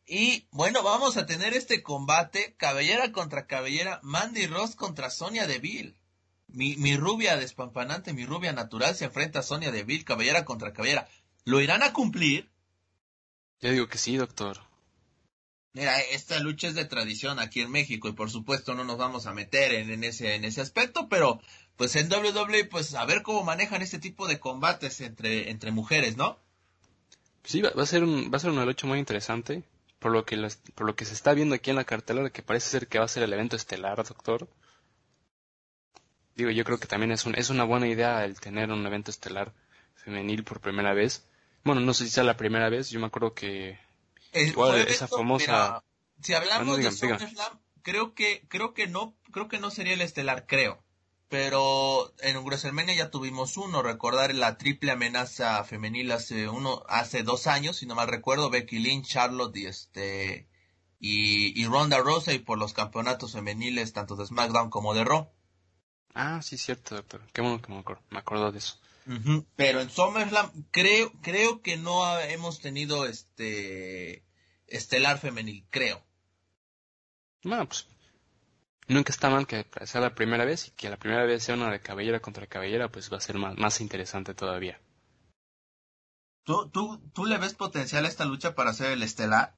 Y 0.08 0.48
bueno, 0.52 0.84
vamos 0.84 1.18
a 1.18 1.26
tener 1.26 1.54
este 1.54 1.82
combate, 1.82 2.56
cabellera 2.58 3.12
contra 3.12 3.48
cabellera, 3.48 4.00
Mandy 4.04 4.46
Ross 4.46 4.76
contra 4.76 5.10
Sonia 5.10 5.48
Deville. 5.48 5.96
Mi, 6.48 6.76
mi 6.78 6.96
rubia 6.96 7.38
despampanante, 7.38 8.14
mi 8.14 8.26
rubia 8.26 8.54
natural 8.54 8.96
se 8.96 9.06
enfrenta 9.06 9.40
a 9.40 9.44
Sonia 9.44 9.72
Deville, 9.72 10.06
cabellera 10.06 10.46
contra 10.46 10.74
cabellera. 10.74 11.08
¿Lo 11.44 11.60
irán 11.60 11.82
a 11.82 11.92
cumplir? 11.92 12.50
Yo 13.62 13.72
digo 13.72 13.88
que 13.88 13.98
sí, 13.98 14.16
doctor. 14.16 14.60
Mira, 15.74 16.00
esta 16.00 16.40
lucha 16.40 16.68
es 16.68 16.76
de 16.76 16.86
tradición 16.86 17.40
aquí 17.40 17.62
en 17.62 17.72
México 17.72 18.08
y 18.08 18.14
por 18.14 18.30
supuesto 18.30 18.76
no 18.76 18.86
nos 18.86 18.98
vamos 18.98 19.26
a 19.26 19.34
meter 19.34 19.74
en, 19.74 19.90
en, 19.90 20.04
ese, 20.06 20.36
en 20.36 20.46
ese 20.46 20.62
aspecto, 20.62 21.10
pero 21.10 21.42
pues 21.76 21.96
en 21.98 22.10
WWE 22.10 22.66
pues 22.66 22.94
a 22.94 23.04
ver 23.06 23.24
cómo 23.24 23.44
manejan 23.44 23.82
este 23.82 24.00
tipo 24.00 24.28
de 24.28 24.40
combates 24.40 25.02
entre, 25.02 25.50
entre 25.50 25.72
mujeres, 25.72 26.16
¿no? 26.16 26.40
Sí, 27.44 27.62
va, 27.62 27.72
a 27.76 27.86
ser 27.86 28.04
un, 28.04 28.32
va 28.32 28.38
a 28.38 28.40
ser 28.40 28.52
una 28.52 28.66
lucha 28.66 28.88
muy 28.88 29.00
interesante. 29.00 29.64
Por 30.06 30.12
lo 30.12 30.24
que 30.24 30.38
por 30.76 30.86
lo 30.86 30.96
que 30.96 31.04
se 31.04 31.16
está 31.16 31.34
viendo 31.34 31.56
aquí 31.56 31.72
en 31.72 31.78
la 31.78 31.84
cartelera, 31.84 32.30
que 32.30 32.44
parece 32.44 32.70
ser 32.70 32.88
que 32.88 33.00
va 33.00 33.06
a 33.06 33.08
ser 33.08 33.24
el 33.24 33.34
evento 33.34 33.56
estelar, 33.56 33.98
doctor. 34.04 34.48
Digo, 36.36 36.52
yo 36.52 36.64
creo 36.64 36.78
que 36.78 36.86
también 36.86 37.12
es, 37.12 37.26
un, 37.26 37.34
es 37.34 37.50
una 37.50 37.64
buena 37.64 37.88
idea 37.88 38.24
el 38.24 38.40
tener 38.40 38.70
un 38.70 38.86
evento 38.86 39.10
estelar 39.10 39.52
femenil 39.96 40.44
por 40.44 40.62
primera 40.62 40.94
vez. 40.94 41.26
Bueno, 41.64 41.82
no 41.82 41.92
sé 41.96 42.04
si 42.04 42.12
sea 42.12 42.24
la 42.24 42.38
primera 42.38 42.70
vez, 42.70 42.92
yo 42.92 43.00
me 43.00 43.08
acuerdo 43.08 43.34
que 43.34 43.80
igual, 44.32 44.78
esa 44.88 45.08
famosa 45.08 45.84
si 46.22 46.36
hablamos 46.36 46.78
de 46.78 46.92
SummerSlam, 46.92 47.60
creo 47.82 48.14
que 48.14 48.46
creo 48.48 48.76
que 48.76 48.86
no 48.86 49.18
creo 49.32 49.48
que 49.48 49.58
no 49.58 49.72
sería 49.72 49.96
el 49.96 50.02
estelar, 50.02 50.46
creo 50.46 50.85
pero 51.28 52.14
en 52.20 52.38
WrestleMania 52.38 52.96
ya 52.96 53.12
tuvimos 53.12 53.58
uno, 53.58 53.82
recordar 53.82 54.34
la 54.36 54.58
triple 54.58 54.92
amenaza 54.92 55.64
femenil 55.64 56.12
hace 56.12 56.48
uno, 56.48 56.84
hace 56.88 57.24
dos 57.24 57.48
años, 57.48 57.78
si 57.78 57.86
no 57.86 57.96
mal 57.96 58.08
recuerdo, 58.08 58.50
Becky 58.50 58.80
Lynch, 58.80 59.08
Charlotte 59.08 59.58
y 59.58 59.66
este, 59.66 60.48
y, 61.00 61.60
y 61.60 61.66
Ronda 61.66 62.00
Rousey 62.00 62.40
por 62.40 62.58
los 62.58 62.74
campeonatos 62.74 63.34
femeniles, 63.34 63.94
tanto 63.94 64.16
de 64.16 64.26
SmackDown 64.26 64.70
como 64.70 64.94
de 64.94 65.04
Raw. 65.04 65.32
Ah, 66.14 66.42
sí, 66.42 66.58
cierto, 66.58 66.96
doctor. 66.96 67.22
Qué 67.34 67.42
bueno 67.42 67.62
que 67.62 67.72
me 67.72 67.80
acuerdo, 67.80 68.04
me 68.10 68.20
acuerdo 68.20 68.52
de 68.52 68.60
eso. 68.60 68.80
Pero 69.56 69.82
en 69.82 69.90
SummerSlam 69.90 70.66
creo, 70.72 71.12
creo 71.22 71.62
que 71.62 71.78
no 71.78 72.20
hemos 72.22 72.60
tenido 72.60 73.06
este 73.06 74.24
estelar 74.68 75.20
femenil, 75.20 75.64
creo. 75.70 76.04
No, 77.44 77.68
pues 77.68 77.88
nunca 78.88 79.12
está 79.12 79.30
mal 79.30 79.48
que 79.48 79.66
sea 79.86 80.02
la 80.02 80.16
primera 80.16 80.46
vez 80.46 80.68
y 80.68 80.72
que 80.72 80.90
la 80.90 80.98
primera 80.98 81.26
vez 81.26 81.44
sea 81.44 81.56
una 81.56 81.72
de 81.72 81.80
cabellera 81.80 82.20
contra 82.20 82.48
cabellera, 82.48 82.90
pues 82.90 83.12
va 83.12 83.18
a 83.18 83.22
ser 83.22 83.38
más, 83.38 83.58
más 83.58 83.82
interesante 83.82 84.34
todavía. 84.34 84.80
¿Tú, 86.44 86.70
tú, 86.70 87.02
¿Tú 87.14 87.26
le 87.26 87.40
ves 87.40 87.56
potencial 87.56 88.06
a 88.06 88.08
esta 88.08 88.26
lucha 88.26 88.54
para 88.54 88.70
hacer 88.70 88.92
el 88.92 89.02
estelar? 89.02 89.56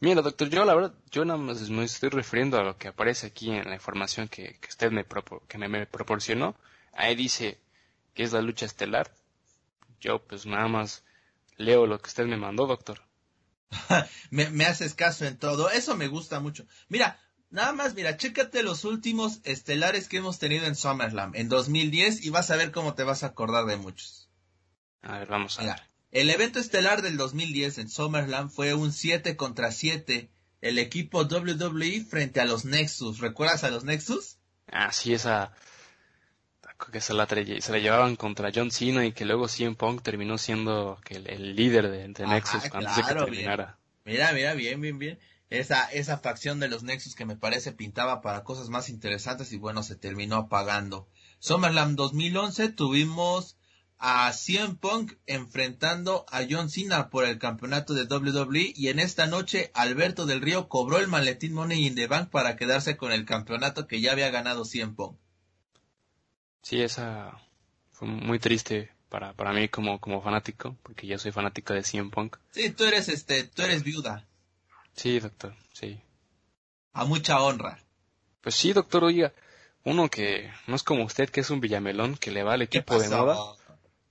Mira, 0.00 0.22
doctor, 0.22 0.48
yo 0.48 0.64
la 0.64 0.74
verdad, 0.74 0.94
yo 1.10 1.24
nada 1.24 1.38
más 1.38 1.70
me 1.70 1.84
estoy 1.84 2.10
refiriendo 2.10 2.58
a 2.58 2.62
lo 2.62 2.76
que 2.76 2.88
aparece 2.88 3.26
aquí 3.26 3.50
en 3.50 3.68
la 3.68 3.74
información 3.74 4.28
que, 4.28 4.56
que 4.60 4.68
usted 4.68 4.92
me, 4.92 5.04
que 5.48 5.58
me, 5.58 5.86
proporcionó. 5.86 6.56
Ahí 6.92 7.16
dice 7.16 7.60
que 8.14 8.22
es 8.22 8.32
la 8.32 8.42
lucha 8.42 8.66
estelar. 8.66 9.12
Yo 10.00 10.24
pues 10.24 10.46
nada 10.46 10.68
más 10.68 11.04
leo 11.56 11.86
lo 11.86 12.00
que 12.00 12.08
usted 12.08 12.26
me 12.26 12.36
mandó, 12.36 12.66
doctor. 12.66 13.02
me, 14.30 14.50
me 14.50 14.66
haces 14.66 14.94
caso 14.94 15.24
en 15.24 15.36
todo. 15.36 15.70
Eso 15.70 15.96
me 15.96 16.06
gusta 16.06 16.38
mucho. 16.38 16.64
Mira, 16.88 17.20
Nada 17.50 17.72
más, 17.72 17.94
mira, 17.94 18.16
chécate 18.16 18.62
los 18.62 18.84
últimos 18.84 19.40
estelares 19.44 20.08
que 20.08 20.18
hemos 20.18 20.38
tenido 20.38 20.66
en 20.66 20.74
SummerSlam 20.74 21.34
en 21.34 21.48
2010 21.48 22.24
y 22.24 22.30
vas 22.30 22.50
a 22.50 22.56
ver 22.56 22.72
cómo 22.72 22.94
te 22.94 23.04
vas 23.04 23.22
a 23.22 23.28
acordar 23.28 23.64
de 23.64 23.78
muchos. 23.78 24.28
A 25.00 25.18
ver, 25.18 25.28
vamos 25.28 25.58
a 25.58 25.64
ver. 25.64 25.82
El 26.10 26.28
evento 26.30 26.58
estelar 26.58 27.00
del 27.00 27.16
2010 27.16 27.78
en 27.78 27.88
SummerSlam 27.88 28.50
fue 28.50 28.74
un 28.74 28.92
7 28.92 29.36
contra 29.36 29.72
7. 29.72 30.28
El 30.60 30.78
equipo 30.78 31.22
WWE 31.22 32.04
frente 32.04 32.40
a 32.40 32.44
los 32.44 32.64
Nexus. 32.64 33.20
¿Recuerdas 33.20 33.64
a 33.64 33.70
los 33.70 33.84
Nexus? 33.84 34.36
Ah, 34.70 34.92
sí, 34.92 35.14
esa. 35.14 35.52
que 36.92 37.00
se 37.00 37.14
la, 37.14 37.26
se 37.26 37.72
la 37.72 37.78
llevaban 37.78 38.16
contra 38.16 38.50
John 38.54 38.70
Cena 38.70 39.06
y 39.06 39.12
que 39.12 39.24
luego 39.24 39.48
CM 39.48 39.74
Punk 39.74 40.02
terminó 40.02 40.36
siendo 40.36 41.00
el, 41.08 41.56
líder 41.56 41.88
de, 41.90 42.26
Nexus 42.26 42.64
antes 42.72 42.96
de 42.96 43.02
que 43.04 43.14
terminara. 43.14 43.78
Mira, 44.04 44.32
mira, 44.32 44.54
bien, 44.54 44.80
bien, 44.80 44.98
bien 44.98 45.18
esa, 45.50 45.84
esa 45.90 46.18
facción 46.18 46.60
de 46.60 46.68
los 46.68 46.82
Nexus 46.82 47.14
que 47.14 47.24
me 47.24 47.36
parece 47.36 47.72
pintaba 47.72 48.20
para 48.20 48.44
cosas 48.44 48.68
más 48.68 48.88
interesantes 48.88 49.52
y 49.52 49.58
bueno, 49.58 49.82
se 49.82 49.96
terminó 49.96 50.36
apagando. 50.36 51.08
SummerSlam 51.40 51.96
2011 51.96 52.70
tuvimos 52.70 53.56
a 53.98 54.32
CM 54.32 54.76
Punk 54.76 55.14
enfrentando 55.26 56.24
a 56.30 56.42
John 56.48 56.70
Cena 56.70 57.10
por 57.10 57.24
el 57.24 57.38
campeonato 57.38 57.94
de 57.94 58.04
WWE 58.04 58.72
y 58.76 58.88
en 58.88 59.00
esta 59.00 59.26
noche 59.26 59.70
Alberto 59.74 60.26
del 60.26 60.40
Río 60.40 60.68
cobró 60.68 60.98
el 60.98 61.08
maletín 61.08 61.54
Money 61.54 61.86
in 61.86 61.94
the 61.94 62.06
Bank 62.06 62.30
para 62.30 62.56
quedarse 62.56 62.96
con 62.96 63.10
el 63.10 63.24
campeonato 63.24 63.86
que 63.86 64.00
ya 64.00 64.12
había 64.12 64.30
ganado 64.30 64.64
CM 64.64 64.94
Punk. 64.94 65.18
Sí, 66.62 66.80
esa 66.80 67.40
fue 67.90 68.06
muy 68.06 68.38
triste 68.38 68.90
para, 69.08 69.32
para 69.32 69.52
mí 69.52 69.68
como, 69.68 70.00
como 70.00 70.22
fanático, 70.22 70.76
porque 70.82 71.06
yo 71.06 71.18
soy 71.18 71.32
fanático 71.32 71.72
de 71.72 71.82
CM 71.82 72.10
Punk. 72.10 72.36
Sí, 72.52 72.70
tú 72.70 72.84
eres 72.84 73.08
este, 73.08 73.44
tú 73.44 73.62
eres 73.62 73.82
viuda. 73.82 74.27
Sí, 74.98 75.20
doctor, 75.20 75.54
sí. 75.72 76.00
A 76.92 77.04
mucha 77.04 77.40
honra. 77.40 77.78
Pues 78.40 78.56
sí, 78.56 78.72
doctor, 78.72 79.04
oiga, 79.04 79.32
uno 79.84 80.10
que 80.10 80.52
no 80.66 80.74
es 80.74 80.82
como 80.82 81.04
usted, 81.04 81.30
que 81.30 81.40
es 81.40 81.50
un 81.50 81.60
villamelón, 81.60 82.16
que 82.16 82.32
le 82.32 82.42
va 82.42 82.54
al 82.54 82.62
equipo 82.62 82.98
de 82.98 83.08
moda, 83.08 83.36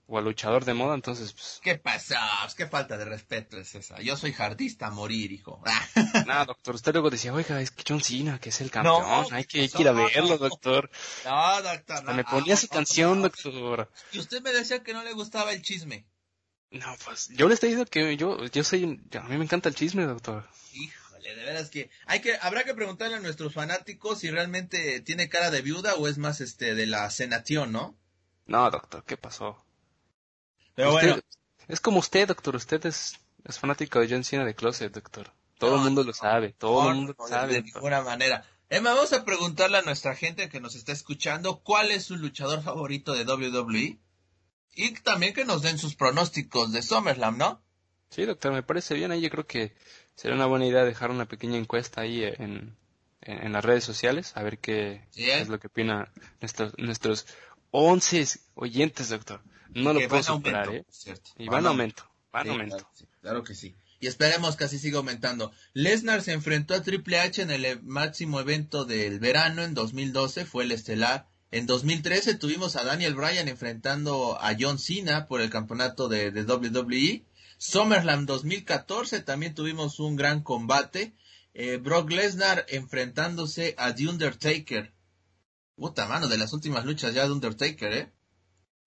o 0.05 0.17
al 0.17 0.23
luchador 0.23 0.63
de 0.63 0.73
moda, 0.73 0.95
entonces, 0.95 1.33
pues... 1.33 1.59
¿Qué 1.61 1.77
pasa? 1.77 2.21
Pues, 2.43 2.55
qué 2.55 2.67
falta 2.67 2.97
de 2.97 3.03
respeto 3.03 3.57
es 3.57 3.75
esa. 3.75 3.99
Yo 3.99 4.15
soy 4.15 4.31
jardista 4.31 4.87
a 4.87 4.91
morir, 4.91 5.33
hijo. 5.33 5.61
no, 6.25 6.45
doctor, 6.45 6.75
usted 6.75 6.93
luego 6.93 7.09
decía, 7.09 7.33
oiga, 7.33 7.59
es 7.59 7.71
que 7.71 7.83
John 7.85 8.01
Cena, 8.01 8.39
que 8.39 8.47
es 8.47 8.61
el 8.61 8.71
campeón, 8.71 9.25
hay, 9.31 9.43
que, 9.43 9.65
ir 9.65 9.87
a 9.89 9.91
verlo, 9.91 10.37
doctor. 10.37 10.89
No, 11.25 11.61
doctor, 11.63 12.03
no. 12.05 12.13
me 12.13 12.23
ponía 12.23 12.55
su 12.55 12.69
canción, 12.69 13.21
doctor. 13.21 13.91
Y 14.13 14.19
usted 14.19 14.41
me 14.41 14.53
decía 14.53 14.83
que 14.83 14.93
no 14.93 15.03
le 15.03 15.11
gustaba 15.11 15.51
el 15.51 15.61
chisme. 15.61 16.05
No, 16.71 16.95
pues 17.05 17.29
yo 17.29 17.47
le 17.47 17.53
estoy 17.53 17.69
diciendo 17.69 17.89
que 17.89 18.17
yo, 18.17 18.45
yo 18.45 18.63
soy, 18.63 19.01
a 19.13 19.23
mí 19.23 19.37
me 19.37 19.43
encanta 19.43 19.69
el 19.69 19.75
chisme, 19.75 20.05
doctor. 20.05 20.45
Híjole, 20.73 21.35
de 21.35 21.45
veras 21.45 21.69
que 21.69 21.89
hay 22.05 22.19
que, 22.19 22.37
habrá 22.41 22.65
que 22.65 22.73
preguntarle 22.73 23.15
a 23.15 23.19
nuestros 23.21 23.53
fanáticos 23.53 24.19
si 24.19 24.29
realmente 24.29 24.99
tiene 25.01 25.29
cara 25.29 25.49
de 25.49 25.61
viuda 25.61 25.95
o 25.95 26.07
es 26.07 26.17
más 26.17 26.41
este 26.41 26.75
de 26.75 26.85
la 26.85 27.09
cenación, 27.09 27.71
¿no? 27.71 27.95
No, 28.45 28.69
doctor, 28.69 29.03
¿qué 29.05 29.17
pasó? 29.17 29.63
Pero 30.75 30.91
bueno. 30.91 31.19
Es 31.67 31.81
como 31.81 31.99
usted, 31.99 32.27
doctor, 32.27 32.55
usted 32.55 32.85
es, 32.85 33.19
es 33.43 33.59
fanático 33.59 33.99
de 33.99 34.07
John 34.09 34.23
Cena 34.23 34.45
de 34.45 34.55
Closet, 34.55 34.93
doctor. 34.93 35.31
Todo 35.57 35.75
el 35.75 35.81
mundo 35.81 36.03
lo 36.03 36.13
sabe, 36.13 36.53
todo 36.53 36.89
el 36.89 36.95
mundo 36.95 37.15
lo 37.17 37.27
sabe. 37.27 37.53
De 37.53 37.61
ninguna 37.63 38.01
manera. 38.01 38.45
Emma, 38.69 38.93
vamos 38.93 39.11
a 39.13 39.25
preguntarle 39.25 39.77
a 39.77 39.81
nuestra 39.81 40.15
gente 40.15 40.49
que 40.49 40.59
nos 40.59 40.75
está 40.75 40.91
escuchando 40.91 41.61
cuál 41.61 41.91
es 41.91 42.05
su 42.05 42.15
luchador 42.17 42.61
favorito 42.61 43.13
de 43.13 43.23
WWE. 43.23 43.97
Y 44.77 44.91
también 44.91 45.33
que 45.33 45.43
nos 45.43 45.63
den 45.63 45.79
sus 45.79 45.95
pronósticos 45.95 46.71
de 46.71 46.83
SummerSlam, 46.83 47.37
¿no? 47.37 47.59
Sí, 48.11 48.25
doctor, 48.25 48.53
me 48.53 48.61
parece 48.61 48.93
bien. 48.93 49.11
Ahí 49.11 49.21
yo 49.21 49.29
creo 49.31 49.47
que 49.47 49.73
sería 50.15 50.35
una 50.35 50.45
buena 50.45 50.67
idea 50.67 50.85
dejar 50.85 51.09
una 51.09 51.25
pequeña 51.25 51.57
encuesta 51.57 52.01
ahí 52.01 52.23
en, 52.23 52.77
en, 53.21 53.51
las 53.51 53.65
redes 53.65 53.83
sociales, 53.83 54.33
a 54.35 54.43
ver 54.43 54.59
qué, 54.59 55.07
¿eh? 55.15 55.39
es 55.41 55.49
lo 55.49 55.59
que 55.59 55.67
opina 55.67 56.11
nuestros, 56.39 56.73
nuestros 56.77 57.25
11 57.71 58.39
oyentes, 58.53 59.09
doctor. 59.09 59.41
No 59.73 59.93
lo 59.93 60.07
puedo 60.07 60.21
superar, 60.21 60.73
¿eh? 60.73 60.85
Y 61.37 61.47
van, 61.47 61.65
a 61.65 61.69
aumento, 61.69 62.03
van 62.31 62.49
aumento. 62.49 62.87
Claro, 63.21 63.43
que 63.43 63.55
sí. 63.55 63.75
Y 63.99 64.05
esperemos 64.05 64.55
que 64.55 64.65
así 64.65 64.77
siga 64.77 64.99
aumentando. 64.99 65.51
Lesnar 65.73 66.21
se 66.21 66.33
enfrentó 66.33 66.75
a 66.75 66.83
Triple 66.83 67.19
H 67.19 67.41
en 67.41 67.49
el 67.49 67.65
e, 67.65 67.79
máximo 67.81 68.39
evento 68.39 68.85
del 68.85 69.19
verano 69.19 69.63
en 69.63 69.73
2012, 69.73 70.45
fue 70.45 70.65
el 70.65 70.71
estelar. 70.71 71.27
En 71.51 71.65
2013 71.65 72.35
tuvimos 72.35 72.75
a 72.75 72.83
Daniel 72.83 73.15
Bryan 73.15 73.47
enfrentando 73.47 74.37
a 74.41 74.55
John 74.59 74.79
Cena 74.79 75.27
por 75.27 75.41
el 75.41 75.49
campeonato 75.49 76.09
de, 76.09 76.31
de 76.31 76.43
WWE. 76.43 77.23
SummerSlam 77.57 78.25
2014 78.25 79.21
también 79.21 79.55
tuvimos 79.55 79.99
un 79.99 80.15
gran 80.15 80.41
combate. 80.41 81.13
Eh, 81.53 81.77
Brock 81.77 82.11
Lesnar 82.11 82.65
enfrentándose 82.69 83.73
a 83.77 83.95
The 83.95 84.07
Undertaker. 84.07 84.93
Puta 85.75 86.07
mano, 86.07 86.27
de 86.27 86.37
las 86.37 86.53
últimas 86.53 86.85
luchas 86.85 87.13
ya 87.13 87.25
de 87.25 87.31
Undertaker, 87.31 87.93
¿eh? 87.93 88.11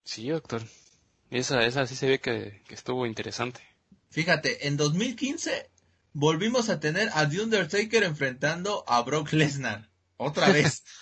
Sí, 0.03 0.29
doctor. 0.29 0.61
Esa, 1.29 1.65
esa 1.65 1.85
sí 1.85 1.95
se 1.95 2.07
ve 2.07 2.19
que, 2.19 2.61
estuvo 2.69 3.05
interesante. 3.05 3.61
Fíjate, 4.09 4.67
en 4.67 4.77
2015 4.77 5.69
volvimos 6.13 6.69
a 6.69 6.79
tener 6.79 7.09
a 7.13 7.27
The 7.27 7.41
Undertaker 7.41 8.03
enfrentando 8.03 8.85
a 8.87 9.01
Brock 9.01 9.33
Lesnar. 9.33 9.89
Otra 10.17 10.49
vez. 10.49 10.83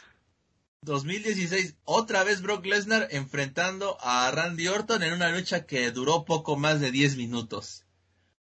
2016, 0.82 1.76
otra 1.84 2.24
vez 2.24 2.42
Brock 2.42 2.66
Lesnar 2.66 3.10
enfrentando 3.12 3.98
a 4.02 4.32
Randy 4.32 4.70
Orton 4.70 5.04
en 5.04 5.14
una 5.14 5.30
lucha 5.30 5.66
que 5.66 5.92
duró 5.92 6.24
poco 6.24 6.56
más 6.56 6.80
de 6.80 6.92
10 6.92 7.18
minutos. 7.18 7.84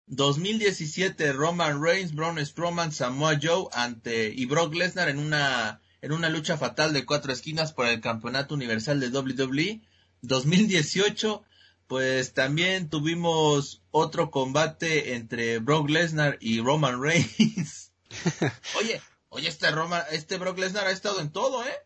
2017 0.09 1.33
Roman 1.33 1.83
Reigns, 1.83 2.15
Braun 2.15 2.45
Strowman, 2.45 2.93
Samoa 2.93 3.39
Joe 3.41 3.69
ante 3.73 4.33
y 4.35 4.45
Brock 4.47 4.75
Lesnar 4.75 5.09
en 5.09 5.19
una 5.19 5.81
en 6.03 6.13
una 6.13 6.29
lucha 6.29 6.57
fatal 6.57 6.93
de 6.93 7.05
cuatro 7.05 7.33
esquinas 7.33 7.73
por 7.73 7.87
el 7.87 8.01
campeonato 8.01 8.55
universal 8.55 9.01
de 9.01 9.09
WWE. 9.09 9.83
2018 10.23 11.45
pues 11.87 12.35
también 12.35 12.89
tuvimos 12.91 13.83
otro 13.93 14.31
combate 14.31 15.15
entre 15.15 15.59
Brock 15.61 15.89
Lesnar 15.89 16.39
y 16.41 16.61
Roman 16.61 17.01
Reigns. 17.01 17.93
oye, 18.81 19.01
oye 19.29 19.49
este 19.49 19.71
Roman, 19.71 20.03
este 20.11 20.39
Brock 20.39 20.59
Lesnar 20.59 20.89
ha 20.89 20.93
estado 20.93 21.21
en 21.21 21.31
todo, 21.31 21.65
¿eh? 21.65 21.86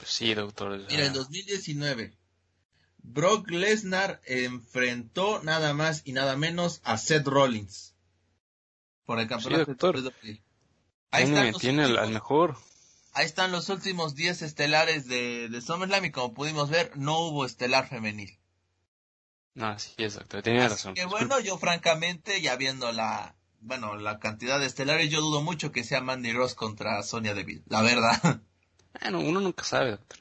Pues 0.00 0.12
sí, 0.12 0.32
doctor. 0.32 0.78
Mira, 0.88 1.04
en 1.04 1.12
2019 1.12 2.16
Brock 3.02 3.50
Lesnar 3.50 4.22
enfrentó 4.24 5.42
nada 5.42 5.74
más 5.74 6.00
y 6.06 6.12
nada 6.12 6.36
menos 6.36 6.80
a 6.84 6.96
Seth 6.96 7.26
Rollins 7.26 7.94
por 9.04 9.20
el 9.20 9.28
campeonato 9.28 9.74
sí, 10.22 10.42
Ahí 11.10 11.24
tiene, 11.24 11.52
tiene 11.52 11.84
al 11.84 12.10
mejor. 12.10 12.56
Ahí 13.12 13.26
están 13.26 13.52
los 13.52 13.68
últimos 13.68 14.14
10 14.14 14.40
estelares 14.40 15.06
de, 15.06 15.50
de 15.50 15.60
SummerSlam 15.60 16.06
y 16.06 16.12
como 16.12 16.32
pudimos 16.32 16.70
ver, 16.70 16.96
no 16.96 17.18
hubo 17.18 17.44
estelar 17.44 17.88
femenil. 17.88 18.38
No, 19.52 19.78
sí, 19.78 19.92
exacto, 19.98 20.40
tenía 20.42 20.66
razón. 20.66 20.94
Que 20.94 21.04
bueno, 21.04 21.40
yo 21.40 21.58
francamente, 21.58 22.40
ya 22.40 22.56
viendo 22.56 22.90
la, 22.92 23.34
bueno, 23.60 23.96
la 23.96 24.18
cantidad 24.18 24.58
de 24.58 24.66
estelares, 24.66 25.10
yo 25.10 25.20
dudo 25.20 25.42
mucho 25.42 25.72
que 25.72 25.84
sea 25.84 26.00
Mandy 26.00 26.32
Ross 26.32 26.54
contra 26.54 27.02
Sonia 27.02 27.34
Deville, 27.34 27.64
la 27.66 27.82
verdad. 27.82 28.40
Bueno, 28.98 29.20
uno 29.20 29.40
nunca 29.40 29.64
sabe, 29.64 29.92
doctor. 29.92 30.18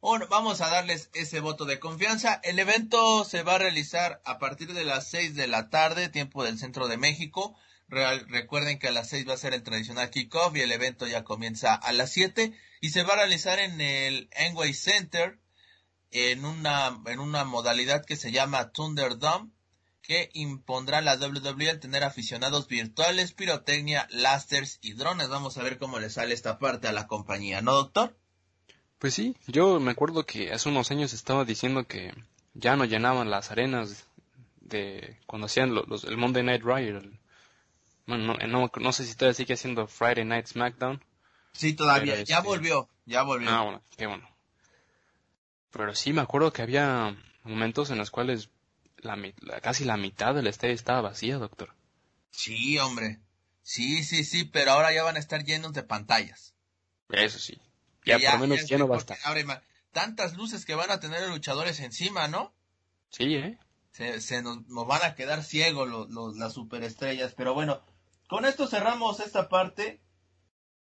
Bueno, 0.00 0.26
vamos 0.30 0.60
a 0.60 0.68
darles 0.68 1.10
ese 1.14 1.40
voto 1.40 1.64
de 1.64 1.80
confianza. 1.80 2.40
El 2.44 2.58
evento 2.58 3.24
se 3.24 3.42
va 3.42 3.56
a 3.56 3.58
realizar 3.58 4.22
a 4.24 4.38
partir 4.38 4.72
de 4.72 4.84
las 4.84 5.08
6 5.08 5.34
de 5.34 5.48
la 5.48 5.68
tarde, 5.68 6.08
tiempo 6.08 6.44
del 6.44 6.58
centro 6.58 6.86
de 6.86 6.96
México. 6.96 7.56
recuerden 7.88 8.78
que 8.78 8.88
a 8.88 8.92
las 8.92 9.08
6 9.08 9.28
va 9.28 9.34
a 9.34 9.38
ser 9.38 9.52
el 9.52 9.62
tradicional 9.62 10.10
kickoff 10.10 10.56
y 10.56 10.60
el 10.60 10.72
evento 10.72 11.06
ya 11.06 11.24
comienza 11.24 11.74
a 11.74 11.92
las 11.92 12.10
7 12.12 12.52
y 12.80 12.90
se 12.90 13.02
va 13.02 13.14
a 13.14 13.16
realizar 13.16 13.58
en 13.58 13.80
el 13.80 14.28
Enway 14.32 14.74
Center 14.74 15.38
en 16.10 16.44
una, 16.44 16.98
en 17.06 17.18
una 17.18 17.44
modalidad 17.44 18.04
que 18.04 18.16
se 18.16 18.32
llama 18.32 18.70
Thunderdome 18.70 19.50
que 20.06 20.30
impondrá 20.34 21.00
la 21.00 21.16
WWE 21.16 21.68
al 21.68 21.80
tener 21.80 22.04
aficionados 22.04 22.68
virtuales, 22.68 23.32
pirotecnia, 23.32 24.06
lasters 24.10 24.78
y 24.80 24.92
drones. 24.92 25.28
Vamos 25.28 25.58
a 25.58 25.62
ver 25.62 25.78
cómo 25.78 25.98
le 25.98 26.10
sale 26.10 26.32
esta 26.32 26.58
parte 26.58 26.86
a 26.86 26.92
la 26.92 27.08
compañía, 27.08 27.60
¿no, 27.60 27.72
doctor? 27.72 28.16
Pues 28.98 29.14
sí, 29.14 29.36
yo 29.48 29.80
me 29.80 29.90
acuerdo 29.90 30.24
que 30.24 30.52
hace 30.52 30.68
unos 30.68 30.90
años 30.90 31.12
estaba 31.12 31.44
diciendo 31.44 31.86
que 31.86 32.14
ya 32.54 32.76
no 32.76 32.84
llenaban 32.84 33.30
las 33.30 33.50
arenas 33.50 34.06
de 34.60 35.18
cuando 35.26 35.46
hacían 35.46 35.74
los, 35.74 36.04
el 36.04 36.16
Monday 36.16 36.44
Night 36.44 36.62
Riot. 36.62 37.02
bueno, 38.06 38.36
no, 38.80 38.92
sé 38.92 39.04
si 39.04 39.14
todavía 39.16 39.34
sigue 39.34 39.54
haciendo 39.54 39.86
Friday 39.88 40.24
Night 40.24 40.46
SmackDown. 40.46 41.04
Sí, 41.52 41.74
todavía, 41.74 42.22
ya 42.22 42.38
este, 42.38 42.48
volvió, 42.48 42.88
ya 43.06 43.22
volvió. 43.22 43.50
Ah, 43.50 43.62
bueno, 43.62 43.82
qué 43.96 44.06
bueno. 44.06 44.28
Pero 45.72 45.94
sí 45.94 46.12
me 46.12 46.22
acuerdo 46.22 46.52
que 46.52 46.62
había 46.62 47.16
momentos 47.42 47.90
en 47.90 47.98
los 47.98 48.10
cuales 48.10 48.50
la, 48.98 49.60
casi 49.60 49.84
la 49.84 49.96
mitad 49.96 50.34
del 50.34 50.46
estadio 50.46 50.74
estaba 50.74 51.00
vacía, 51.00 51.36
doctor. 51.38 51.74
Sí, 52.30 52.78
hombre. 52.78 53.20
Sí, 53.62 54.04
sí, 54.04 54.24
sí, 54.24 54.44
pero 54.44 54.72
ahora 54.72 54.92
ya 54.92 55.02
van 55.02 55.16
a 55.16 55.18
estar 55.20 55.44
llenos 55.44 55.72
de 55.72 55.82
pantallas. 55.82 56.54
Eso 57.08 57.38
sí. 57.38 57.60
Ya, 58.04 58.18
por 58.18 58.40
lo 58.40 58.46
menos 58.46 58.68
lleno 58.68 58.86
basta. 58.86 59.16
tantas 59.92 60.36
luces 60.36 60.64
que 60.64 60.74
van 60.74 60.90
a 60.90 61.00
tener 61.00 61.22
los 61.22 61.30
luchadores 61.30 61.80
encima, 61.80 62.28
¿no? 62.28 62.54
Sí, 63.10 63.34
¿eh? 63.34 63.58
Se, 63.92 64.42
nos, 64.42 64.58
van 64.68 65.02
a 65.02 65.14
quedar 65.14 65.42
ciegos 65.42 65.88
los, 65.88 66.36
las 66.36 66.52
superestrellas. 66.52 67.32
Pero 67.34 67.54
bueno, 67.54 67.82
con 68.28 68.44
esto 68.44 68.68
cerramos 68.68 69.20
esta 69.20 69.48
parte 69.48 70.00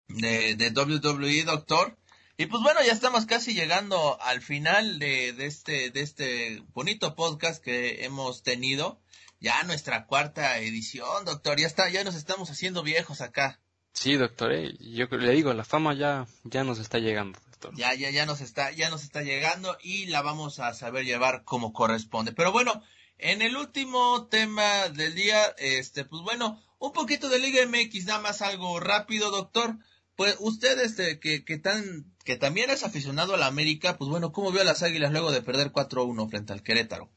de, 0.08 0.56
de 0.56 0.70
WWE, 0.70 1.44
doctor. 1.44 1.96
Y 2.38 2.46
pues 2.46 2.62
bueno, 2.62 2.80
ya 2.84 2.92
estamos 2.92 3.24
casi 3.24 3.54
llegando 3.54 4.20
al 4.20 4.42
final 4.42 4.98
de, 4.98 5.32
de, 5.32 5.46
este, 5.46 5.90
de 5.90 6.02
este 6.02 6.62
bonito 6.74 7.14
podcast 7.14 7.64
que 7.64 8.04
hemos 8.04 8.42
tenido. 8.42 9.00
Ya 9.40 9.62
nuestra 9.62 10.06
cuarta 10.06 10.58
edición, 10.58 11.24
doctor. 11.24 11.58
Ya 11.58 11.66
está, 11.66 11.88
ya 11.88 12.04
nos 12.04 12.14
estamos 12.14 12.50
haciendo 12.50 12.82
viejos 12.82 13.22
acá. 13.22 13.58
Sí, 13.94 14.16
doctor, 14.16 14.52
eh, 14.52 14.76
yo 14.80 15.06
le 15.06 15.32
digo, 15.32 15.54
la 15.54 15.64
fama 15.64 15.94
ya, 15.94 16.26
ya 16.44 16.62
nos 16.62 16.78
está 16.78 16.98
llegando, 16.98 17.38
doctor. 17.46 17.74
Ya, 17.74 17.94
ya, 17.94 18.10
ya 18.10 18.26
nos 18.26 18.42
está, 18.42 18.70
ya 18.70 18.90
nos 18.90 19.02
está 19.02 19.22
llegando 19.22 19.78
y 19.82 20.04
la 20.06 20.20
vamos 20.20 20.58
a 20.58 20.74
saber 20.74 21.06
llevar 21.06 21.42
como 21.44 21.72
corresponde. 21.72 22.32
Pero 22.32 22.52
bueno, 22.52 22.82
en 23.16 23.40
el 23.40 23.56
último 23.56 24.26
tema 24.26 24.90
del 24.90 25.14
día, 25.14 25.42
este, 25.56 26.04
pues 26.04 26.20
bueno, 26.20 26.62
un 26.78 26.92
poquito 26.92 27.30
de 27.30 27.38
Liga 27.38 27.64
MX, 27.66 28.04
nada 28.04 28.20
más 28.20 28.42
algo 28.42 28.78
rápido, 28.78 29.30
doctor. 29.30 29.78
Pues 30.16 30.36
usted, 30.40 30.80
este, 30.80 31.20
que, 31.20 31.44
que 31.44 31.58
tan, 31.58 32.12
que 32.24 32.36
también 32.36 32.70
es 32.70 32.82
aficionado 32.82 33.34
a 33.34 33.36
la 33.36 33.46
América, 33.46 33.98
pues 33.98 34.10
bueno, 34.10 34.32
¿cómo 34.32 34.50
vio 34.50 34.62
a 34.62 34.64
las 34.64 34.82
Águilas 34.82 35.12
luego 35.12 35.30
de 35.30 35.42
perder 35.42 35.72
4-1 35.72 36.28
frente 36.30 36.54
al 36.54 36.62
Querétaro? 36.62 37.10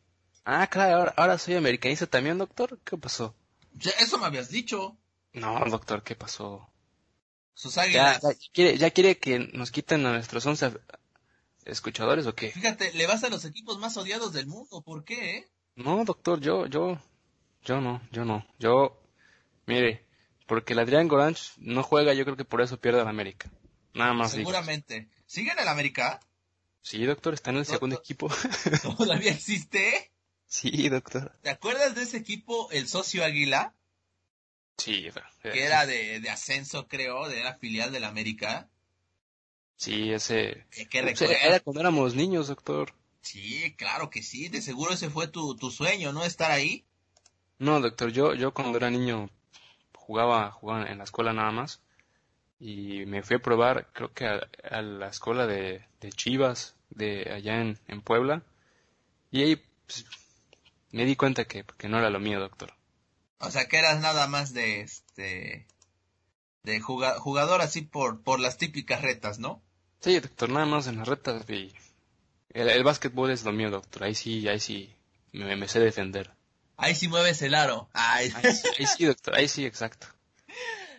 Ah, 0.44 0.68
claro, 0.68 0.98
ahora, 0.98 1.14
ahora 1.16 1.38
soy 1.38 1.56
americanista 1.56 2.08
también, 2.08 2.38
doctor. 2.38 2.80
¿Qué 2.84 2.98
pasó? 2.98 3.36
eso 4.00 4.18
me 4.18 4.26
habías 4.26 4.50
dicho. 4.50 4.98
No, 5.34 5.64
doctor, 5.70 6.04
¿qué 6.04 6.16
pasó? 6.16 6.70
Sus 7.54 7.78
águilas. 7.78 8.22
Ya, 8.22 8.30
quiere, 8.52 8.78
¿Ya 8.78 8.92
quiere 8.92 9.18
que 9.18 9.40
nos 9.40 9.72
quiten 9.72 10.06
a 10.06 10.14
nuestros 10.14 10.46
once 10.46 10.72
escuchadores 11.66 12.26
o 12.26 12.36
qué? 12.36 12.52
Fíjate, 12.52 12.94
le 12.94 13.08
vas 13.08 13.24
a 13.24 13.30
los 13.30 13.46
equipos 13.46 13.80
más 13.80 13.96
odiados 13.98 14.34
del 14.34 14.48
mundo. 14.48 14.82
¿Por 14.82 15.04
qué? 15.04 15.38
Eh? 15.38 15.48
No, 15.76 16.04
doctor, 16.04 16.40
yo, 16.42 16.66
yo, 16.68 17.00
yo 17.64 17.80
no, 17.80 18.02
yo 18.12 18.26
no. 18.26 18.46
Yo, 18.60 19.02
mire, 19.66 20.06
porque 20.50 20.74
el 20.74 20.80
Adrián 20.80 21.08
Goranch 21.08 21.54
no 21.58 21.84
juega, 21.84 22.16
yo 22.16 22.26
creo 22.26 22.36
que 22.36 22.44
por 22.44 22.62
eso 22.62 22.82
pierde 22.82 23.04
la 23.04 23.10
América. 23.12 23.52
Nada 23.94 24.14
más. 24.14 24.32
Seguramente. 24.32 25.08
¿Sigue 25.28 25.52
en 25.52 25.60
el 25.60 25.68
América? 25.68 26.20
Sí, 26.82 27.06
doctor, 27.06 27.36
está 27.36 27.52
en 27.52 27.58
el 27.58 27.68
segundo 27.68 27.98
equipo. 27.98 28.30
¿Todavía 28.98 29.32
existe? 29.32 30.12
Sí, 30.48 30.90
doctor. 30.90 31.38
¿Te 31.44 31.52
acuerdas 31.52 31.94
de 31.94 32.02
ese 32.02 32.18
equipo, 32.18 32.68
el 32.72 32.88
socio 32.88 33.24
Águila? 33.24 33.76
Sí, 34.78 35.08
que 35.44 35.64
era 35.64 35.86
de, 35.86 36.20
de, 36.20 36.30
ascenso, 36.32 36.88
creo, 36.88 37.30
de 37.30 37.44
la 37.44 37.54
filial 37.54 37.92
del 37.92 38.06
América. 38.06 38.68
Sí, 39.76 40.12
ese. 40.12 40.66
¿Qué 40.72 40.98
era 41.44 41.60
cuando 41.60 41.82
éramos 41.82 42.16
niños, 42.16 42.48
doctor. 42.48 42.96
Sí, 43.22 43.76
claro 43.78 44.10
que 44.10 44.24
sí. 44.24 44.50
De 44.50 44.64
seguro 44.64 44.94
ese 44.94 45.12
fue 45.12 45.28
tu, 45.28 45.56
tu 45.56 45.70
sueño, 45.70 46.12
¿no? 46.12 46.26
Estar 46.26 46.50
ahí. 46.50 46.86
No, 47.60 47.80
doctor, 47.80 48.10
yo, 48.12 48.34
yo 48.34 48.52
cuando 48.52 48.78
era 48.78 48.90
niño 48.90 49.30
jugaba, 50.10 50.50
jugaba 50.50 50.88
en 50.88 50.98
la 50.98 51.04
escuela 51.04 51.34
nada 51.34 51.52
más. 51.52 51.82
Y 52.60 53.06
me 53.06 53.22
fui 53.22 53.36
a 53.36 53.42
probar, 53.42 53.90
creo 53.94 54.12
que 54.12 54.26
a, 54.26 54.82
la 54.82 55.08
escuela 55.08 55.46
de, 55.46 55.86
de, 56.02 56.10
Chivas, 56.10 56.76
de 56.90 57.32
allá 57.32 57.62
en, 57.62 57.78
en 57.88 58.02
Puebla. 58.02 58.42
Y 59.30 59.44
ahí 59.44 59.56
pues, 59.86 60.06
me 60.92 61.06
di 61.06 61.16
cuenta 61.16 61.46
que, 61.46 61.64
que 61.78 61.88
no 61.88 62.00
era 62.00 62.10
lo 62.10 62.20
mío, 62.20 62.40
doctor. 62.40 62.74
O 63.40 63.52
sea, 63.52 63.68
que 63.68 63.78
eras 63.78 64.02
nada 64.02 64.26
más 64.28 64.52
de 64.52 64.82
este 64.82 65.68
de 66.64 66.80
jugador 66.82 67.62
así 67.62 67.84
por 67.84 68.22
por 68.22 68.40
las 68.40 68.58
típicas 68.58 69.04
retas, 69.04 69.38
¿no? 69.38 69.62
Sí, 70.02 70.20
doctor, 70.20 70.50
nada 70.50 70.66
más 70.66 70.88
en 70.88 70.98
las 70.98 71.08
retas 71.08 71.48
y 71.50 71.72
el, 72.50 72.84
básquetbol 72.84 73.30
es 73.30 73.44
lo 73.44 73.54
mío, 73.54 73.70
doctor. 73.70 74.06
Ahí 74.06 74.16
sí, 74.16 74.48
ahí 74.48 74.60
sí 74.60 74.92
me, 75.34 75.56
me 75.56 75.68
sé 75.68 75.80
defender. 75.80 76.32
Ahí 76.80 76.96
sí 76.96 77.08
mueves 77.08 77.42
el 77.42 77.56
aro. 77.56 77.90
Ahí, 77.94 78.32
sí, 78.98 79.06
doctor, 79.06 79.36
ahí 79.36 79.48
sí, 79.48 79.66
exacto. 79.66 80.08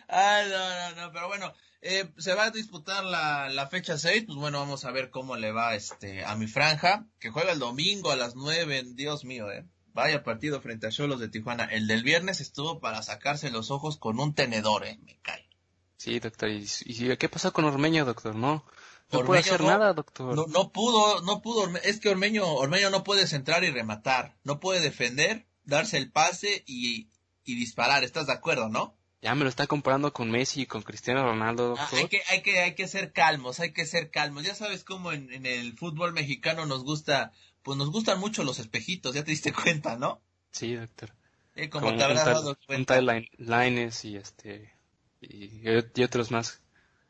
Ay, 0.07 0.47
no, 0.49 0.57
no, 0.57 1.01
no, 1.01 1.11
pero 1.11 1.27
bueno, 1.27 1.53
eh, 1.81 2.11
se 2.17 2.35
va 2.35 2.45
a 2.45 2.51
disputar 2.51 3.03
la, 3.03 3.49
la 3.49 3.67
fecha 3.67 3.97
6, 3.97 4.25
pues 4.27 4.37
bueno, 4.37 4.59
vamos 4.59 4.85
a 4.85 4.91
ver 4.91 5.09
cómo 5.09 5.37
le 5.37 5.51
va 5.51 5.73
este 5.73 6.23
a 6.23 6.35
mi 6.35 6.47
franja, 6.47 7.07
que 7.19 7.31
juega 7.31 7.51
el 7.51 7.59
domingo 7.59 8.11
a 8.11 8.15
las 8.15 8.35
9, 8.35 8.83
Dios 8.93 9.25
mío, 9.25 9.51
eh. 9.51 9.65
Vaya 9.93 10.23
partido 10.23 10.61
frente 10.61 10.87
a 10.87 10.91
Cholos 10.91 11.19
de 11.19 11.27
Tijuana. 11.27 11.65
El 11.65 11.87
del 11.87 12.03
viernes 12.03 12.39
estuvo 12.39 12.79
para 12.79 13.01
sacarse 13.01 13.51
los 13.51 13.71
ojos 13.71 13.97
con 13.97 14.19
un 14.19 14.33
tenedor, 14.33 14.85
eh, 14.85 14.99
me 15.03 15.19
cae. 15.21 15.49
Sí, 15.97 16.19
doctor, 16.19 16.49
¿y, 16.49 16.65
y 16.85 17.17
qué 17.17 17.27
pasó 17.27 17.51
con 17.51 17.65
Ormeño, 17.65 18.05
doctor? 18.05 18.35
No, 18.35 18.65
no 19.11 19.25
puede 19.25 19.41
hacer 19.41 19.61
nada, 19.61 19.93
doctor. 19.93 20.35
No, 20.35 20.45
no 20.47 20.71
pudo, 20.71 21.21
no 21.21 21.41
pudo, 21.41 21.75
es 21.83 21.99
que 21.99 22.09
Ormeño, 22.09 22.45
Ormeño 22.45 22.89
no 22.89 23.03
puede 23.03 23.27
centrar 23.27 23.63
y 23.63 23.71
rematar, 23.71 24.37
no 24.43 24.59
puede 24.59 24.79
defender, 24.79 25.47
darse 25.63 25.97
el 25.97 26.11
pase 26.11 26.63
y, 26.65 27.09
y 27.43 27.55
disparar, 27.55 28.03
¿estás 28.03 28.27
de 28.27 28.33
acuerdo, 28.33 28.69
no? 28.69 28.95
Ya 29.21 29.35
me 29.35 29.43
lo 29.43 29.49
está 29.49 29.67
comparando 29.67 30.13
con 30.13 30.31
Messi 30.31 30.61
y 30.61 30.65
con 30.65 30.81
Cristiano 30.81 31.23
Ronaldo, 31.23 31.75
ah, 31.77 31.89
hay, 31.93 32.07
que, 32.07 32.21
hay, 32.29 32.41
que, 32.41 32.59
hay 32.59 32.73
que 32.73 32.87
ser 32.87 33.11
calmos, 33.11 33.59
hay 33.59 33.71
que 33.71 33.85
ser 33.85 34.09
calmos. 34.09 34.43
Ya 34.43 34.55
sabes 34.55 34.83
cómo 34.83 35.11
en, 35.11 35.31
en, 35.31 35.45
el 35.45 35.77
fútbol 35.77 36.11
mexicano 36.11 36.65
nos 36.65 36.83
gusta, 36.83 37.31
pues 37.61 37.77
nos 37.77 37.91
gustan 37.91 38.19
mucho 38.19 38.43
los 38.43 38.57
espejitos, 38.57 39.13
ya 39.13 39.23
te 39.23 39.31
diste 39.31 39.53
cuenta, 39.53 39.95
¿no? 39.95 40.21
Sí, 40.51 40.73
doctor. 40.73 41.13
Eh, 41.55 41.69
como, 41.69 41.95
te 41.95 42.03
habrás 42.03 42.25
dado 42.25 42.57
cuenta. 42.65 42.99
Lines 42.99 44.05
y 44.05 44.15
este, 44.15 44.73
y, 45.19 45.61
y, 45.69 46.03
otros 46.03 46.31
más. 46.31 46.59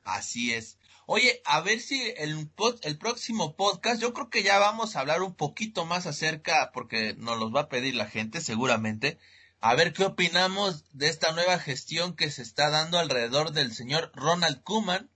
Así 0.04 0.54
es. 0.54 0.78
Oye, 1.14 1.42
a 1.44 1.60
ver 1.60 1.82
si 1.82 2.02
el, 2.16 2.50
el 2.84 2.98
próximo 2.98 3.58
podcast, 3.58 4.02
yo 4.02 4.14
creo 4.14 4.30
que 4.30 4.44
ya 4.44 4.60
vamos 4.60 4.96
a 4.96 5.02
hablar 5.02 5.24
un 5.24 5.36
poquito 5.36 5.84
más 5.84 6.06
acerca, 6.08 6.72
porque 6.74 7.16
nos 7.18 7.38
los 7.38 7.54
va 7.54 7.64
a 7.64 7.68
pedir 7.68 7.96
la 7.96 8.08
gente 8.08 8.40
seguramente, 8.40 9.20
a 9.60 9.76
ver 9.76 9.92
qué 9.92 10.06
opinamos 10.06 10.86
de 10.94 11.10
esta 11.10 11.34
nueva 11.34 11.60
gestión 11.60 12.16
que 12.16 12.32
se 12.32 12.42
está 12.42 12.70
dando 12.70 12.98
alrededor 12.98 13.52
del 13.52 13.74
señor 13.74 14.14
Ronald 14.16 14.64
Koeman 14.64 15.10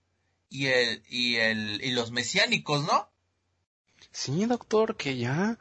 y 0.50 0.66
el 0.66 1.02
y 1.08 1.36
el 1.36 1.82
y 1.82 1.92
los 1.92 2.10
mesiánicos, 2.10 2.84
¿no? 2.84 3.08
Sí, 4.10 4.44
doctor, 4.44 4.98
que 4.98 5.16
ya 5.16 5.58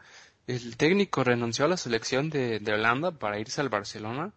el 0.48 0.76
técnico 0.76 1.24
renunció 1.24 1.64
a 1.64 1.70
la 1.70 1.78
selección 1.78 2.30
de, 2.30 2.60
de 2.60 2.74
Holanda 2.74 3.18
para 3.18 3.40
irse 3.40 3.62
al 3.62 3.70
Barcelona. 3.70 4.34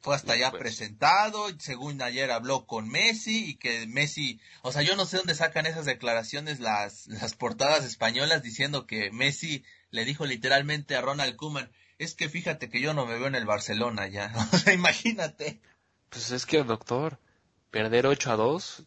Fue 0.00 0.14
hasta 0.14 0.34
allá 0.34 0.50
pues 0.50 0.60
presentado, 0.62 1.48
según 1.58 2.00
ayer 2.02 2.30
habló 2.30 2.66
con 2.66 2.88
Messi 2.88 3.50
y 3.50 3.54
que 3.56 3.86
Messi, 3.88 4.40
o 4.62 4.70
sea, 4.70 4.82
yo 4.82 4.94
no 4.94 5.06
sé 5.06 5.16
dónde 5.16 5.34
sacan 5.34 5.66
esas 5.66 5.86
declaraciones 5.86 6.60
las, 6.60 7.08
las 7.08 7.34
portadas 7.34 7.84
españolas 7.84 8.42
diciendo 8.42 8.86
que 8.86 9.10
Messi 9.10 9.64
le 9.90 10.04
dijo 10.04 10.24
literalmente 10.24 10.94
a 10.94 11.00
Ronald 11.00 11.34
Koeman, 11.34 11.70
es 11.98 12.14
que 12.14 12.28
fíjate 12.28 12.68
que 12.68 12.80
yo 12.80 12.94
no 12.94 13.06
me 13.06 13.18
veo 13.18 13.26
en 13.26 13.34
el 13.34 13.46
Barcelona 13.46 14.06
ya. 14.06 14.32
O 14.52 14.56
sea, 14.56 14.72
imagínate. 14.72 15.60
Pues 16.10 16.30
es 16.30 16.46
que, 16.46 16.62
doctor, 16.62 17.18
perder 17.70 18.06
8 18.06 18.32
a 18.32 18.36
2, 18.36 18.84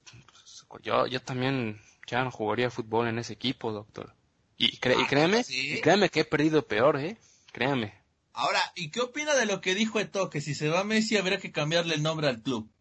pues, 0.70 0.82
yo, 0.82 1.08
yo 1.08 1.22
también 1.22 1.82
ya 2.08 2.24
no 2.24 2.32
jugaría 2.32 2.72
fútbol 2.72 3.08
en 3.08 3.20
ese 3.20 3.34
equipo, 3.34 3.72
doctor. 3.72 4.16
Y, 4.58 4.78
ah, 4.78 5.08
créeme, 5.10 5.44
créeme 5.82 6.10
que 6.10 6.22
he 6.22 6.26
perdido 6.26 6.66
peor, 6.66 7.00
¿eh? 7.00 7.18
Créame. 7.52 8.01
Ahora, 8.34 8.62
¿y 8.76 8.92
qué 8.92 9.02
opina 9.02 9.36
de 9.36 9.46
lo 9.46 9.62
que 9.62 9.76
dijo 9.76 10.00
Eto? 10.00 10.30
Que 10.30 10.42
si 10.42 10.56
se 10.56 10.70
va 10.70 10.84
Messi 10.84 11.18
habría 11.18 11.40
que 11.40 11.52
cambiarle 11.52 11.96
el 11.96 12.04
nombre 12.04 12.28
al 12.28 12.42
club. 12.42 12.72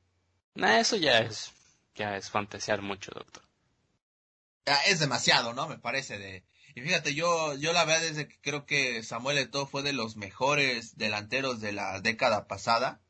Nah, 0.55 0.79
eso 0.79 0.97
ya 0.97 1.19
es, 1.19 1.53
ya 1.95 2.17
es 2.17 2.31
fantasear 2.31 2.83
mucho, 2.83 3.13
doctor. 3.15 3.43
Es 4.87 5.01
demasiado, 5.01 5.53
¿no? 5.53 5.67
Me 5.69 5.79
parece 5.79 6.19
de, 6.19 6.45
y 6.75 6.83
fíjate, 6.83 7.15
yo, 7.15 7.55
yo 7.57 7.73
la 7.73 7.85
verdad 7.85 8.05
es 8.05 8.27
que 8.27 8.41
creo 8.41 8.65
que 8.65 9.03
Samuel 9.03 9.39
Eto'o 9.39 9.67
fue 9.67 9.83
de 9.83 9.93
los 9.93 10.17
mejores 10.17 10.97
delanteros 10.97 11.61
de 11.61 11.73
la 11.73 12.01
década 12.01 12.47
pasada. 12.47 13.01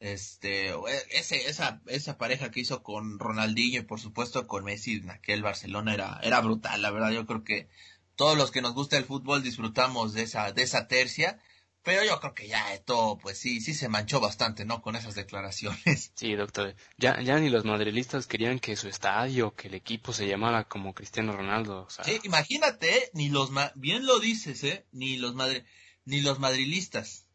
Este, 0.00 0.74
ese, 1.10 1.48
esa, 1.48 1.80
esa 1.86 2.18
pareja 2.18 2.50
que 2.50 2.60
hizo 2.60 2.82
con 2.82 3.18
Ronaldinho 3.18 3.80
y 3.80 3.84
por 3.84 4.00
supuesto 4.00 4.46
con 4.46 4.64
Messi 4.64 4.96
en 4.96 5.10
aquel 5.10 5.42
Barcelona 5.42 5.94
era, 5.94 6.20
era 6.22 6.40
brutal, 6.40 6.82
la 6.82 6.90
verdad. 6.90 7.10
Yo 7.10 7.24
creo 7.26 7.42
que 7.42 7.68
todos 8.16 8.36
los 8.36 8.50
que 8.50 8.60
nos 8.60 8.74
gusta 8.74 8.98
el 8.98 9.04
fútbol 9.04 9.42
disfrutamos 9.42 10.12
de 10.12 10.22
esa, 10.22 10.52
de 10.52 10.62
esa 10.62 10.86
tercia. 10.88 11.40
Pero 11.84 12.02
yo 12.02 12.18
creo 12.18 12.32
que 12.32 12.48
ya 12.48 12.64
todo, 12.86 13.18
pues 13.18 13.38
sí, 13.38 13.60
sí 13.60 13.74
se 13.74 13.90
manchó 13.90 14.18
bastante, 14.18 14.64
¿no? 14.64 14.80
Con 14.80 14.96
esas 14.96 15.14
declaraciones. 15.14 16.12
Sí, 16.14 16.34
doctor. 16.34 16.74
Ya, 16.96 17.20
ya 17.20 17.38
ni 17.38 17.50
los 17.50 17.66
madrilistas 17.66 18.26
querían 18.26 18.58
que 18.58 18.74
su 18.74 18.88
estadio, 18.88 19.54
que 19.54 19.68
el 19.68 19.74
equipo 19.74 20.14
se 20.14 20.26
llamara 20.26 20.64
como 20.64 20.94
Cristiano 20.94 21.32
Ronaldo. 21.32 21.86
Sí, 22.02 22.18
imagínate, 22.22 23.10
ni 23.12 23.28
los, 23.28 23.50
bien 23.74 24.06
lo 24.06 24.18
dices, 24.18 24.64
¿eh? 24.64 24.86
Ni 24.92 25.18
los 25.18 25.34
madre, 25.34 25.66
ni 26.06 26.22
los 26.22 26.38
madrilistas. 26.38 27.26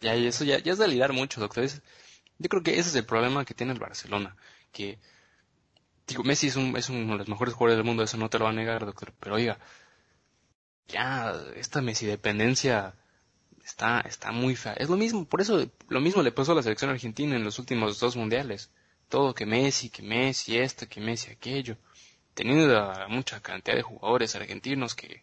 Ya, 0.00 0.16
y 0.16 0.26
eso 0.26 0.44
ya, 0.44 0.58
ya 0.58 0.72
es 0.72 0.78
de 0.78 0.88
lidiar 0.88 1.12
mucho, 1.12 1.40
doctor. 1.40 1.68
yo 2.38 2.48
creo 2.48 2.62
que 2.62 2.78
ese 2.78 2.88
es 2.88 2.94
el 2.94 3.04
problema 3.04 3.44
que 3.44 3.54
tiene 3.54 3.74
el 3.74 3.78
Barcelona. 3.78 4.36
Que, 4.72 4.98
digo, 6.06 6.22
Messi 6.22 6.46
es, 6.46 6.56
un, 6.56 6.74
es 6.78 6.88
uno 6.88 7.12
de 7.12 7.18
los 7.18 7.28
mejores 7.28 7.52
jugadores 7.52 7.76
del 7.76 7.86
mundo, 7.86 8.02
eso 8.02 8.16
no 8.16 8.30
te 8.30 8.38
lo 8.38 8.44
va 8.44 8.50
a 8.50 8.54
negar, 8.54 8.86
doctor. 8.86 9.12
Pero 9.20 9.34
oiga, 9.34 9.58
ya, 10.88 11.34
esta 11.56 11.82
Messi 11.82 12.06
dependencia 12.06 12.94
está, 13.64 14.00
está 14.00 14.32
muy 14.32 14.56
fea. 14.56 14.74
Es 14.74 14.88
lo 14.88 14.96
mismo, 14.96 15.24
por 15.24 15.40
eso 15.40 15.66
lo 15.88 16.00
mismo 16.00 16.22
le 16.22 16.32
pasó 16.32 16.52
a 16.52 16.56
la 16.56 16.62
selección 16.62 16.90
argentina 16.90 17.36
en 17.36 17.44
los 17.44 17.58
últimos 17.58 17.98
dos 18.00 18.16
mundiales. 18.16 18.70
Todo 19.08 19.34
que 19.34 19.46
Messi, 19.46 19.90
que 19.90 20.02
Messi 20.02 20.58
esto, 20.58 20.88
que 20.88 21.00
Messi 21.00 21.30
aquello. 21.30 21.76
Teniendo 22.34 22.92
mucha 23.08 23.40
cantidad 23.40 23.76
de 23.76 23.82
jugadores 23.82 24.34
argentinos 24.34 24.94
que, 24.94 25.22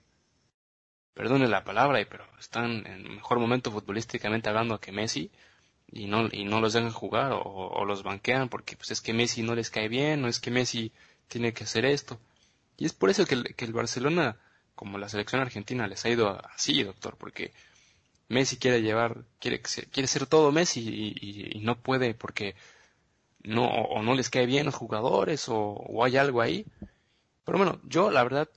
perdone 1.13 1.47
la 1.47 1.63
palabra, 1.63 1.99
pero 2.09 2.25
están 2.39 2.85
en 2.87 3.15
mejor 3.15 3.39
momento 3.39 3.71
futbolísticamente 3.71 4.49
hablando 4.49 4.79
que 4.79 4.91
Messi 4.91 5.29
y 5.91 6.05
no, 6.07 6.27
y 6.31 6.45
no 6.45 6.61
los 6.61 6.73
dejan 6.73 6.91
jugar 6.91 7.31
o, 7.33 7.85
los 7.85 8.03
banquean 8.03 8.49
porque 8.49 8.75
pues 8.75 8.91
es 8.91 9.01
que 9.01 9.13
Messi 9.13 9.43
no 9.43 9.55
les 9.55 9.69
cae 9.69 9.89
bien, 9.89 10.21
no 10.21 10.27
es 10.27 10.39
que 10.39 10.51
Messi 10.51 10.91
tiene 11.27 11.53
que 11.53 11.65
hacer 11.65 11.85
esto. 11.85 12.19
Y 12.77 12.85
es 12.85 12.93
por 12.93 13.09
eso 13.09 13.25
que, 13.25 13.43
que 13.55 13.65
el 13.65 13.73
Barcelona, 13.73 14.37
como 14.75 14.97
la 14.97 15.09
selección 15.09 15.41
argentina, 15.41 15.87
les 15.87 16.05
ha 16.05 16.09
ido 16.09 16.39
así, 16.55 16.83
doctor, 16.83 17.17
porque 17.17 17.53
Messi 18.31 18.57
quiere 18.57 18.81
llevar, 18.81 19.25
quiere, 19.39 19.61
quiere 19.61 20.07
ser 20.07 20.25
todo 20.25 20.51
Messi 20.51 20.79
y, 20.79 21.59
no 21.59 21.77
puede 21.77 22.13
porque 22.13 22.55
no, 23.43 23.65
o 23.67 24.01
no 24.01 24.15
les 24.15 24.29
cae 24.29 24.45
bien 24.45 24.65
los 24.65 24.75
jugadores 24.75 25.45
o, 25.49 26.03
hay 26.03 26.17
algo 26.17 26.41
ahí. 26.41 26.65
Pero 27.43 27.57
bueno, 27.57 27.81
yo 27.83 28.09
la 28.09 28.23
verdad, 28.23 28.49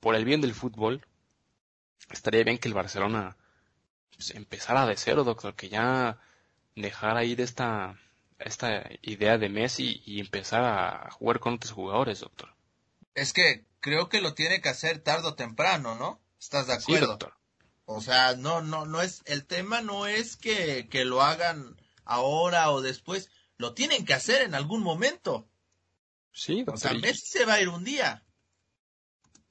por 0.00 0.14
el 0.14 0.24
bien 0.24 0.42
del 0.42 0.54
fútbol, 0.54 1.06
estaría 2.10 2.44
bien 2.44 2.58
que 2.58 2.68
el 2.68 2.74
Barcelona 2.74 3.36
pues, 4.14 4.32
empezara 4.32 4.86
de 4.86 4.96
cero, 4.96 5.24
doctor, 5.24 5.54
que 5.54 5.70
ya 5.70 6.18
dejara 6.76 7.24
ir 7.24 7.40
esta, 7.40 7.98
esta 8.38 8.84
idea 9.00 9.38
de 9.38 9.48
Messi 9.48 10.02
y 10.04 10.20
empezara 10.20 11.06
a 11.06 11.10
jugar 11.10 11.40
con 11.40 11.54
otros 11.54 11.72
jugadores, 11.72 12.20
doctor. 12.20 12.52
Es 13.14 13.32
que 13.32 13.64
creo 13.80 14.10
que 14.10 14.20
lo 14.20 14.34
tiene 14.34 14.60
que 14.60 14.68
hacer 14.68 14.98
tarde 14.98 15.28
o 15.28 15.34
temprano, 15.34 15.94
¿no? 15.94 16.20
¿Estás 16.38 16.66
de 16.66 16.74
acuerdo? 16.74 17.06
doctor. 17.06 17.43
O 17.86 18.00
sea, 18.00 18.34
no, 18.36 18.62
no, 18.62 18.86
no 18.86 19.02
es, 19.02 19.22
el 19.26 19.44
tema 19.44 19.82
no 19.82 20.06
es 20.06 20.36
que, 20.36 20.88
que 20.88 21.04
lo 21.04 21.22
hagan 21.22 21.76
ahora 22.04 22.70
o 22.70 22.80
después, 22.80 23.30
lo 23.56 23.74
tienen 23.74 24.04
que 24.04 24.14
hacer 24.14 24.42
en 24.42 24.54
algún 24.54 24.82
momento. 24.82 25.46
Sí, 26.32 26.64
doctor. 26.64 26.74
O 26.74 26.78
sea, 26.78 26.94
Messi 26.94 27.26
se 27.26 27.44
va 27.44 27.54
a 27.54 27.60
ir 27.60 27.68
un 27.68 27.84
día. 27.84 28.22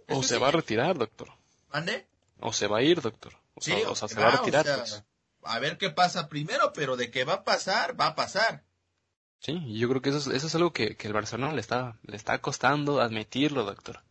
O 0.09 0.23
se 0.23 0.37
va 0.37 0.49
a 0.49 0.51
retirar, 0.51 0.97
doctor. 0.97 1.29
¿Mande? 1.71 2.07
O 2.39 2.51
se 2.51 2.67
va 2.67 2.79
a 2.79 2.81
ir, 2.81 3.01
doctor. 3.01 3.37
O 3.53 3.61
sea, 3.61 3.89
o 3.89 3.95
sea 3.95 4.07
se 4.07 4.19
va 4.19 4.27
a 4.27 4.37
retirar. 4.37 4.65
Pues. 4.65 5.03
A 5.43 5.59
ver 5.59 5.77
qué 5.77 5.89
pasa 5.89 6.27
primero, 6.27 6.73
pero 6.73 6.97
de 6.97 7.11
qué 7.11 7.25
va 7.25 7.33
a 7.33 7.43
pasar, 7.43 7.99
va 7.99 8.07
a 8.07 8.15
pasar. 8.15 8.63
Sí, 9.39 9.77
yo 9.77 9.89
creo 9.89 10.01
que 10.01 10.09
eso 10.09 10.17
es, 10.17 10.27
eso 10.27 10.47
es 10.47 10.55
algo 10.55 10.73
que, 10.73 10.95
que 10.95 11.07
el 11.07 11.13
Barcelona 11.13 11.53
le 11.53 11.61
está, 11.61 11.99
le 12.03 12.15
está 12.15 12.39
costando 12.39 13.01
admitirlo, 13.01 13.63
doctor 13.63 14.01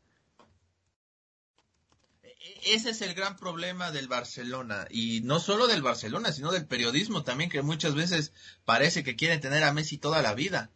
ese 2.64 2.90
es 2.90 3.02
el 3.02 3.14
gran 3.14 3.36
problema 3.36 3.90
del 3.90 4.08
Barcelona 4.08 4.86
y 4.90 5.20
no 5.22 5.40
solo 5.40 5.66
del 5.66 5.82
Barcelona, 5.82 6.32
sino 6.32 6.52
del 6.52 6.66
periodismo 6.66 7.22
también 7.24 7.50
que 7.50 7.62
muchas 7.62 7.94
veces 7.94 8.32
parece 8.64 9.02
que 9.02 9.16
quieren 9.16 9.40
tener 9.40 9.64
a 9.64 9.72
Messi 9.72 9.98
toda 9.98 10.22
la 10.22 10.34
vida. 10.34 10.70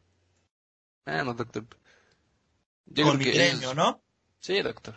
Bueno, 1.05 1.35
doctor. 1.35 1.67
Con 2.95 3.19
mi 3.19 3.25
gremio, 3.25 3.75
¿no? 3.75 4.03
Sí, 4.41 4.61
doctor. 4.63 4.97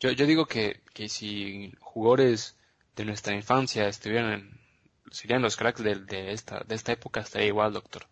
Yo, 0.00 0.10
yo 0.10 0.26
digo 0.26 0.46
que, 0.46 0.82
que 0.92 1.08
si 1.08 1.72
jugadores 1.80 2.56
de 2.94 3.04
nuestra 3.04 3.34
infancia 3.34 3.88
estuvieran, 3.88 4.60
serían 5.10 5.42
los 5.42 5.56
cracks 5.56 5.82
de, 5.82 5.96
de, 5.96 6.32
esta, 6.32 6.60
de 6.60 6.74
esta 6.74 6.92
época, 6.92 7.20
estaría 7.20 7.48
igual, 7.48 7.72
doctor. 7.72 8.06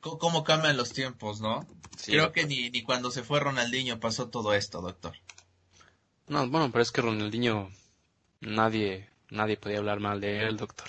¿Cómo, 0.00 0.44
cambian 0.44 0.76
los 0.76 0.92
tiempos, 0.92 1.40
no? 1.40 1.66
Creo 2.04 2.32
que 2.32 2.46
ni, 2.46 2.70
ni 2.70 2.82
cuando 2.82 3.10
se 3.10 3.24
fue 3.24 3.40
Ronaldinho 3.40 3.98
pasó 3.98 4.28
todo 4.28 4.54
esto, 4.54 4.80
doctor. 4.80 5.16
No, 6.28 6.48
bueno, 6.48 6.70
pero 6.70 6.82
es 6.82 6.92
que 6.92 7.00
Ronaldinho 7.00 7.70
nadie 8.40 9.08
nadie 9.30 9.56
podía 9.56 9.78
hablar 9.78 10.00
mal 10.00 10.20
de 10.20 10.42
él, 10.46 10.56
doctor. 10.56 10.88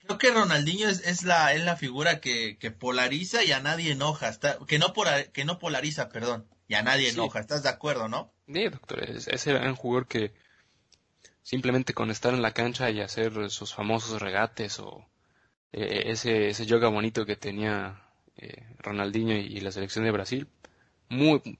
Creo 0.00 0.18
que 0.18 0.30
Ronaldinho 0.30 0.88
es, 0.88 1.06
es 1.06 1.22
la 1.24 1.54
es 1.54 1.64
la 1.64 1.76
figura 1.76 2.20
que, 2.20 2.58
que, 2.58 2.70
polariza 2.70 3.44
y 3.44 3.52
a 3.52 3.60
nadie 3.60 3.92
enoja, 3.92 4.28
está, 4.28 4.58
que 4.66 4.78
no 4.78 4.92
que 5.32 5.44
no 5.44 5.58
polariza, 5.58 6.08
perdón, 6.08 6.46
y 6.68 6.74
a 6.74 6.82
nadie 6.82 7.10
enoja, 7.10 7.40
¿estás 7.40 7.62
de 7.62 7.68
acuerdo, 7.68 8.08
no? 8.08 8.32
Sí, 8.46 8.68
doctor, 8.68 9.04
es, 9.04 9.28
ese 9.28 9.50
era 9.50 9.68
un 9.68 9.76
jugador 9.76 10.06
que 10.08 10.32
simplemente 11.42 11.94
con 11.94 12.10
estar 12.10 12.34
en 12.34 12.42
la 12.42 12.52
cancha 12.52 12.90
y 12.90 13.00
hacer 13.00 13.50
sus 13.50 13.74
famosos 13.74 14.20
regates 14.20 14.78
o 14.80 15.06
eh, 15.72 16.04
ese, 16.06 16.48
ese 16.48 16.66
yoga 16.66 16.88
bonito 16.88 17.24
que 17.24 17.36
tenía 17.36 18.02
eh, 18.36 18.66
Ronaldinho 18.78 19.36
y, 19.36 19.60
la 19.60 19.72
selección 19.72 20.04
de 20.04 20.10
Brasil, 20.10 20.48
muy, 21.08 21.58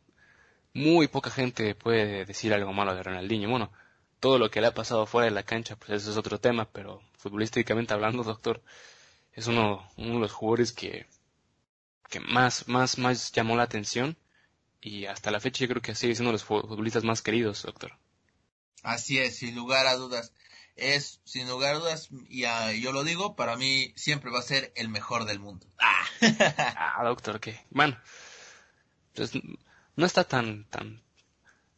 muy 0.75 1.09
poca 1.09 1.31
gente 1.31 1.75
puede 1.75 2.25
decir 2.25 2.53
algo 2.55 2.73
malo 2.73 2.95
de 2.95 3.03
Ronaldinho. 3.03 3.49
Bueno, 3.49 3.73
todo 4.21 4.39
lo 4.39 4.51
que 4.51 4.61
le 4.61 4.69
ha 4.69 4.75
pasado 4.75 5.07
fuera 5.07 5.27
de 5.27 5.33
la 5.33 5.43
cancha, 5.43 5.77
pues 5.77 5.91
eso 5.91 6.11
es 6.11 6.17
otro 6.17 6.39
tema, 6.39 6.69
pero 6.71 7.03
futbolísticamente 7.19 7.95
hablando, 7.95 8.23
doctor, 8.23 8.63
es 9.33 9.47
uno, 9.47 9.89
uno 9.97 10.15
de 10.15 10.21
los 10.21 10.33
jugadores 10.33 10.73
que, 10.73 11.07
que 12.09 12.21
más, 12.21 12.69
más, 12.69 12.99
más 12.99 13.33
llamó 13.33 13.57
la 13.57 13.65
atención 13.65 14.17
y 14.81 15.07
hasta 15.07 15.31
la 15.31 15.41
fecha 15.41 15.61
yo 15.61 15.69
creo 15.69 15.83
que 15.83 15.95
sigue 15.95 16.15
siendo 16.15 16.31
uno 16.31 16.39
de 16.39 16.45
los 16.45 16.45
futbolistas 16.45 17.05
más 17.05 17.23
queridos, 17.23 17.63
doctor. 17.63 17.93
Así 18.83 19.19
es, 19.19 19.37
sin 19.37 19.55
lugar 19.55 19.87
a 19.87 19.97
dudas. 19.97 20.33
Es, 20.77 21.21
sin 21.25 21.47
lugar 21.49 21.75
a 21.75 21.79
dudas, 21.79 22.09
y 22.29 22.43
yo 22.81 22.93
lo 22.93 23.05
digo, 23.05 23.37
para 23.37 23.57
mí 23.57 23.93
siempre 23.97 24.31
va 24.31 24.39
a 24.39 24.43
ser 24.43 24.73
el 24.77 24.89
mejor 24.89 25.27
del 25.27 25.39
mundo. 25.39 25.67
Ah, 25.79 26.07
ah 26.77 27.05
doctor, 27.05 27.41
que, 27.41 27.61
bueno, 27.71 27.99
pues 29.15 29.33
no 30.01 30.07
está 30.07 30.25
tan, 30.25 30.65
tan, 30.65 31.03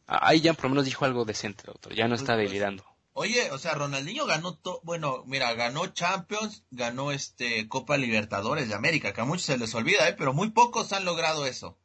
ahí 0.07 0.41
ya 0.41 0.53
por 0.53 0.65
lo 0.65 0.69
menos 0.71 0.85
dijo 0.85 1.05
algo 1.05 1.25
decente, 1.25 1.63
doctor, 1.65 1.93
ya 1.93 2.07
no 2.07 2.15
está 2.15 2.35
delirando. 2.35 2.83
Oye, 3.15 3.51
o 3.51 3.59
sea, 3.59 3.75
Ronaldinho 3.75 4.25
ganó, 4.25 4.55
to 4.55 4.81
bueno, 4.83 5.23
mira, 5.27 5.53
ganó 5.53 5.85
Champions, 5.87 6.63
ganó 6.71 7.11
este 7.11 7.67
Copa 7.67 7.97
Libertadores 7.97 8.69
de 8.69 8.73
América, 8.73 9.13
que 9.13 9.21
a 9.21 9.25
muchos 9.25 9.45
se 9.45 9.57
les 9.57 9.75
olvida, 9.75 10.09
¿eh? 10.09 10.15
pero 10.17 10.33
muy 10.33 10.49
pocos 10.49 10.93
han 10.93 11.05
logrado 11.05 11.45
eso. 11.45 11.77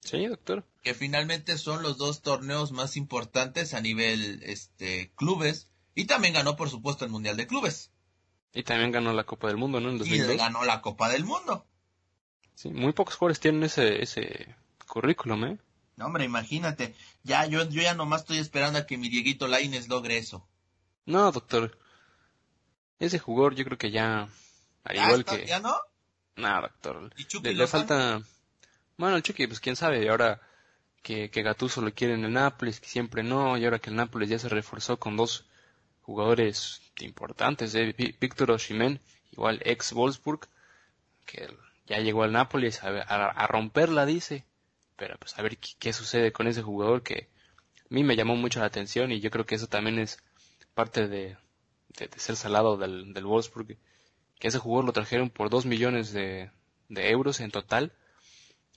Sí, 0.00 0.26
doctor. 0.26 0.64
Que 0.82 0.94
finalmente 0.94 1.58
son 1.58 1.82
los 1.82 1.98
dos 1.98 2.22
torneos 2.22 2.72
más 2.72 2.96
importantes 2.96 3.74
a 3.74 3.80
nivel 3.82 4.40
este 4.44 5.12
clubes 5.16 5.68
y 5.94 6.06
también 6.06 6.32
ganó 6.32 6.56
por 6.56 6.70
supuesto 6.70 7.04
el 7.04 7.10
Mundial 7.10 7.36
de 7.36 7.46
Clubes. 7.46 7.90
Y 8.54 8.62
también 8.62 8.92
ganó 8.92 9.12
la 9.12 9.24
Copa 9.24 9.48
del 9.48 9.58
Mundo, 9.58 9.80
¿no? 9.80 9.90
En 9.90 10.06
Y 10.06 10.18
ganó 10.36 10.64
la 10.64 10.80
Copa 10.80 11.10
del 11.10 11.24
Mundo. 11.24 11.66
Sí, 12.54 12.70
muy 12.70 12.92
pocos 12.92 13.16
jugadores 13.16 13.40
tienen 13.40 13.64
ese 13.64 14.02
ese 14.02 14.54
currículum, 14.86 15.44
¿eh? 15.44 15.58
No, 15.96 16.06
hombre, 16.06 16.24
imagínate. 16.24 16.94
Ya 17.22 17.46
yo 17.46 17.68
yo 17.68 17.82
ya 17.82 17.94
nomás 17.94 18.22
estoy 18.22 18.38
esperando 18.38 18.78
a 18.78 18.86
que 18.86 18.98
mi 18.98 19.08
Dieguito 19.08 19.48
Laines 19.48 19.88
logre 19.88 20.18
eso. 20.18 20.46
No, 21.06 21.30
doctor. 21.32 21.78
Ese 22.98 23.18
jugador 23.18 23.54
yo 23.54 23.64
creo 23.64 23.78
que 23.78 23.90
ya 23.90 24.28
al 24.84 24.96
igual 24.96 25.24
que 25.24 25.46
¿Ya 25.46 25.60
no? 25.60 25.74
No, 26.36 26.60
doctor. 26.60 27.10
le, 27.42 27.54
le 27.54 27.66
falta 27.66 28.22
bueno, 28.98 29.16
el 29.16 29.22
Chucky, 29.22 29.46
pues 29.46 29.60
quién 29.60 29.76
sabe, 29.76 30.08
ahora 30.08 30.40
que, 31.02 31.30
que 31.30 31.42
Gattuso 31.42 31.82
lo 31.82 31.92
quiere 31.92 32.14
en 32.14 32.24
el 32.24 32.32
Nápoles, 32.32 32.80
que 32.80 32.88
siempre 32.88 33.22
no, 33.22 33.56
y 33.58 33.64
ahora 33.64 33.78
que 33.78 33.90
el 33.90 33.96
Nápoles 33.96 34.30
ya 34.30 34.38
se 34.38 34.48
reforzó 34.48 34.98
con 34.98 35.16
dos 35.16 35.44
jugadores 36.02 36.80
importantes, 37.00 37.74
eh, 37.74 37.94
Víctor 38.20 38.52
Oshimen, 38.52 39.00
igual 39.32 39.60
ex 39.64 39.92
Wolfsburg, 39.92 40.48
que 41.26 41.46
ya 41.86 41.98
llegó 41.98 42.22
al 42.22 42.32
Nápoles 42.32 42.82
a, 42.82 43.46
romperla, 43.48 44.06
dice, 44.06 44.46
pero 44.96 45.16
pues 45.18 45.38
a 45.38 45.42
ver 45.42 45.58
qué, 45.58 45.92
sucede 45.92 46.32
con 46.32 46.46
ese 46.46 46.62
jugador 46.62 47.02
que 47.02 47.28
a 47.78 47.94
mí 47.94 48.02
me 48.02 48.16
llamó 48.16 48.36
mucho 48.36 48.60
la 48.60 48.66
atención 48.66 49.12
y 49.12 49.20
yo 49.20 49.30
creo 49.30 49.46
que 49.46 49.54
eso 49.54 49.68
también 49.68 49.98
es 49.98 50.18
parte 50.74 51.08
de, 51.08 51.36
de, 51.98 52.10
ser 52.16 52.36
salado 52.36 52.76
del, 52.76 53.14
del 53.14 53.26
Wolfsburg, 53.26 53.78
que 54.38 54.48
ese 54.48 54.58
jugador 54.58 54.86
lo 54.86 54.92
trajeron 54.92 55.30
por 55.30 55.50
dos 55.50 55.66
millones 55.66 56.12
de, 56.12 56.50
de 56.88 57.10
euros 57.10 57.40
en 57.40 57.50
total, 57.50 57.92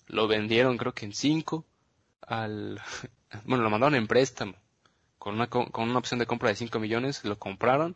lo 0.08 0.28
vendieron 0.28 0.78
creo 0.78 0.94
que 0.94 1.06
en 1.06 1.14
5 1.14 1.66
al 2.22 2.82
bueno 3.46 3.64
lo 3.64 3.70
mandaron 3.70 3.96
en 3.96 4.08
préstamo 4.08 4.56
con 5.18 5.36
una 5.36 5.50
con 5.50 5.90
una 5.90 6.00
opción 6.00 6.20
de 6.20 6.26
compra 6.26 6.50
de 6.50 6.56
5 6.56 6.80
millones 6.80 7.24
lo 7.24 7.38
compraron 7.38 7.96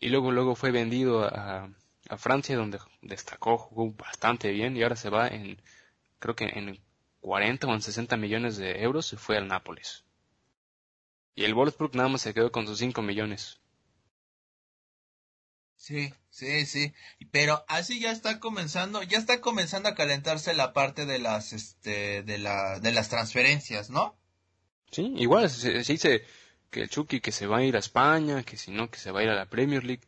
y 0.00 0.08
luego 0.08 0.32
luego 0.32 0.54
fue 0.56 0.70
vendido 0.70 1.24
a, 1.24 1.68
a 2.08 2.16
Francia 2.18 2.56
donde 2.56 2.78
destacó 3.00 3.58
jugó 3.58 3.92
bastante 3.92 4.50
bien 4.50 4.76
y 4.76 4.82
ahora 4.82 4.96
se 4.96 5.10
va 5.10 5.28
en 5.28 5.60
creo 6.18 6.34
que 6.34 6.46
en 6.46 6.80
40 7.22 7.66
o 7.66 7.74
en 7.74 7.82
60 7.82 8.16
millones 8.18 8.56
de 8.58 8.82
euros 8.82 9.06
se 9.06 9.16
fue 9.16 9.36
al 9.36 9.48
Nápoles 9.48 10.04
y 11.34 11.44
el 11.44 11.54
Wolfsburg 11.54 11.96
nada 11.96 12.10
más 12.10 12.20
se 12.20 12.34
quedó 12.34 12.52
con 12.52 12.66
sus 12.66 12.78
5 12.78 13.00
millones 13.02 13.62
Sí, 15.82 16.14
sí, 16.30 16.64
sí. 16.64 16.94
Pero 17.32 17.64
así 17.66 17.98
ya 17.98 18.12
está 18.12 18.38
comenzando, 18.38 19.02
ya 19.02 19.18
está 19.18 19.40
comenzando 19.40 19.88
a 19.88 19.96
calentarse 19.96 20.54
la 20.54 20.72
parte 20.72 21.06
de 21.06 21.18
las, 21.18 21.52
este, 21.52 22.22
de 22.22 22.38
la, 22.38 22.78
de 22.78 22.92
las 22.92 23.08
transferencias, 23.08 23.90
¿no? 23.90 24.16
Sí, 24.92 25.12
igual 25.16 25.50
se, 25.50 25.72
dice 25.82 26.24
que 26.70 26.82
el 26.82 26.88
Chucky 26.88 27.20
que 27.20 27.32
se 27.32 27.48
va 27.48 27.58
a 27.58 27.64
ir 27.64 27.74
a 27.74 27.80
España, 27.80 28.44
que 28.44 28.56
si 28.56 28.70
no 28.70 28.92
que 28.92 29.00
se 29.00 29.10
va 29.10 29.20
a 29.20 29.22
ir 29.24 29.30
a 29.30 29.34
la 29.34 29.46
Premier 29.46 29.82
League. 29.82 30.04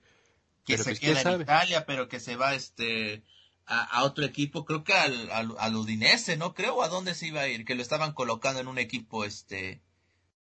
Que 0.65 0.79
se 0.79 0.85
pues, 0.85 1.01
queda 1.01 1.21
en 1.23 1.41
Italia, 1.41 1.85
pero 1.87 2.09
que 2.09 2.21
se 2.21 2.37
va, 2.37 2.55
este, 2.55 3.25
a, 3.67 4.05
otro 4.05 4.25
equipo, 4.25 4.65
creo 4.65 4.85
que 4.85 4.93
al, 4.93 5.31
al, 5.31 5.77
Udinese, 5.77 6.37
¿no? 6.37 6.55
Creo, 6.55 6.83
¿a 6.83 6.89
dónde 6.89 7.15
se 7.15 7.29
iba 7.29 7.41
a 7.41 7.49
ir? 7.49 7.65
Que 7.65 7.75
lo 7.75 7.83
estaban 7.83 8.13
colocando 8.13 8.61
en 8.61 8.69
un 8.69 8.79
equipo, 8.79 9.25
este, 9.25 9.83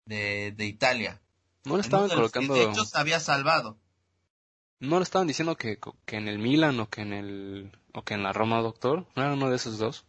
de, 0.05 0.53
de 0.53 0.67
Italia. 0.67 1.21
No 1.65 1.77
lo 1.77 1.81
estaban 1.81 2.09
colocando. 2.09 2.55
De 2.55 2.65
hecho, 2.65 2.85
se 2.85 2.99
había 2.99 3.21
salvado. 3.21 3.79
¿No 4.81 4.99
le 4.99 5.03
estaban 5.03 5.27
diciendo 5.27 5.57
que, 5.57 5.79
que 6.05 6.17
en 6.17 6.29
el 6.29 6.39
Milan 6.39 6.79
o 6.81 6.89
que 6.89 7.01
en 7.01 7.13
el 7.13 7.73
o 7.93 8.05
que 8.05 8.15
en 8.15 8.23
la 8.23 8.33
Roma, 8.33 8.61
doctor? 8.61 9.07
¿No 9.17 9.23
era 9.23 9.33
uno 9.33 9.51
de 9.51 9.57
esos 9.57 9.79
dos? 9.79 10.07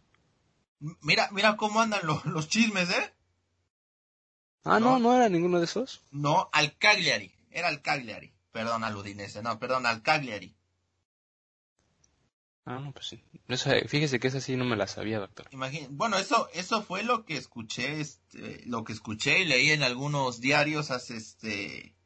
Mira, 0.78 1.28
mira 1.32 1.56
cómo 1.56 1.80
andan 1.80 2.00
los, 2.04 2.24
los 2.24 2.48
chismes, 2.48 2.88
¿eh? 2.90 3.14
Ah, 4.64 4.78
no. 4.78 4.98
no, 4.98 5.14
era 5.14 5.28
ninguno 5.28 5.58
de 5.58 5.64
esos. 5.64 6.02
No, 6.10 6.48
al 6.52 6.76
Cagliari, 6.76 7.32
era 7.50 7.68
al 7.68 7.82
Cagliari. 7.82 8.32
Perdón, 8.52 8.84
al 8.84 8.96
Udinese, 8.96 9.42
no, 9.42 9.58
perdón, 9.58 9.86
al 9.86 10.02
Cagliari. 10.02 10.54
Ah, 12.70 12.78
no, 12.78 12.92
pues 12.92 13.08
sí. 13.08 13.24
fíjese 13.88 14.20
que 14.20 14.28
esa 14.28 14.40
sí 14.40 14.54
no 14.54 14.64
me 14.64 14.76
la 14.76 14.86
sabía, 14.86 15.18
doctor. 15.18 15.48
bueno, 15.90 16.18
eso, 16.18 16.48
eso 16.54 16.82
fue 16.82 17.02
lo 17.02 17.24
que 17.24 17.36
escuché, 17.36 18.00
este, 18.00 18.62
lo 18.64 18.84
que 18.84 18.92
escuché 18.92 19.40
y 19.40 19.44
leí 19.44 19.70
en 19.70 19.82
algunos 19.82 20.40
diarios 20.40 20.92
hace, 20.92 21.16
este, 21.16 21.96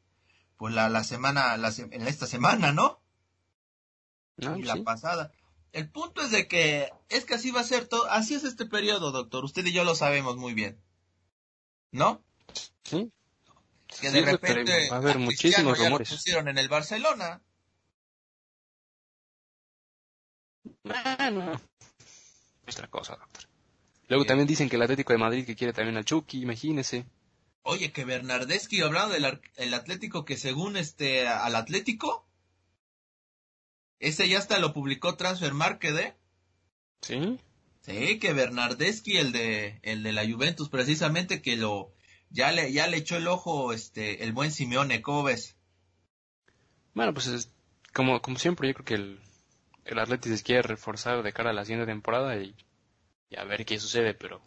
pues 0.57 0.73
la, 0.73 0.89
la 0.89 1.03
semana, 1.03 1.55
la, 1.57 1.71
en 1.77 2.07
esta 2.07 2.25
semana, 2.25 2.71
¿no? 2.71 2.99
no 4.37 4.57
y 4.57 4.63
la 4.63 4.83
pasada. 4.83 5.31
El 5.71 5.87
punto 5.91 6.23
es 6.23 6.31
de 6.31 6.47
que 6.47 6.89
es 7.09 7.25
que 7.25 7.35
así 7.35 7.51
va 7.51 7.61
a 7.61 7.65
ser 7.65 7.87
todo, 7.87 8.09
así 8.09 8.33
es 8.33 8.43
este 8.43 8.65
periodo, 8.65 9.11
doctor. 9.11 9.45
Usted 9.45 9.63
y 9.67 9.71
yo 9.71 9.83
lo 9.83 9.93
sabemos 9.93 10.35
muy 10.35 10.55
bien, 10.55 10.81
¿no? 11.91 12.23
Sí. 12.83 13.11
Que 14.01 14.09
de 14.09 14.21
repente 14.23 14.89
va 14.89 14.95
a 14.95 14.99
haber 14.99 15.19
muchísimos 15.19 15.77
rumores. 15.77 16.09
pusieron 16.09 16.47
en 16.47 16.57
el 16.57 16.69
Barcelona. 16.69 17.43
Bueno, 20.83 21.59
otra 22.67 22.87
cosa, 22.87 23.15
doctor. 23.15 23.43
Luego 24.07 24.25
también 24.25 24.47
dicen 24.47 24.69
que 24.69 24.75
el 24.75 24.81
Atlético 24.81 25.13
de 25.13 25.19
Madrid 25.19 25.45
que 25.45 25.55
quiere 25.55 25.73
también 25.73 25.97
al 25.97 26.05
Chucky, 26.05 26.41
imagínese. 26.41 27.05
Oye, 27.63 27.91
que 27.91 28.05
Bernardeschi 28.05 28.81
hablando 28.81 29.13
del 29.15 29.41
el 29.55 29.73
Atlético 29.73 30.23
que 30.25 30.37
según 30.37 30.77
este 30.77 31.27
al 31.27 31.55
Atlético, 31.55 32.27
ese 33.99 34.29
ya 34.29 34.37
hasta 34.37 34.59
lo 34.59 34.73
publicó 34.73 35.15
Transfer 35.15 35.53
Market, 35.53 35.97
¿eh? 35.97 36.15
Sí. 37.01 37.39
Sí, 37.81 38.19
que 38.19 38.33
Bernardeschi, 38.33 39.17
el 39.17 39.31
de 39.31 39.79
el 39.81 40.03
de 40.03 40.11
la 40.11 40.29
Juventus, 40.29 40.69
precisamente 40.69 41.41
que 41.41 41.55
lo 41.55 41.91
ya 42.29 42.51
le 42.51 42.71
ya 42.71 42.87
le 42.87 42.97
echó 42.97 43.17
el 43.17 43.27
ojo 43.27 43.73
este 43.73 44.23
el 44.23 44.33
buen 44.33 44.51
Simeone, 44.51 45.01
¿cómo 45.01 45.23
ves? 45.23 45.55
Bueno, 46.93 47.13
pues 47.13 47.27
es, 47.27 47.51
como 47.93 48.21
como 48.21 48.37
siempre 48.37 48.67
yo 48.67 48.75
creo 48.75 48.85
que 48.85 48.93
el 48.95 49.19
el 49.85 49.99
Atlético 49.99 50.35
se 50.35 50.43
quiere 50.43 50.61
reforzar 50.63 51.21
de 51.23 51.31
cara 51.31 51.51
a 51.51 51.53
la 51.53 51.63
siguiente 51.63 51.85
temporada 51.85 52.35
y, 52.37 52.55
a 53.37 53.43
ver 53.43 53.65
qué 53.65 53.79
sucede, 53.79 54.13
pero 54.13 54.41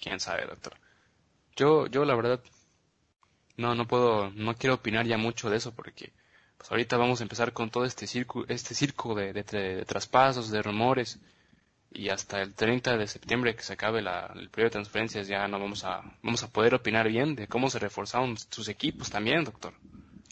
quién 0.00 0.20
sabe, 0.20 0.46
doctor. 0.46 0.74
Yo, 1.56 1.86
yo 1.86 2.04
la 2.04 2.16
verdad, 2.16 2.40
no, 3.56 3.74
no 3.74 3.86
puedo, 3.86 4.30
no 4.30 4.54
quiero 4.54 4.74
opinar 4.74 5.06
ya 5.06 5.16
mucho 5.16 5.50
de 5.50 5.58
eso 5.58 5.72
porque 5.72 6.12
pues 6.58 6.70
ahorita 6.70 6.96
vamos 6.96 7.20
a 7.20 7.24
empezar 7.24 7.52
con 7.52 7.70
todo 7.70 7.84
este 7.84 8.06
circo, 8.06 8.44
este 8.48 8.74
circo 8.74 9.14
de, 9.14 9.32
de, 9.32 9.84
traspasos, 9.84 10.50
de 10.50 10.62
rumores 10.62 11.20
y 11.92 12.08
hasta 12.08 12.42
el 12.42 12.54
30 12.54 12.96
de 12.96 13.06
septiembre 13.06 13.54
que 13.54 13.62
se 13.62 13.74
acabe 13.74 14.02
la, 14.02 14.32
el 14.34 14.50
periodo 14.50 14.70
de 14.70 14.72
transferencias 14.72 15.28
ya 15.28 15.46
no 15.46 15.60
vamos 15.60 15.84
a, 15.84 16.02
vamos 16.22 16.42
a 16.42 16.50
poder 16.50 16.74
opinar 16.74 17.08
bien 17.08 17.36
de 17.36 17.46
cómo 17.46 17.70
se 17.70 17.78
reforzaron 17.78 18.36
sus 18.36 18.68
equipos 18.68 19.10
también, 19.10 19.44
doctor. 19.44 19.74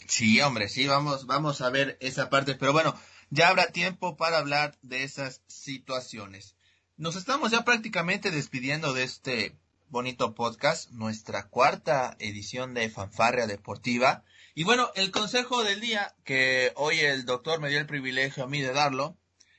Sí, 0.07 0.41
hombre, 0.41 0.67
sí, 0.67 0.87
vamos, 0.87 1.25
vamos 1.25 1.61
a 1.61 1.69
ver 1.69 1.97
esa 2.01 2.29
parte, 2.29 2.55
pero 2.55 2.73
bueno, 2.73 2.93
ya 3.33 3.49
habrá 3.49 3.71
tiempo 3.71 4.15
para 4.15 4.37
hablar 4.37 4.77
de 4.83 5.03
esas 5.03 5.41
situaciones. 5.47 6.55
Nos 6.97 7.15
estamos 7.15 7.49
ya 7.49 7.65
prácticamente 7.65 8.29
despidiendo 8.29 8.93
de 8.93 9.01
este 9.01 9.57
bonito 9.89 10.35
podcast, 10.35 10.91
nuestra 10.91 11.47
cuarta 11.47 12.15
edición 12.19 12.75
de 12.75 12.91
Fanfarria 12.91 13.47
Deportiva. 13.47 14.23
Y 14.53 14.65
bueno, 14.65 14.91
el 14.93 15.09
consejo 15.09 15.63
del 15.63 15.81
día, 15.81 16.13
que 16.23 16.73
hoy 16.75 16.99
el 16.99 17.25
doctor 17.25 17.59
me 17.59 17.69
dio 17.69 17.79
el 17.79 17.87
privilegio 17.87 18.43
a 18.43 18.47
mí 18.47 18.61
de 18.61 18.71
darlo, 18.71 19.17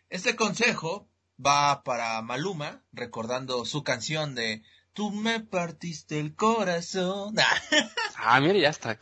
este 0.08 0.36
consejo 0.36 1.08
va 1.44 1.82
para 1.82 2.22
Maluma, 2.22 2.84
recordando 2.92 3.64
su 3.64 3.82
canción 3.82 4.36
de 4.36 4.62
Tú 4.92 5.10
me 5.10 5.40
partiste 5.40 6.20
el 6.20 6.36
corazón. 6.36 7.34
ah, 8.16 8.40
mire, 8.40 8.60
ya 8.60 8.68
está. 8.68 8.96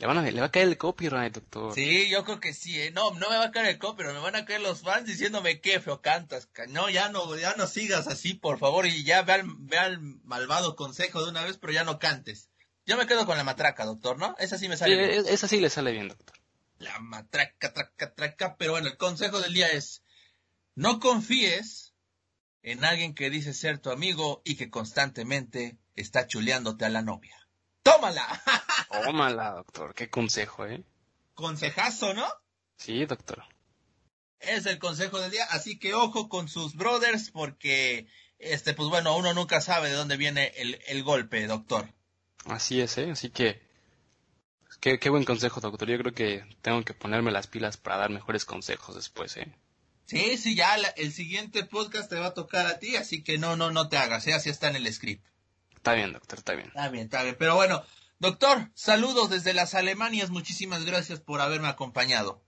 Le, 0.00 0.06
van 0.06 0.16
a, 0.16 0.22
le 0.22 0.40
va 0.40 0.46
a 0.46 0.50
caer 0.50 0.66
el 0.68 0.78
copyright, 0.78 1.34
doctor. 1.34 1.74
Sí, 1.74 2.08
yo 2.08 2.24
creo 2.24 2.40
que 2.40 2.54
sí, 2.54 2.80
¿eh? 2.80 2.90
No, 2.90 3.10
no 3.12 3.28
me 3.28 3.36
va 3.36 3.44
a 3.44 3.50
caer 3.50 3.66
el 3.66 3.78
copyright, 3.78 4.14
me 4.14 4.20
van 4.22 4.34
a 4.34 4.46
caer 4.46 4.62
los 4.62 4.80
fans 4.80 5.04
diciéndome 5.06 5.60
qué 5.60 5.78
feo 5.78 6.00
cantas. 6.00 6.48
No, 6.68 6.88
ya 6.88 7.10
no, 7.10 7.36
ya 7.36 7.54
no 7.56 7.66
sigas 7.66 8.06
así, 8.06 8.32
por 8.32 8.58
favor, 8.58 8.86
y 8.86 9.04
ya 9.04 9.20
ve 9.22 9.34
al, 9.34 9.42
ve 9.58 9.76
al 9.78 10.00
malvado 10.00 10.74
consejo 10.74 11.22
de 11.22 11.30
una 11.30 11.44
vez, 11.44 11.58
pero 11.58 11.74
ya 11.74 11.84
no 11.84 11.98
cantes. 11.98 12.48
Yo 12.86 12.96
me 12.96 13.06
quedo 13.06 13.26
con 13.26 13.36
la 13.36 13.44
matraca, 13.44 13.84
doctor, 13.84 14.18
¿no? 14.18 14.34
Esa 14.38 14.56
sí 14.56 14.68
me 14.70 14.78
sale 14.78 14.94
Sí, 14.94 14.98
bien. 14.98 15.26
e- 15.26 15.32
esa 15.34 15.46
sí 15.46 15.60
le 15.60 15.68
sale 15.68 15.92
bien, 15.92 16.08
doctor. 16.08 16.34
La 16.78 16.98
matraca, 17.00 17.74
traca, 17.74 18.14
traca. 18.14 18.56
Pero 18.56 18.72
bueno, 18.72 18.88
el 18.88 18.96
consejo 18.96 19.38
del 19.40 19.52
día 19.52 19.68
es, 19.68 20.02
no 20.74 20.98
confíes 20.98 21.92
en 22.62 22.84
alguien 22.86 23.14
que 23.14 23.28
dice 23.28 23.52
ser 23.52 23.78
tu 23.80 23.90
amigo 23.90 24.40
y 24.46 24.56
que 24.56 24.70
constantemente 24.70 25.76
está 25.94 26.26
chuleándote 26.26 26.86
a 26.86 26.88
la 26.88 27.02
novia. 27.02 27.36
¡Tómala! 27.92 28.42
Tómala, 29.04 29.50
doctor. 29.52 29.94
Qué 29.94 30.08
consejo, 30.10 30.66
¿eh? 30.66 30.82
Consejazo, 31.34 32.14
¿no? 32.14 32.26
Sí, 32.76 33.04
doctor. 33.06 33.44
Es 34.40 34.66
el 34.66 34.78
consejo 34.78 35.18
del 35.20 35.30
día, 35.30 35.44
así 35.50 35.78
que 35.78 35.94
ojo 35.94 36.28
con 36.28 36.48
sus 36.48 36.74
brothers 36.74 37.30
porque, 37.30 38.06
este, 38.38 38.72
pues 38.74 38.88
bueno, 38.88 39.16
uno 39.16 39.34
nunca 39.34 39.60
sabe 39.60 39.88
de 39.88 39.94
dónde 39.94 40.16
viene 40.16 40.52
el, 40.56 40.80
el 40.86 41.02
golpe, 41.02 41.46
doctor. 41.46 41.92
Así 42.46 42.80
es, 42.80 42.96
¿eh? 42.98 43.10
Así 43.10 43.30
que... 43.30 43.68
Qué, 44.80 44.98
qué 44.98 45.10
buen 45.10 45.24
consejo, 45.24 45.60
doctor. 45.60 45.88
Yo 45.88 45.98
creo 45.98 46.14
que 46.14 46.44
tengo 46.62 46.82
que 46.84 46.94
ponerme 46.94 47.32
las 47.32 47.46
pilas 47.48 47.76
para 47.76 47.98
dar 47.98 48.10
mejores 48.10 48.46
consejos 48.46 48.94
después, 48.94 49.36
¿eh? 49.36 49.52
Sí, 50.06 50.38
sí, 50.38 50.54
ya 50.56 50.76
la- 50.78 50.88
el 50.88 51.12
siguiente 51.12 51.64
podcast 51.64 52.08
te 52.08 52.16
va 52.18 52.26
a 52.28 52.34
tocar 52.34 52.66
a 52.66 52.78
ti, 52.78 52.96
así 52.96 53.22
que 53.22 53.36
no, 53.36 53.56
no, 53.56 53.70
no 53.70 53.88
te 53.90 53.98
hagas, 53.98 54.26
¿eh? 54.26 54.32
así 54.32 54.48
está 54.48 54.68
en 54.68 54.76
el 54.76 54.92
script. 54.92 55.24
Está 55.80 55.94
bien, 55.94 56.12
doctor, 56.12 56.38
está 56.38 56.52
bien. 56.52 56.68
Está 56.68 56.88
bien, 56.90 57.04
está 57.04 57.22
bien. 57.22 57.36
Pero 57.38 57.54
bueno, 57.54 57.82
doctor, 58.18 58.70
saludos 58.74 59.30
desde 59.30 59.54
las 59.54 59.74
Alemanias. 59.74 60.28
Muchísimas 60.28 60.84
gracias 60.84 61.20
por 61.20 61.40
haberme 61.40 61.68
acompañado. 61.68 62.42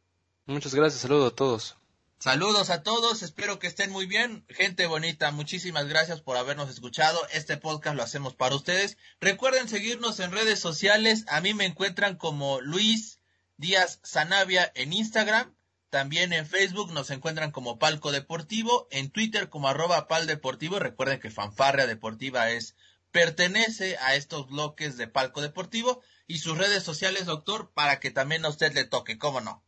Muchas 0.45 0.75
gracias, 0.75 1.01
saludos 1.01 1.33
a 1.33 1.35
todos. 1.35 1.77
Saludos 2.19 2.69
a 2.69 2.83
todos, 2.83 3.23
espero 3.23 3.59
que 3.59 3.69
estén 3.69 3.91
muy 3.91 4.05
bien. 4.05 4.45
Gente 4.51 4.87
bonita, 4.87 5.31
muchísimas 5.31 5.89
gracias 5.89 6.21
por 6.21 6.37
habernos 6.37 6.69
escuchado. 6.69 7.19
Este 7.33 7.57
podcast 7.57 7.97
lo 7.97 8.03
hacemos 8.03 8.35
para 8.35 8.55
ustedes. 8.55 8.99
Recuerden 9.19 9.67
seguirnos 9.67 10.21
en 10.21 10.31
redes 10.31 10.61
sociales. 10.61 11.25
A 11.29 11.41
mí 11.41 11.55
me 11.55 11.65
encuentran 11.65 12.17
como 12.17 12.61
Luis 12.61 13.19
Díaz 13.57 13.99
Sanavia 14.03 14.71
en 14.75 14.93
Instagram. 14.93 15.55
También 15.89 16.35
en 16.35 16.47
Facebook 16.47 16.93
nos 16.93 17.09
encuentran 17.11 17.51
como 17.51 17.79
Palco 17.79 18.13
Deportivo. 18.13 18.89
En 18.91 19.11
Twitter 19.11 19.49
como 19.49 19.69
arroba 19.69 20.07
Pal 20.07 20.27
Deportivo. 20.27 20.79
Recuerden 20.79 21.19
que 21.19 21.31
Fanfarria 21.31 21.87
Deportiva 21.87 22.51
es 22.51 22.77
pertenece 23.13 23.97
a 23.99 24.17
estos 24.17 24.49
bloques 24.49 24.97
de 24.97 25.07
Palco 25.07 25.41
Deportivo. 25.41 26.03
Y 26.27 26.39
sus 26.39 26.57
redes 26.57 26.83
sociales, 26.83 27.27
doctor, 27.27 27.71
para 27.75 28.01
que 28.01 28.11
también 28.11 28.45
a 28.45 28.49
usted 28.49 28.73
le 28.73 28.85
toque, 28.85 29.19
¿cómo 29.19 29.41
no? 29.41 29.63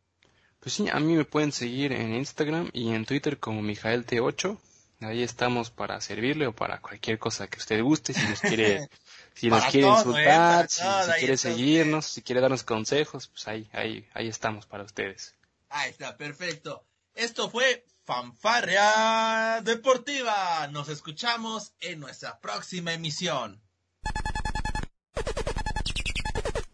Pues 0.60 0.74
sí, 0.74 0.88
a 0.90 0.98
mí 0.98 1.14
me 1.14 1.26
pueden 1.26 1.52
seguir 1.52 1.92
en 1.92 2.14
Instagram 2.14 2.70
y 2.72 2.94
en 2.94 3.04
Twitter 3.04 3.38
como 3.38 3.60
MijaelT8. 3.62 4.58
Ahí 5.00 5.22
estamos 5.22 5.70
para 5.70 6.00
servirle 6.00 6.46
o 6.46 6.54
para 6.54 6.80
cualquier 6.80 7.18
cosa 7.18 7.48
que 7.48 7.58
usted 7.58 7.82
guste. 7.82 8.14
Si 8.14 8.26
nos 8.26 8.40
quiere, 8.40 8.88
si 9.34 9.48
nos 9.48 9.64
quiere 9.64 9.88
todo, 9.88 9.98
insultar, 9.98 10.22
eh, 10.22 10.24
para 10.24 10.68
si, 10.68 10.80
todo, 10.80 11.04
si 11.04 11.10
ahí 11.10 11.18
quiere 11.18 11.36
seguirnos, 11.36 12.06
si 12.06 12.22
quiere 12.22 12.40
darnos 12.40 12.62
consejos, 12.62 13.28
pues 13.28 13.46
ahí, 13.46 13.68
ahí, 13.72 14.08
ahí 14.14 14.28
estamos 14.28 14.64
para 14.64 14.84
ustedes. 14.84 15.34
Ahí 15.68 15.90
está, 15.90 16.16
perfecto. 16.16 16.86
Esto 17.14 17.50
fue 17.50 17.84
Fanfarria 18.04 19.62
Deportiva. 19.62 20.68
Nos 20.70 20.90
escuchamos 20.90 21.74
en 21.80 22.00
nuestra 22.00 22.38
próxima 22.38 22.92
emisión. 22.92 23.62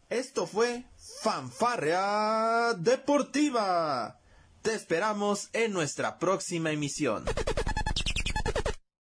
Esto 0.09 0.49
fue 0.49 0.87
Fanfarrea 1.23 2.75
Deportiva. 2.77 4.19
Te 4.63 4.75
esperamos 4.75 5.51
en 5.53 5.73
nuestra 5.73 6.19
próxima 6.19 6.73
emisión. 6.73 7.25